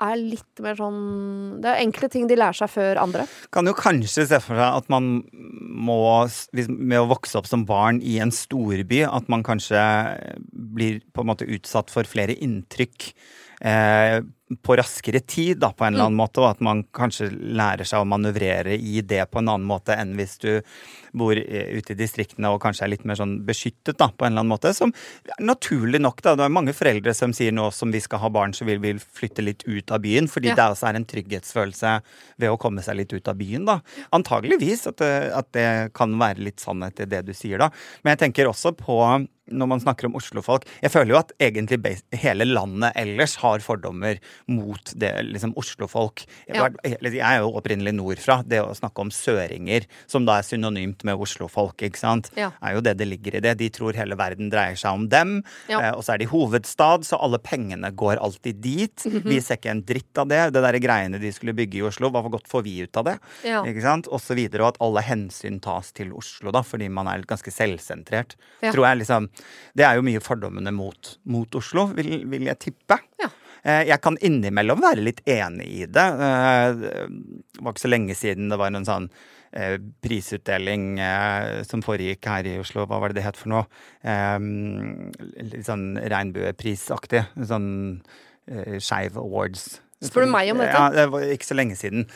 er 0.02 0.18
litt 0.18 0.62
mer 0.62 0.76
sånn 0.78 1.00
Det 1.62 1.70
er 1.70 1.82
enkle 1.84 2.08
ting 2.12 2.28
de 2.30 2.38
lærer 2.38 2.56
seg 2.56 2.70
før 2.72 3.00
andre. 3.02 3.26
Kan 3.54 3.68
jo 3.68 3.74
kanskje 3.76 4.26
se 4.28 4.40
for 4.42 4.58
seg 4.58 4.78
at 4.80 4.90
man 4.92 5.22
må, 5.22 5.98
med 6.52 6.98
å 6.98 7.08
vokse 7.10 7.38
opp 7.38 7.48
som 7.50 7.66
barn 7.68 8.00
i 8.02 8.18
en 8.22 8.32
storby, 8.34 9.02
at 9.06 9.30
man 9.32 9.44
kanskje 9.46 9.82
blir 10.52 11.00
på 11.14 11.24
en 11.24 11.32
måte 11.32 11.48
utsatt 11.48 11.92
for 11.92 12.08
flere 12.08 12.34
inntrykk 12.34 13.12
eh, 13.62 14.18
på 14.62 14.76
raskere 14.76 15.20
tid, 15.20 15.58
da, 15.62 15.70
på 15.72 15.84
en 15.86 15.94
eller 15.94 16.08
annen 16.10 16.18
måte, 16.18 16.42
og 16.42 16.50
at 16.50 16.60
man 16.64 16.82
kanskje 16.94 17.30
lærer 17.32 17.86
seg 17.88 18.02
å 18.02 18.08
manøvrere 18.08 18.74
i 18.76 19.00
det 19.00 19.24
på 19.30 19.40
en 19.40 19.48
annen 19.52 19.66
måte 19.68 19.96
enn 19.96 20.14
hvis 20.18 20.36
du 20.42 20.50
bor 21.16 21.36
eh, 21.36 21.72
ute 21.76 21.94
i 21.94 21.98
distriktene 21.98 22.50
og 22.52 22.60
kanskje 22.62 22.86
er 22.86 22.92
litt 22.94 23.06
mer 23.08 23.18
sånn 23.20 23.38
beskyttet, 23.48 23.96
da, 24.00 24.08
på 24.08 24.26
en 24.26 24.32
eller 24.32 24.44
annen 24.44 24.52
måte. 24.54 24.72
Som 24.76 24.94
naturlig 25.40 26.00
nok, 26.02 26.22
da, 26.24 26.34
det 26.38 26.46
er 26.46 26.54
mange 26.54 26.74
foreldre 26.76 27.14
som 27.16 27.34
sier 27.36 27.54
nå 27.54 27.68
som 27.74 27.92
vi 27.94 28.00
skal 28.02 28.22
ha 28.24 28.32
barn, 28.32 28.54
så 28.56 28.66
vil 28.68 28.80
vi 28.82 28.94
flytte 29.00 29.44
litt 29.44 29.66
ut 29.68 29.92
av 29.92 30.02
byen, 30.04 30.28
fordi 30.28 30.52
Ja. 30.52 30.56
det 30.58 30.70
også 30.74 30.88
er 30.90 30.96
en 31.00 31.08
trygghetsfølelse 31.08 31.92
ved 32.38 32.50
å 32.50 32.58
komme 32.60 32.82
seg 32.82 32.96
litt 32.96 33.12
ut 33.12 33.28
av 33.28 33.36
byen, 33.38 33.64
da. 33.68 33.80
Antageligvis 34.12 34.86
at 34.90 34.96
det, 35.02 35.12
at 35.32 35.52
det 35.52 35.68
kan 35.94 36.16
være 36.18 36.42
litt 36.42 36.60
sannhet 36.60 37.00
i 37.00 37.08
det 37.08 37.24
du 37.28 37.32
sier, 37.36 37.58
da. 37.58 37.70
Men 38.02 38.16
jeg 38.16 38.26
tenker 38.26 38.50
også 38.50 38.74
på 38.76 38.98
når 39.52 39.66
man 39.68 39.80
snakker 39.82 40.06
om 40.06 40.14
Oslo-folk 40.14 40.64
Jeg 40.84 40.92
føler 40.94 41.12
jo 41.12 41.18
at 41.18 41.32
egentlig 41.42 41.80
hele 42.22 42.46
landet 42.46 42.94
ellers 42.96 43.34
har 43.42 43.58
fordommer 43.64 44.20
mot 44.48 44.92
det 44.98 45.12
liksom 45.28 45.54
Oslo-folk. 45.56 46.24
Ja. 46.48 46.68
jeg 46.84 47.20
er 47.20 47.38
jo 47.42 47.52
opprinnelig 47.58 47.94
nordfra. 47.94 48.40
Det 48.46 48.60
å 48.62 48.74
snakke 48.74 49.00
om 49.04 49.10
søringer, 49.10 49.86
som 50.06 50.24
da 50.26 50.38
er 50.40 50.46
synonymt 50.46 51.04
med 51.04 51.16
Oslo-folk, 51.20 51.76
ikke 51.82 51.98
sant, 51.98 52.30
Ja. 52.36 52.50
er 52.62 52.74
jo 52.74 52.80
det 52.80 52.96
det 52.98 53.08
ligger 53.08 53.36
i 53.36 53.40
det. 53.40 53.56
De 53.58 53.68
tror 53.70 53.94
hele 53.94 54.16
verden 54.16 54.50
dreier 54.50 54.76
seg 54.76 54.92
om 54.92 55.08
dem. 55.08 55.42
Ja. 55.68 55.80
Eh, 55.80 55.92
og 55.92 56.02
så 56.02 56.14
er 56.14 56.18
de 56.18 56.26
hovedstad, 56.26 57.04
så 57.04 57.18
alle 57.20 57.38
pengene 57.38 57.90
går 57.94 58.18
alltid 58.18 58.60
dit. 58.60 58.96
Mhm. 59.06 59.22
Vi 59.28 59.40
ser 59.40 59.56
ikke 59.56 59.70
en 59.70 59.82
dritt 59.82 60.18
av 60.18 60.28
det. 60.28 60.52
Det 60.52 60.62
der 60.62 60.78
greiene 60.80 61.20
de 61.20 61.30
skulle 61.32 61.54
bygge 61.54 61.78
i 61.80 61.82
Oslo, 61.82 62.10
hva 62.10 62.22
for 62.22 62.30
godt 62.30 62.48
får 62.48 62.62
vi 62.64 62.82
ut 62.82 62.96
av 62.96 63.04
det? 63.04 63.18
Ikke 63.44 63.82
sant? 63.82 64.08
Og 64.08 64.20
så 64.20 64.34
videre, 64.34 64.62
og 64.62 64.74
at 64.74 64.80
alle 64.80 65.02
hensyn 65.02 65.60
tas 65.60 65.92
til 65.92 66.12
Oslo, 66.12 66.50
da, 66.50 66.62
fordi 66.62 66.88
man 66.90 67.06
er 67.08 67.22
ganske 67.22 67.50
selvsentrert. 67.52 68.34
Tror 68.62 68.86
jeg 68.86 68.98
liksom 69.06 69.28
Det 69.76 69.84
er 69.84 69.94
jo 69.96 70.02
mye 70.02 70.20
fordommene 70.20 70.72
mot, 70.72 71.16
mot 71.26 71.50
Oslo, 71.54 71.86
vil, 71.86 72.24
vil 72.28 72.42
jeg 72.44 72.58
tippe. 72.58 72.98
Ja. 73.20 73.28
Eh, 73.64 73.84
Jeg 73.86 74.00
kan 74.02 74.16
innimellom 74.18 74.80
være 74.82 75.04
litt 75.04 75.20
enig 75.28 75.68
i 75.68 75.84
det. 75.86 76.06
Eh, 76.28 76.72
Det 76.74 77.62
var 77.62 77.72
ikke 77.72 77.84
så 77.86 77.90
lenge 77.92 78.16
siden 78.18 78.48
det 78.50 78.58
var 78.58 78.72
en 78.74 78.84
sånn 78.88 79.06
eh, 79.52 79.76
prisutdeling 80.02 80.96
som 81.68 81.82
foregikk 81.84 82.24
her 82.26 82.46
i 82.48 82.58
Oslo. 82.58 82.86
Hva 82.86 82.98
var 83.00 83.12
det 83.12 83.20
det 83.20 83.26
het 83.28 83.36
for 83.38 83.52
noe? 83.52 83.66
Litt 84.42 85.66
sånn 85.68 85.86
regnbueprisaktig. 86.00 87.24
Sånn 87.48 87.70
Skeiv 88.82 89.16
Awards. 89.20 89.80
Spør 90.02 90.24
du 90.26 90.32
meg 90.32 90.50
om 90.50 90.58
dette? 90.58 90.74
Ja, 90.74 90.88
det 90.90 91.04
var 91.12 91.22
ikke 91.30 91.46
så 91.46 91.54
lenge 91.54 91.76
siden. 91.78 92.08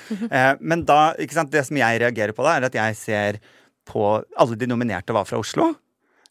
Men 0.58 0.82
da, 0.88 1.12
ikke 1.22 1.36
sant, 1.38 1.52
det 1.54 1.62
som 1.68 1.78
jeg 1.78 2.00
reagerer 2.02 2.34
på 2.34 2.42
da, 2.46 2.56
er 2.58 2.66
at 2.66 2.74
jeg 2.74 2.96
ser 2.98 3.38
på 3.86 4.02
Alle 4.34 4.56
de 4.58 4.66
nominerte 4.66 5.14
var 5.14 5.28
fra 5.28 5.38
Oslo. 5.38 5.68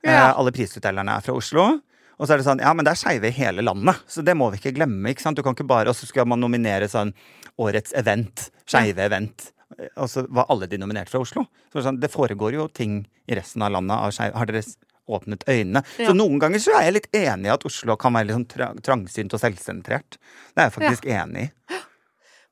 Ja. 0.04 0.34
Alle 0.36 0.52
prisutdelerne 0.52 1.16
er 1.16 1.24
fra 1.24 1.34
Oslo. 1.38 1.70
Og 2.16 2.28
så 2.28 2.36
er 2.36 2.40
det 2.40 2.48
sånn, 2.48 2.62
ja, 2.64 2.72
men 2.76 2.88
det 2.88 2.94
er 2.94 3.02
skeive 3.02 3.28
i 3.30 3.36
hele 3.36 3.66
landet, 3.66 4.00
så 4.08 4.24
det 4.24 4.36
må 4.38 4.48
vi 4.54 4.62
ikke 4.62 4.76
glemme. 4.78 5.12
ikke 5.12 5.26
sant? 5.26 5.38
Du 5.38 5.44
kan 5.44 5.56
ikke 5.58 5.68
bare, 5.68 5.92
Og 5.92 5.98
så 5.98 6.08
skal 6.08 6.28
man 6.28 6.40
nominere 6.40 6.88
sånn 6.92 7.14
årets 7.60 7.94
event, 7.96 8.50
skeive 8.66 9.04
event. 9.04 9.52
Og 9.98 10.08
så 10.10 10.26
var 10.30 10.48
alle 10.50 10.70
de 10.72 10.80
nominert 10.80 11.10
fra 11.12 11.20
Oslo. 11.20 11.46
Så 11.72 11.80
det, 11.80 11.86
sånn, 11.88 12.00
det 12.00 12.12
foregår 12.14 12.56
jo 12.56 12.68
ting 12.72 13.02
i 13.28 13.36
resten 13.36 13.66
av 13.66 13.74
landet 13.76 13.98
av 13.98 14.14
skeive. 14.16 14.38
Har 14.38 14.48
dere 14.48 14.64
åpnet 15.06 15.44
øynene? 15.50 15.84
Ja. 16.00 16.08
Så 16.10 16.16
noen 16.16 16.40
ganger 16.42 16.62
så 16.64 16.78
er 16.78 16.88
jeg 16.88 16.96
litt 17.00 17.10
enig 17.18 17.50
i 17.50 17.54
at 17.54 17.66
Oslo 17.68 17.98
kan 18.00 18.16
være 18.16 18.30
litt 18.30 18.38
sånn 18.40 18.80
trangsynt 18.86 19.36
og 19.36 19.42
selvsentrert. 19.42 20.18
Det 20.56 20.64
er 20.64 20.70
jeg 20.70 20.78
faktisk 20.80 21.10
enig 21.12 21.50
i. 21.50 21.82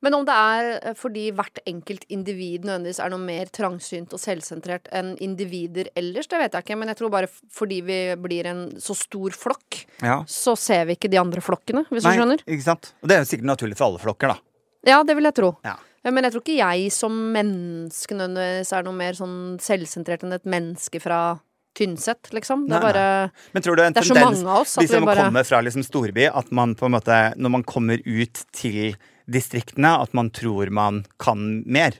Men 0.04 0.14
om 0.18 0.24
det 0.28 0.34
er 0.36 0.66
eh, 0.90 0.96
fordi 1.00 1.24
hvert 1.36 1.58
enkelt 1.70 2.04
individ 2.12 2.66
nødvendigvis 2.68 3.00
er 3.00 3.12
noe 3.14 3.22
mer 3.24 3.48
trangsynt 3.54 4.12
og 4.12 4.20
selvsentrert 4.20 4.90
enn 4.92 5.14
individer 5.24 5.88
ellers, 5.96 6.28
det 6.28 6.42
vet 6.42 6.52
jeg 6.58 6.66
ikke. 6.66 6.76
Men 6.82 6.92
jeg 6.92 7.00
tror 7.00 7.12
bare 7.14 7.30
fordi 7.32 7.80
vi 7.86 7.98
blir 8.20 8.50
en 8.50 8.66
så 8.84 8.96
stor 8.98 9.32
flokk, 9.36 9.80
Ja. 10.04 10.20
så 10.28 10.52
ser 10.60 10.84
vi 10.90 10.98
ikke 10.98 11.08
de 11.10 11.20
andre 11.22 11.40
flokkene, 11.40 11.86
hvis 11.88 12.04
du 12.04 12.10
skjønner. 12.12 12.44
ikke 12.44 12.66
sant? 12.68 12.92
Og 13.02 13.08
det 13.08 13.16
er 13.16 13.24
jo 13.24 13.30
sikkert 13.32 13.50
naturlig 13.54 13.78
for 13.80 13.88
alle 13.88 14.02
flokker, 14.04 14.34
da. 14.34 14.38
Ja, 14.84 15.00
det 15.02 15.16
vil 15.16 15.24
jeg 15.24 15.34
tro. 15.40 15.54
Ja. 15.64 15.78
Men 16.04 16.24
jeg 16.26 16.34
tror 16.34 16.42
ikke 16.44 16.58
jeg 16.60 16.92
som 16.92 17.14
menneske 17.32 18.12
nødvendigvis 18.12 18.72
er 18.76 18.82
noe 18.84 18.92
mer 18.98 19.16
sånn 19.16 19.36
selvsentrert 19.64 20.26
enn 20.26 20.36
et 20.36 20.44
menneske 20.44 21.00
fra 21.00 21.38
Tynset, 21.74 22.28
liksom. 22.30 22.68
Det 22.68 22.70
Nei, 22.70 22.78
er 22.78 22.84
bare 22.86 23.30
Men 23.56 23.62
tror 23.64 23.74
du 23.76 23.82
en 23.82 23.92
Det 23.96 24.04
er 24.04 24.06
så 24.06 24.14
tendens, 24.14 24.42
mange 24.44 24.52
av 24.54 24.60
oss 24.62 24.76
at 24.78 24.84
de 24.84 24.92
som 24.92 25.04
bare- 25.08 25.24
kommer 25.24 25.44
fra 25.48 25.58
liksom 25.64 25.82
storby, 25.82 26.28
at 26.30 26.52
man 26.52 26.74
på 26.76 26.86
en 26.86 26.92
måte, 26.92 27.16
når 27.36 27.50
man 27.50 27.64
kommer 27.64 27.98
ut 28.06 28.44
til 28.52 28.94
distriktene, 29.26 29.96
at 30.02 30.12
man 30.12 30.30
tror 30.30 30.70
man 30.70 31.04
kan 31.22 31.62
mer? 31.66 31.96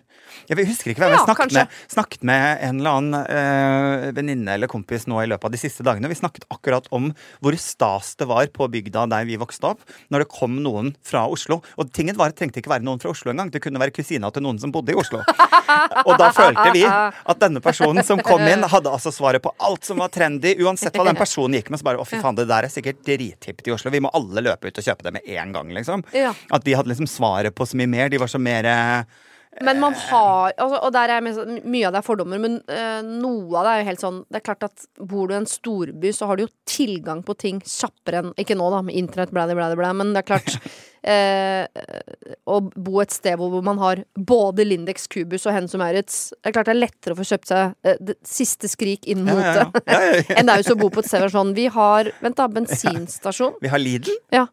Jeg 0.49 0.67
husker 0.69 0.93
ikke 0.93 1.05
hvem 1.05 1.15
Ja, 1.15 1.21
jeg 1.21 1.27
snakket 1.29 1.55
med, 1.57 1.77
snakket 1.93 2.27
med 2.27 2.65
en 2.67 2.81
eller 2.81 2.99
annen 2.99 3.15
øh, 3.23 4.07
venninne 4.17 4.57
eller 4.59 4.71
kompis 4.71 5.07
nå 5.11 5.21
i 5.23 5.29
løpet 5.31 5.49
av 5.49 5.55
de 5.55 5.61
siste 5.61 5.87
dagene. 5.87 6.11
Vi 6.11 6.19
snakket 6.19 6.47
akkurat 6.53 6.89
om 6.95 7.11
hvor 7.45 7.57
stas 7.61 8.15
det 8.21 8.29
var 8.31 8.49
på 8.55 8.69
bygda 8.73 9.07
der 9.13 9.29
vi 9.29 9.39
vokste 9.41 9.73
opp, 9.73 9.85
når 10.13 10.25
det 10.25 10.31
kom 10.33 10.59
noen 10.65 10.93
fra 11.07 11.25
Oslo. 11.31 11.61
Og 11.81 11.93
tingen 11.95 12.19
var, 12.19 12.33
det 12.33 12.41
trengte 12.41 12.61
ikke 12.61 12.73
være 12.75 12.87
noen 12.87 13.01
fra 13.03 13.13
Oslo 13.15 13.33
engang. 13.33 13.53
Det 13.55 13.63
kunne 13.65 13.81
være 13.81 13.95
kusina 13.95 14.31
til 14.35 14.45
noen 14.45 14.61
som 14.63 14.73
bodde 14.75 14.95
i 14.95 14.99
Oslo. 14.99 15.23
Og 16.09 16.15
da 16.21 16.31
følte 16.35 16.69
vi 16.75 16.85
at 16.85 17.41
denne 17.41 17.63
personen 17.65 18.05
som 18.07 18.21
kom 18.25 18.43
inn, 18.45 18.65
hadde 18.75 18.93
altså 18.93 19.13
svaret 19.15 19.43
på 19.45 19.53
alt 19.65 19.87
som 19.87 20.01
var 20.03 20.13
trendy, 20.15 20.55
uansett 20.65 20.97
hva 20.97 21.07
den 21.09 21.19
personen 21.19 21.59
gikk 21.59 21.71
med. 21.73 21.81
Så 21.81 21.89
bare 21.89 22.03
å, 22.03 22.09
fy 22.09 22.21
faen, 22.23 22.37
det 22.39 22.49
der 22.51 22.69
er 22.69 22.73
sikkert 22.73 23.03
drithipt 23.07 23.69
i 23.69 23.75
Oslo. 23.75 23.93
Vi 23.95 24.03
må 24.05 24.13
alle 24.17 24.45
løpe 24.45 24.69
ut 24.71 24.81
og 24.81 24.89
kjøpe 24.89 25.07
det 25.07 25.15
med 25.19 25.29
en 25.37 25.55
gang, 25.55 25.73
liksom. 25.77 26.05
Ja. 26.17 26.35
At 26.55 26.67
de 26.67 26.77
hadde 26.77 26.93
liksom 26.93 27.09
svaret 27.11 27.57
på 27.57 27.67
så 27.69 27.79
mye 27.81 27.91
mer. 27.91 28.13
De 28.13 28.21
var 28.21 28.31
så 28.31 28.41
mer 28.43 28.69
Men 29.63 29.79
man 29.81 29.95
har 29.95 30.53
altså, 30.59 30.81
Og 30.83 30.93
der 30.93 31.13
er 31.15 31.21
sånn- 31.37 31.61
mye 31.65 31.87
av 31.87 31.93
det 31.95 32.01
er 32.01 32.07
fordommer, 32.07 32.41
men 32.43 32.57
uh, 32.69 33.03
noe 33.07 33.59
av 33.61 33.65
det 33.69 33.75
er 33.75 33.83
jo 33.83 33.89
helt 33.91 34.03
sånn 34.03 34.19
Det 34.27 34.41
er 34.41 34.47
klart 34.49 34.67
at 34.67 34.87
bor 34.99 35.29
du 35.29 35.35
i 35.35 35.39
en 35.39 35.47
storby, 35.47 36.11
så 36.13 36.27
har 36.27 36.37
du 36.37 36.47
jo 36.47 36.53
tilgang 36.67 37.23
på 37.23 37.37
ting 37.39 37.61
kjappere 37.61 38.23
enn 38.23 38.33
Ikke 38.41 38.57
nå, 38.59 38.71
da, 38.75 38.83
med 38.83 38.99
internett, 38.99 39.31
blæ, 39.35 39.47
blæ, 39.53 39.71
blæ, 39.79 39.93
men 39.95 40.13
det 40.15 40.25
er 40.25 40.31
klart 40.33 40.59
Å 41.05 42.57
bo 42.65 43.01
et 43.03 43.13
sted 43.13 43.37
hvor 43.41 43.55
man 43.65 43.79
har 43.83 44.01
både 44.17 44.65
Lindex, 44.65 45.07
Cubus 45.13 45.45
og 45.49 45.53
Hennes 45.57 45.75
og 45.77 45.83
Maurits 45.83 46.19
Det 46.39 46.49
er 46.51 46.55
klart 46.57 46.71
det 46.71 46.75
er 46.75 46.81
lettere 46.81 47.17
å 47.17 47.19
få 47.19 47.27
kjøpt 47.29 47.51
seg 47.51 47.75
eh, 47.85 47.99
det 48.01 48.17
siste 48.29 48.71
skrik 48.73 49.05
inn 49.13 49.25
mot 49.27 49.41
ja. 49.41 49.67
enn 50.39 50.49
det 50.49 50.55
er 50.55 50.63
jo 50.65 50.77
å 50.77 50.81
bo 50.81 50.89
på 50.95 51.03
et 51.05 51.11
sted 51.11 51.25
hvor 51.25 51.33
sånn 51.35 51.53
Vi 51.57 51.67
har 51.75 52.09
Vent, 52.25 52.39
da. 52.39 52.47
Bensinstasjon. 52.49 53.59
Vi 53.61 53.69
har 53.73 53.81
Lidl. 53.83 54.13
Ja. 54.33 54.47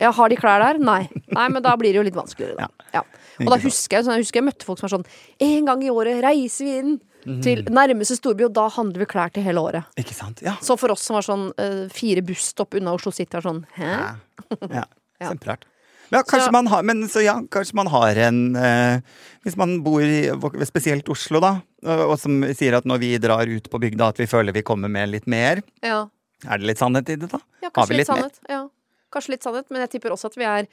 ja. 0.00 0.10
Har 0.16 0.32
de 0.32 0.38
klær 0.40 0.62
der? 0.64 0.80
Nei. 0.82 1.04
Nei, 1.30 1.46
men 1.52 1.62
da 1.64 1.76
blir 1.78 1.94
det 1.94 2.00
jo 2.00 2.04
litt 2.06 2.16
vanskeligere, 2.18 2.66
da. 2.66 2.88
Ja. 2.96 3.02
Og 3.42 3.50
da 3.54 3.58
husker 3.62 3.98
jeg, 3.98 4.06
sånn, 4.06 4.16
jeg 4.18 4.26
husker 4.26 4.40
jeg 4.42 4.46
møtte 4.48 4.66
folk 4.68 4.80
som 4.80 4.88
var 4.88 4.94
sånn 4.96 5.06
En 5.46 5.68
gang 5.70 5.82
i 5.86 5.90
året 5.92 6.22
reiser 6.24 6.68
vi 6.68 6.76
inn 6.82 6.92
Mhm. 7.22 7.36
til 7.38 7.60
nærmeste 7.70 8.16
storby, 8.18 8.48
og 8.48 8.54
da 8.56 8.64
handler 8.74 8.98
vi 9.04 9.06
klær 9.06 9.30
til 9.30 9.44
hele 9.46 9.62
året. 9.62 9.84
Ikke 9.94 10.10
sant? 10.16 10.40
Ja. 10.42 10.56
Så 10.58 10.74
for 10.74 10.90
oss 10.90 11.04
som 11.06 11.14
var 11.14 11.22
sånn 11.22 11.44
eh, 11.54 11.84
fire 11.94 12.18
busstopp 12.26 12.74
unna 12.74 12.96
Oslo 12.96 13.12
City, 13.14 13.36
var 13.36 13.44
sånn 13.46 13.60
Hæ? 13.76 13.90
Ja. 13.92 14.08
ja. 14.58 14.82
Ja. 14.82 15.28
Kjemperart. 15.30 15.62
Ja, 16.12 16.20
kanskje 16.22 16.46
Så- 16.50 16.52
man 16.52 16.66
har, 16.68 16.82
men 16.82 17.04
så 17.08 17.22
ja, 17.24 17.38
kanskje 17.48 17.74
man 17.74 17.88
har 17.88 18.18
en 18.28 18.56
eh, 18.56 19.00
Hvis 19.44 19.56
man 19.56 19.78
bor 19.82 20.02
i 20.04 20.28
spesielt 20.68 21.08
Oslo, 21.08 21.40
da, 21.40 21.54
og, 21.82 22.18
som 22.20 22.42
sier 22.54 22.76
at 22.76 22.84
når 22.86 23.00
vi 23.02 23.18
drar 23.18 23.48
ut 23.48 23.68
på 23.72 23.80
bygda, 23.80 24.12
at 24.12 24.20
vi 24.20 24.28
føler 24.30 24.54
vi 24.54 24.62
kommer 24.62 24.92
med 24.92 25.08
litt 25.10 25.26
mer. 25.26 25.62
Ja. 25.82 26.04
Er 26.46 26.58
det 26.58 26.68
litt 26.68 26.78
sannhet 26.78 27.08
i 27.10 27.16
det, 27.16 27.30
da? 27.32 27.40
ja, 27.62 27.70
kanskje 27.70 27.96
litt, 27.96 28.04
litt 28.04 28.10
sannhet. 28.12 28.38
Ja. 28.48 28.68
Kanskje 29.12 29.34
litt 29.34 29.42
sannhet, 29.42 29.66
men 29.70 29.82
jeg 29.82 29.90
tipper 29.96 30.14
også 30.14 30.30
at 30.30 30.38
vi 30.38 30.46
er 30.46 30.68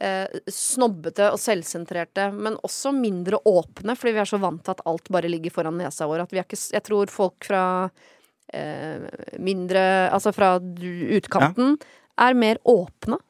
eh, 0.00 0.40
snobbete 0.52 1.30
og 1.32 1.40
selvsentrerte, 1.40 2.28
men 2.36 2.58
også 2.66 2.92
mindre 2.96 3.40
åpne, 3.48 3.96
fordi 3.96 4.14
vi 4.16 4.22
er 4.24 4.30
så 4.30 4.40
vant 4.42 4.62
til 4.64 4.76
at 4.76 4.84
alt 4.90 5.08
bare 5.12 5.30
ligger 5.32 5.54
foran 5.54 5.78
nesa 5.80 6.08
vår. 6.10 6.26
At 6.26 6.34
vi 6.34 6.42
er 6.42 6.46
ikke, 6.48 6.60
jeg 6.76 6.84
tror 6.86 7.12
folk 7.12 7.48
fra 7.48 7.64
eh, 8.52 9.08
mindre 9.38 9.82
Altså 10.10 10.32
fra 10.34 10.54
utkanten 10.58 11.16
utkanten 11.20 11.76
er 12.20 12.36
mer 12.36 12.60
åpne. 12.68 13.20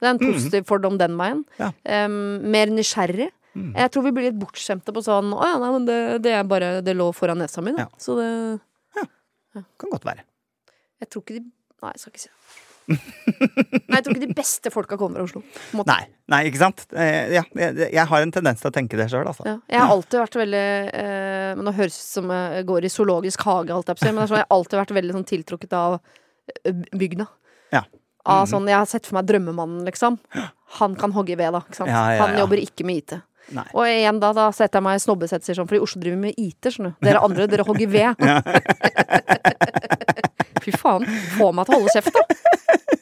Ja. 0.00 0.06
Det 0.06 0.08
er 0.08 0.14
en 0.14 0.22
positiv 0.22 0.66
fordom 0.68 0.96
den 1.00 1.18
veien. 1.20 1.44
Ja. 1.60 1.70
Um, 2.06 2.40
mer 2.52 2.72
nysgjerrig. 2.72 3.28
Mm. 3.52 3.72
Jeg 3.74 3.92
tror 3.92 4.06
vi 4.06 4.14
blir 4.14 4.28
litt 4.28 4.38
bortskjemte 4.38 4.92
på 4.94 5.02
sånn 5.02 5.32
Å 5.34 5.42
ja, 5.42 5.54
nei, 5.58 5.70
men 5.74 5.86
det, 5.88 5.96
det 6.22 6.36
er 6.38 6.44
bare 6.46 6.68
Det 6.86 6.92
lå 6.94 7.08
foran 7.10 7.40
nesa 7.42 7.58
mi, 7.58 7.72
da. 7.74 7.88
Ja. 7.88 7.98
Så 7.98 8.14
det 8.14 8.28
Kan 9.50 9.90
godt 9.90 10.06
være. 10.06 10.22
Jeg 11.02 11.10
tror 11.10 11.24
ikke 11.24 11.40
de 11.40 11.48
Nei, 11.80 11.94
jeg 11.96 12.02
skal 12.02 12.12
ikke 12.12 12.22
si 12.22 12.28
det. 12.28 12.36
Nei, 12.90 13.94
jeg 13.94 14.04
tror 14.04 14.14
ikke 14.14 14.26
de 14.26 14.34
beste 14.36 14.72
folka 14.74 14.98
kommer 15.00 15.20
fra 15.20 15.26
Oslo. 15.28 15.40
Nei, 15.88 16.00
nei 16.32 16.40
ikke 16.50 16.60
sant? 16.60 16.82
Eh, 16.92 17.30
ja, 17.36 17.44
jeg, 17.56 17.86
jeg 17.86 18.04
har 18.10 18.24
en 18.24 18.34
tendens 18.34 18.60
til 18.60 18.70
å 18.70 18.74
tenke 18.74 18.98
det 18.98 19.06
sjøl, 19.12 19.28
altså. 19.30 19.46
Ja. 19.48 19.56
Jeg 19.70 19.80
har 19.80 19.94
alltid 19.94 20.18
vært 20.20 20.38
veldig 20.40 20.64
eh, 21.00 21.52
Men 21.54 21.64
Nå 21.68 21.74
høres 21.78 21.96
det 21.96 22.02
ut 22.02 22.16
som 22.18 22.34
jeg 22.34 22.66
går 22.68 22.86
i 22.86 22.92
zoologisk 22.92 23.46
hage, 23.46 23.72
alt 23.72 23.92
jeg 23.92 24.00
på 24.00 24.10
men 24.10 24.26
sånn, 24.26 24.40
jeg 24.42 24.46
har 24.46 24.58
alltid 24.58 24.80
vært 24.82 24.94
veldig 24.98 25.16
sånn, 25.16 25.26
tiltrukket 25.30 25.76
av 25.78 25.96
eh, 26.00 26.84
bygda. 27.00 27.28
Ja. 27.76 27.84
Av 28.30 28.46
sånn, 28.50 28.68
Jeg 28.70 28.78
har 28.78 28.86
sett 28.90 29.06
for 29.08 29.14
meg 29.18 29.26
drømmemannen, 29.30 29.82
liksom. 29.88 30.18
Han 30.80 30.94
kan 30.98 31.10
hogge 31.16 31.34
ved, 31.36 31.50
da. 31.56 31.60
Ikke 31.66 31.80
sant? 31.82 31.90
Ja, 31.90 32.04
ja, 32.14 32.20
Han 32.24 32.38
jobber 32.38 32.58
ikke 32.62 32.86
med 32.86 32.96
IT. 33.02 33.12
Nei. 33.50 33.64
Og 33.74 33.82
igjen 33.88 34.20
da, 34.22 34.30
da 34.36 34.44
setter 34.54 34.78
jeg 34.78 34.84
meg 34.86 34.94
i 35.00 35.02
snobbesett, 35.02 35.42
sier 35.46 35.56
sånn, 35.58 35.66
for 35.70 35.76
i 35.78 35.82
Oslo 35.82 35.98
driver 36.02 36.20
med 36.22 36.32
IT, 36.38 36.62
skjønner 36.70 36.92
du. 36.94 36.98
Dere 37.08 37.22
andre, 37.26 37.48
dere 37.50 37.66
hogger 37.66 37.90
ved. 37.90 38.12
Fy 40.64 40.72
faen. 40.76 41.04
Få 41.38 41.46
meg 41.56 41.64
til 41.66 41.74
å 41.74 41.76
holde 41.80 41.92
kjeft, 41.96 42.14
da. 42.14 42.20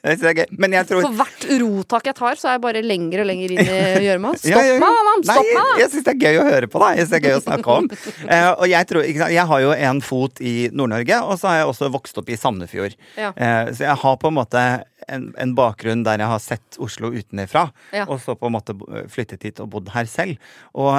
Jeg 0.09 0.17
jeg 0.23 0.87
tror 0.88 1.03
For 1.03 1.12
hvert 1.19 1.43
rotak 1.61 2.05
jeg 2.09 2.14
tar, 2.17 2.35
så 2.38 2.49
er 2.49 2.53
jeg 2.57 2.62
bare 2.62 2.81
lenger 2.85 3.21
og 3.25 3.29
lenger 3.29 3.49
inn 3.55 3.61
i 3.61 3.62
gjørma. 4.07 4.31
Stopp 4.38 4.53
Ja, 4.53 4.59
ja, 4.62 4.67
ja. 4.77 4.81
meg, 4.81 4.91
mann! 5.09 5.23
Stopp 5.27 5.49
meg! 5.57 5.73
jeg 5.83 5.88
syns 5.93 6.05
det 6.07 6.12
er 6.14 6.21
gøy 6.23 6.37
å 6.41 6.45
høre 6.49 6.67
på, 6.71 6.77
da. 6.83 6.87
Jeg 6.95 7.03
synes 7.09 7.12
det 7.12 7.19
er 7.19 7.25
gøy 7.27 7.37
å 7.37 7.43
snakke 7.45 7.69
om. 7.75 7.85
uh, 7.91 8.53
og 8.61 8.67
jeg, 8.71 8.83
tror, 8.93 9.03
jeg 9.35 9.47
har 9.53 9.61
jo 9.64 9.71
en 9.91 10.01
fot 10.05 10.35
i 10.45 10.55
Nord-Norge, 10.73 11.17
og 11.27 11.35
så 11.41 11.45
har 11.51 11.57
jeg 11.61 11.67
også 11.75 11.85
vokst 11.99 12.14
opp 12.23 12.29
i 12.31 12.37
Sandefjord. 12.38 12.95
Ja. 13.19 13.31
Eh, 13.35 13.64
så 13.75 13.81
jeg 13.88 13.97
har 14.05 14.14
på 14.23 14.27
en 14.31 14.37
måte 14.38 14.61
en, 15.09 15.29
en 15.40 15.55
bakgrunn 15.59 16.05
der 16.07 16.21
jeg 16.23 16.31
har 16.31 16.42
sett 16.44 16.79
Oslo 16.85 17.11
utenfra, 17.14 17.66
Ja. 17.97 18.05
og 18.07 18.21
så 18.23 18.35
på 18.38 18.47
en 18.49 18.55
måte 18.57 18.75
flyttet 19.12 19.42
hit 19.49 19.61
og 19.64 19.71
bodd 19.73 19.88
her 19.94 20.09
selv. 20.11 20.37
Og 20.75 20.99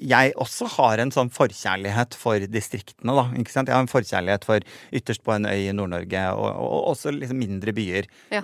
jeg 0.00 0.32
også 0.40 0.68
har 0.76 0.98
en 1.02 1.10
sånn 1.14 1.30
forkjærlighet 1.34 2.14
for 2.18 2.38
distriktene, 2.50 3.14
da. 3.18 3.26
Ikke 3.40 3.54
sant? 3.54 3.68
Jeg 3.68 3.76
har 3.78 3.84
en 3.86 3.90
forkjærlighet 3.90 4.44
for 4.48 4.60
ytterst 4.94 5.24
på 5.26 5.34
en 5.36 5.48
øy 5.50 5.68
i 5.68 5.72
Nord-Norge, 5.76 6.24
og, 6.34 6.48
og 6.68 6.90
også 6.94 7.12
liksom 7.16 7.38
mindre 7.42 7.74
byer 7.76 8.08
Ja. 8.34 8.42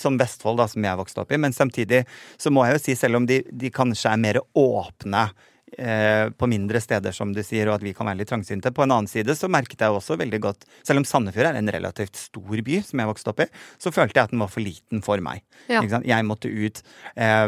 som 0.00 0.18
Vestfold, 0.20 0.58
da, 0.60 0.66
som 0.70 0.84
jeg 0.84 0.98
vokste 1.00 1.22
opp 1.24 1.32
i. 1.32 1.40
Men 1.40 1.52
samtidig 1.56 2.04
så 2.40 2.50
må 2.52 2.66
jeg 2.66 2.78
jo 2.78 2.84
si, 2.84 2.94
selv 2.98 3.20
om 3.20 3.26
de, 3.30 3.42
de 3.52 3.70
kanskje 3.74 4.12
er 4.12 4.20
mer 4.20 4.40
åpne 4.58 5.28
på 5.70 6.48
mindre 6.50 6.80
steder, 6.82 7.14
som 7.14 7.30
du 7.34 7.40
sier, 7.46 7.68
og 7.70 7.76
at 7.78 7.84
vi 7.84 7.92
kan 7.96 8.08
være 8.08 8.20
litt 8.20 8.30
trangsynte. 8.30 8.72
På 8.74 8.82
en 8.84 8.90
annen 8.94 9.08
side 9.10 9.36
så 9.38 9.48
merket 9.48 9.80
jeg 9.80 9.94
også 9.94 10.16
veldig 10.20 10.40
godt, 10.42 10.66
selv 10.86 11.00
om 11.00 11.06
Sandefjord 11.06 11.50
er 11.52 11.58
en 11.60 11.70
relativt 11.72 12.18
stor 12.18 12.62
by, 12.66 12.80
som 12.84 13.02
jeg 13.02 13.10
vokste 13.10 13.32
opp 13.32 13.44
i, 13.44 13.48
så 13.80 13.92
følte 13.94 14.18
jeg 14.18 14.28
at 14.28 14.34
den 14.34 14.42
var 14.42 14.50
for 14.50 14.64
liten 14.64 15.04
for 15.06 15.22
meg. 15.24 15.44
Ja. 15.70 15.80
Jeg 15.86 16.26
måtte 16.26 16.50
ut 16.50 16.82
eh, 17.14 17.46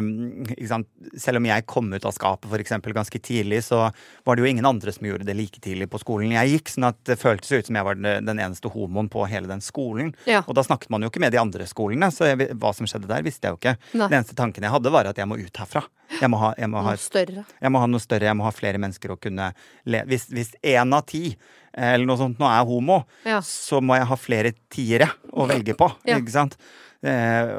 sant? 0.70 0.88
Selv 1.18 1.42
om 1.42 1.50
jeg 1.50 1.66
kom 1.68 1.90
ut 1.92 2.06
av 2.08 2.14
skapet 2.16 2.62
eksempel, 2.62 2.94
ganske 2.96 3.18
tidlig, 3.22 3.64
så 3.66 3.88
var 4.24 4.38
det 4.38 4.46
jo 4.46 4.52
ingen 4.52 4.68
andre 4.68 4.94
som 4.94 5.08
gjorde 5.08 5.26
det 5.26 5.36
like 5.36 5.60
tidlig 5.64 5.90
på 5.90 6.00
skolen 6.02 6.36
jeg 6.36 6.56
gikk, 6.56 6.72
sånn 6.76 6.88
at 6.92 7.02
det 7.08 7.18
føltes 7.20 7.52
ut 7.52 7.68
som 7.68 7.80
jeg 7.80 7.88
var 7.90 7.98
den 7.98 8.32
den 8.32 8.40
eneste 8.42 8.70
homoen 8.72 9.10
på 9.12 9.24
hele 9.30 9.50
den 9.50 9.62
skolen. 9.64 10.12
Ja. 10.28 10.42
Og 10.46 10.56
da 10.58 10.64
snakket 10.66 10.90
man 10.92 11.04
jo 11.04 11.10
ikke 11.12 11.22
med 11.22 11.34
de 11.34 11.40
andre 11.42 11.66
skolene, 11.68 12.10
så 12.14 12.32
jeg, 12.32 12.52
hva 12.60 12.72
som 12.76 12.88
skjedde 12.88 13.10
der, 13.10 13.24
visste 13.26 13.48
jeg 13.48 13.56
jo 13.56 13.60
ikke. 13.60 13.76
Nei. 13.92 14.06
Den 14.06 14.20
eneste 14.20 14.38
tanken 14.38 14.66
jeg 14.66 14.74
hadde, 14.74 14.94
var 14.94 15.10
at 15.10 15.20
jeg 15.20 15.28
må 15.30 15.38
ut 15.40 15.62
herfra. 15.62 15.84
Jeg 16.20 16.30
må 16.32 16.38
ha, 16.42 16.52
jeg 16.58 16.68
må 16.70 16.82
ha 16.84 16.92
jeg 16.96 17.72
må 17.72 17.80
ha 17.82 17.88
noe 17.88 18.02
større, 18.02 18.28
jeg 18.28 18.36
må 18.38 18.44
ha 18.46 18.52
flere 18.54 18.80
mennesker 18.82 19.14
å 19.14 19.18
kunne 19.20 19.50
le 19.88 20.04
Hvis, 20.10 20.28
hvis 20.34 20.54
én 20.74 20.92
av 20.94 21.06
ti 21.08 21.24
eh, 21.30 21.94
eller 21.94 22.06
noe 22.08 22.20
sånt 22.20 22.40
nå 22.42 22.48
er 22.50 22.64
homo, 22.68 23.02
Ja. 23.28 23.40
så 23.46 23.80
må 23.80 23.96
jeg 23.96 24.08
ha 24.10 24.18
flere 24.20 24.52
tiere 24.72 25.08
å 25.32 25.46
velge 25.48 25.76
på. 25.78 25.88
Ja. 26.08 26.18
Ikke 26.20 26.34
sant? 26.34 26.56
Eh, 27.02 27.50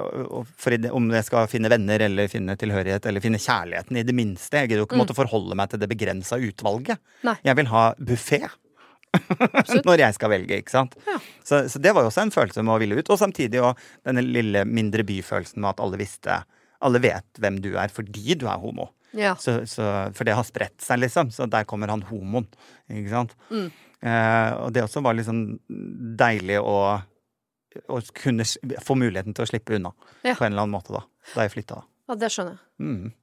for 0.56 0.76
om 0.96 1.10
jeg 1.12 1.28
skal 1.28 1.50
finne 1.52 1.72
venner 1.72 2.00
eller 2.06 2.30
finne 2.32 2.56
tilhørighet 2.60 3.06
eller 3.10 3.24
finne 3.24 3.42
kjærligheten, 3.42 3.98
i 4.00 4.06
det 4.08 4.16
minste. 4.16 4.62
Jeg 4.62 4.70
gidder 4.72 4.84
jo 4.84 4.88
ikke 4.88 5.02
måtte 5.02 5.18
forholde 5.18 5.58
meg 5.60 5.72
til 5.74 5.82
det 5.82 5.89
begrensa 5.92 6.39
utvalget. 6.39 7.02
Mm. 7.22 7.32
Nei. 7.32 7.38
Jeg 7.50 7.60
vil 7.60 7.72
ha 7.74 7.86
buffé. 8.00 8.42
Når 9.86 10.02
jeg 10.02 10.16
skal 10.18 10.32
velge, 10.34 10.58
ikke 10.63 10.74
sant. 10.74 10.96
Ja. 11.06 11.20
Så, 11.46 11.63
så 11.70 11.82
det 11.82 11.92
var 11.94 12.06
jo 12.06 12.10
også 12.10 12.24
en 12.24 12.34
følelse 12.34 12.63
med 12.66 12.76
å 12.76 12.80
ville 12.82 12.98
ut. 12.98 13.12
Og 13.13 13.20
samtidig 13.20 13.60
jo 13.60 13.74
denne 14.08 14.24
lille 14.26 14.63
mindre 14.66 15.06
byfølelsen 15.06 15.62
med 15.62 15.74
at 15.76 15.84
alle 15.84 16.00
visste 16.02 16.39
Alle 16.84 17.00
vet 17.04 17.39
hvem 17.41 17.62
du 17.63 17.72
er 17.80 17.91
fordi 17.93 18.36
du 18.39 18.46
er 18.52 18.60
homo. 18.62 18.89
Ja. 19.15 19.36
Så, 19.39 19.60
så, 19.69 19.86
for 20.17 20.26
det 20.28 20.34
har 20.36 20.46
spredt 20.48 20.82
seg, 20.84 21.00
liksom. 21.04 21.30
Så 21.32 21.46
der 21.50 21.65
kommer 21.69 21.91
han 21.93 22.02
homoen. 22.10 22.48
Ikke 22.91 23.12
sant? 23.13 23.36
Mm. 23.54 23.67
Eh, 24.04 24.52
og 24.65 24.72
det 24.76 24.84
også 24.84 25.04
var 25.06 25.15
liksom 25.15 25.43
deilig 26.19 26.58
å, 26.60 26.78
å 27.88 28.00
kunne 28.19 28.43
få 28.84 28.98
muligheten 29.00 29.36
til 29.38 29.46
å 29.46 29.50
slippe 29.50 29.78
unna 29.78 29.93
Ja. 30.26 30.34
på 30.36 30.43
en 30.48 30.52
eller 30.54 30.65
annen 30.65 30.74
måte, 30.76 30.91
da. 30.98 31.04
Da 31.36 31.46
jeg 31.46 31.54
flytta, 31.56 31.78
da. 31.80 31.88
ja, 32.12 32.17
det 32.19 32.32
skjønner 32.36 32.58
jeg. 32.58 32.63
Mm. 32.84 33.13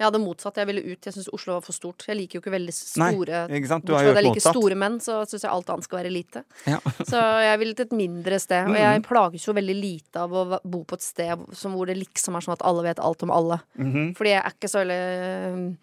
Jeg 0.00 0.06
hadde 0.08 0.18
motsatt. 0.24 0.56
Jeg 0.56 0.66
ville 0.66 0.82
ut. 0.82 1.04
Jeg 1.06 1.14
syns 1.14 1.28
Oslo 1.32 1.52
var 1.54 1.60
for 1.62 1.72
stort. 1.76 2.02
Jeg 2.08 2.16
liker 2.18 2.38
jo 2.38 2.40
ikke 2.42 2.54
veldig 2.56 2.72
Nei, 2.98 3.10
store 3.12 3.42
ikke 3.54 3.68
sant? 3.70 3.84
Du 3.86 3.92
har 3.94 4.00
at 4.08 4.16
jeg 4.16 4.24
liker 4.24 4.40
motsatt. 4.40 4.56
store 4.56 4.74
menn, 4.80 4.96
så 5.04 5.18
syns 5.30 5.42
jeg 5.44 5.52
alt 5.52 5.70
annet 5.70 5.84
skal 5.86 5.98
være 6.00 6.10
lite. 6.12 6.42
Ja. 6.66 6.78
Så 7.12 7.20
jeg 7.44 7.58
vil 7.62 7.74
til 7.78 7.86
et 7.86 7.92
mindre 8.00 8.38
sted. 8.42 8.64
Og 8.66 8.72
Mm. 8.72 8.80
jeg 8.82 9.02
plages 9.06 9.46
jo 9.46 9.52
veldig 9.54 9.76
lite 9.78 10.16
av 10.24 10.30
å 10.32 10.58
bo 10.64 10.82
på 10.84 10.94
et 10.98 11.02
sted 11.06 11.46
som 11.54 11.74
hvor 11.76 11.86
det 11.86 11.96
liksom 12.00 12.34
er 12.34 12.40
sånn 12.40 12.56
at 12.58 12.62
alle 12.66 12.82
vet 12.82 12.98
alt 12.98 13.22
om 13.22 13.30
alle. 13.30 13.60
Mhm. 13.78 14.16
Fordi 14.16 14.30
jeg 14.34 14.42
er 14.42 14.50
ikke 14.58 14.72
så 14.72 14.82
veldig 14.82 15.76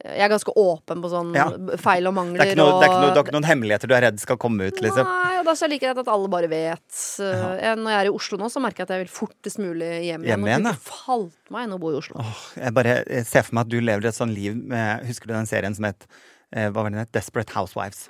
Jeg 0.00 0.22
er 0.24 0.30
ganske 0.32 0.52
åpen 0.56 1.00
på 1.02 1.08
sånn 1.12 1.32
Ja. 1.34 1.48
feil 1.82 2.06
og 2.08 2.14
mangler. 2.16 2.40
Det, 2.40 2.54
er 2.54 2.60
noe, 2.60 2.78
det, 2.80 2.86
er 2.88 2.94
noe, 2.94 3.10
det 3.10 3.18
er 3.18 3.24
ikke 3.26 3.34
noen 3.34 3.48
hemmeligheter 3.48 3.90
du 3.90 3.94
er 3.96 4.04
redd 4.06 4.20
skal 4.22 4.38
komme 4.40 4.70
ut, 4.70 4.78
liksom. 4.80 5.04
Nei, 5.04 5.32
og 5.40 5.48
da 5.48 5.54
så 5.58 5.66
er 5.66 5.68
det 5.68 5.74
like 5.76 5.86
greit 5.88 6.00
at 6.04 6.12
alle 6.14 6.30
bare 6.32 6.48
vet. 6.52 6.86
Ja. 7.18 7.74
Når 7.76 7.90
jeg 7.92 7.98
er 7.98 8.08
i 8.08 8.14
Oslo 8.14 8.38
nå, 8.40 8.48
så 8.54 8.62
merker 8.62 8.84
jeg 8.84 8.88
at 8.88 8.94
jeg 8.94 9.04
vil 9.04 9.12
fortest 9.12 9.60
mulig 9.60 9.90
hjem 10.06 10.24
igjen. 10.24 10.30
Hjem 10.30 10.46
Og 10.46 10.52
igjen, 10.52 10.70
ja. 10.70 10.74
falt 10.86 11.52
meg 11.52 11.66
inn 11.66 11.76
å 11.76 11.80
bo 11.82 11.92
i 11.92 11.98
Oslo. 11.98 12.22
Åh, 12.22 12.46
jeg 12.62 12.76
bare 12.78 12.96
ser 13.28 13.44
for 13.44 13.58
meg 13.58 13.66
at 13.66 13.74
du 13.74 13.78
lever 13.82 14.08
et 14.12 14.16
sånt 14.16 14.36
liv 14.36 14.56
med 14.56 15.04
Husker 15.10 15.28
du 15.28 15.34
den 15.34 15.50
serien 15.50 15.76
som 15.76 15.88
het 15.90 16.06
eh, 16.54 16.70
het? 16.70 17.12
Desperate 17.12 17.52
Housewives? 17.58 18.08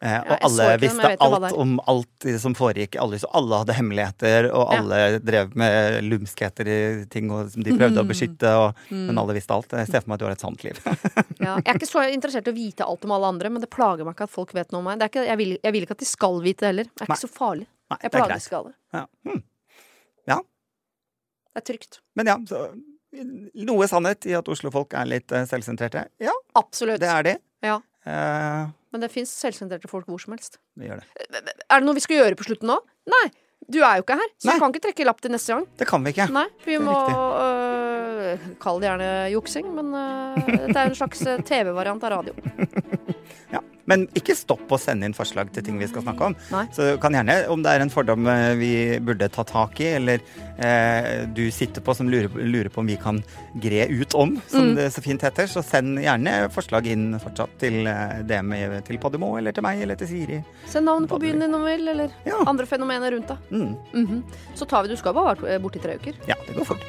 Eh, 0.00 0.14
og 0.22 0.30
ja, 0.32 0.36
alle 0.46 0.66
den, 0.70 0.80
visste 0.80 1.08
alt 1.20 1.52
om 1.60 1.74
alt 1.92 2.26
som 2.40 2.54
foregikk. 2.56 2.96
Alle, 3.02 3.18
så 3.20 3.28
alle 3.36 3.58
hadde 3.60 3.74
hemmeligheter, 3.76 4.46
og 4.48 4.70
Ja. 4.72 4.78
alle 4.78 5.18
drev 5.20 5.50
med 5.60 5.98
lumskheter 6.08 6.70
i 6.72 6.78
ting 7.12 7.28
og, 7.30 7.50
som 7.52 7.62
de 7.66 7.74
prøvde 7.76 8.00
å 8.00 8.06
beskytte, 8.08 8.48
og, 8.56 8.78
Mm. 8.90 9.02
men 9.10 9.18
alle 9.20 9.34
visste 9.36 9.52
alt. 9.52 9.68
Jeg 9.76 9.90
ser 9.90 10.00
for 10.00 10.08
meg 10.08 10.14
at 10.16 10.20
du 10.20 10.24
har 10.24 10.32
et 10.32 10.40
sant 10.46 10.64
liv. 10.64 10.80
Ja, 11.40 11.56
jeg 11.56 11.68
er 11.68 11.78
ikke 11.78 11.88
så 11.90 12.04
interessert 12.12 12.48
i 12.48 12.52
å 12.52 12.56
vite 12.56 12.84
alt 12.88 13.04
om 13.04 13.12
alle 13.12 13.28
andre, 13.28 13.50
men 13.52 13.60
det 13.60 13.68
plager 13.70 14.04
meg 14.08 14.14
ikke 14.16 14.24
at 14.24 14.30
folk 14.32 14.54
vet 14.56 14.72
noe 14.72 14.80
om 14.80 14.88
meg. 14.88 14.98
Det 15.00 15.10
ikke, 15.12 15.26
jeg, 15.26 15.36
vil, 15.36 15.52
jeg 15.62 15.72
vil 15.76 15.82
ikke 15.84 15.96
at 15.98 16.02
de 16.06 16.08
skal 16.08 16.40
vite 16.44 16.60
det 16.64 16.70
heller. 16.72 16.88
Det 16.96 17.04
er 17.04 17.12
ikke 17.12 17.20
så 17.26 17.32
farlig. 17.36 17.66
Nei, 17.90 17.98
Jeg 18.02 18.10
plages 18.16 18.46
ikke 18.48 18.56
av 18.62 18.64
det. 18.70 18.74
Ja. 18.94 19.04
Hmm. 19.28 19.42
ja. 20.32 20.40
Det 21.52 21.60
er 21.60 21.66
trygt. 21.74 22.00
Men 22.16 22.26
ja, 22.32 22.36
så 22.48 22.64
noe 23.66 23.86
sannhet 23.90 24.24
i 24.30 24.34
at 24.38 24.48
Oslo-folk 24.48 24.94
er 24.94 25.08
litt 25.10 25.32
eh, 25.34 25.44
selvsentrerte. 25.50 26.04
Ja, 26.22 26.32
Absolutt. 26.56 27.00
det 27.02 27.08
er 27.10 27.22
de. 27.26 27.32
Ja. 27.66 27.80
Eh, 28.06 28.68
Men 28.90 29.04
det 29.04 29.10
fins 29.12 29.30
selvsentrerte 29.38 29.90
folk 29.90 30.08
hvor 30.10 30.18
som 30.22 30.34
helst. 30.34 30.58
det 30.78 30.88
gjør 30.90 31.02
det. 31.04 31.54
Er 31.70 31.78
det 31.80 31.86
noe 31.86 31.94
vi 31.98 32.02
skal 32.02 32.20
gjøre 32.22 32.38
på 32.38 32.48
slutten 32.48 32.72
nå? 32.72 32.80
Nei! 33.10 33.28
Du 33.70 33.76
er 33.84 34.00
jo 34.00 34.02
ikke 34.02 34.16
her, 34.18 34.30
så 34.40 34.48
Nei. 34.48 34.54
du 34.56 34.62
kan 34.64 34.72
ikke 34.72 34.82
trekke 34.88 35.04
lapp 35.06 35.20
til 35.22 35.30
neste 35.34 35.52
gang. 35.52 35.66
Det 35.78 35.86
kan 35.86 36.02
vi 36.02 36.10
ikke. 36.14 36.26
Nei, 36.32 36.46
vi 36.64 36.78
må 36.82 36.94
øh, 36.96 38.46
Kall 38.62 38.80
det 38.82 38.88
gjerne 38.88 39.10
juksing, 39.34 39.68
men 39.76 39.92
øh, 39.94 40.48
det 40.72 40.74
er 40.74 40.88
en 40.88 40.96
slags 40.96 41.20
TV-variant 41.46 42.02
av 42.08 42.14
radio. 42.16 42.34
Men 43.90 44.06
ikke 44.18 44.36
stopp 44.38 44.70
å 44.70 44.78
sende 44.80 45.08
inn 45.10 45.16
forslag 45.16 45.50
til 45.54 45.66
ting 45.66 45.80
vi 45.80 45.88
skal 45.90 46.04
snakke 46.06 46.30
om. 46.30 46.36
Nei. 46.54 46.64
Så 46.76 46.92
kan 47.02 47.16
gjerne, 47.16 47.40
om 47.50 47.64
det 47.64 47.72
er 47.74 47.84
en 47.84 47.90
fordom 47.92 48.28
eh, 48.30 48.54
vi 48.60 48.70
burde 49.02 49.26
ta 49.34 49.42
tak 49.48 49.80
i, 49.82 49.88
eller 49.98 50.22
eh, 50.62 51.26
du 51.34 51.42
sitter 51.54 51.82
på 51.84 51.94
som 51.98 52.08
lurer, 52.12 52.30
lurer 52.46 52.70
på 52.72 52.82
om 52.84 52.90
vi 52.90 52.96
kan 53.00 53.18
gre 53.60 53.88
ut 53.90 54.14
om, 54.14 54.36
som 54.48 54.70
Mm. 54.70 54.74
det 54.76 54.90
så 54.94 55.02
fint 55.02 55.22
heter, 55.24 55.48
så 55.50 55.62
send 55.64 55.98
gjerne 56.04 56.34
forslag 56.54 56.86
inn 56.92 57.16
fortsatt 57.18 57.54
til 57.58 57.86
eh, 57.90 58.20
DM 58.28 58.52
til 58.86 58.98
Podimo, 59.02 59.32
eller 59.40 59.52
til 59.56 59.64
meg, 59.66 59.80
eller 59.82 59.98
til 59.98 60.06
Siri. 60.12 60.40
Send 60.70 60.86
navnet 60.86 61.10
på 61.10 61.18
byen 61.18 61.40
din 61.42 61.54
om 61.56 61.64
vil, 61.66 61.88
eller 61.88 62.12
Ja. 62.28 62.38
andre 62.46 62.66
fenomener 62.70 63.10
rundt 63.16 63.28
deg. 63.32 63.38
Mm. 63.50 63.74
Mhm. 63.94 64.22
Så 64.54 64.68
tar 64.68 64.82
vi 64.84 64.88
Du 64.92 64.96
skal 65.00 65.14
bare 65.14 65.34
være 65.40 65.58
borte 65.62 65.80
i 65.80 65.82
tre 65.82 65.96
uker. 65.98 66.14
Ja, 66.28 66.34
det 66.46 66.54
går 66.56 66.64
fort. 66.74 66.84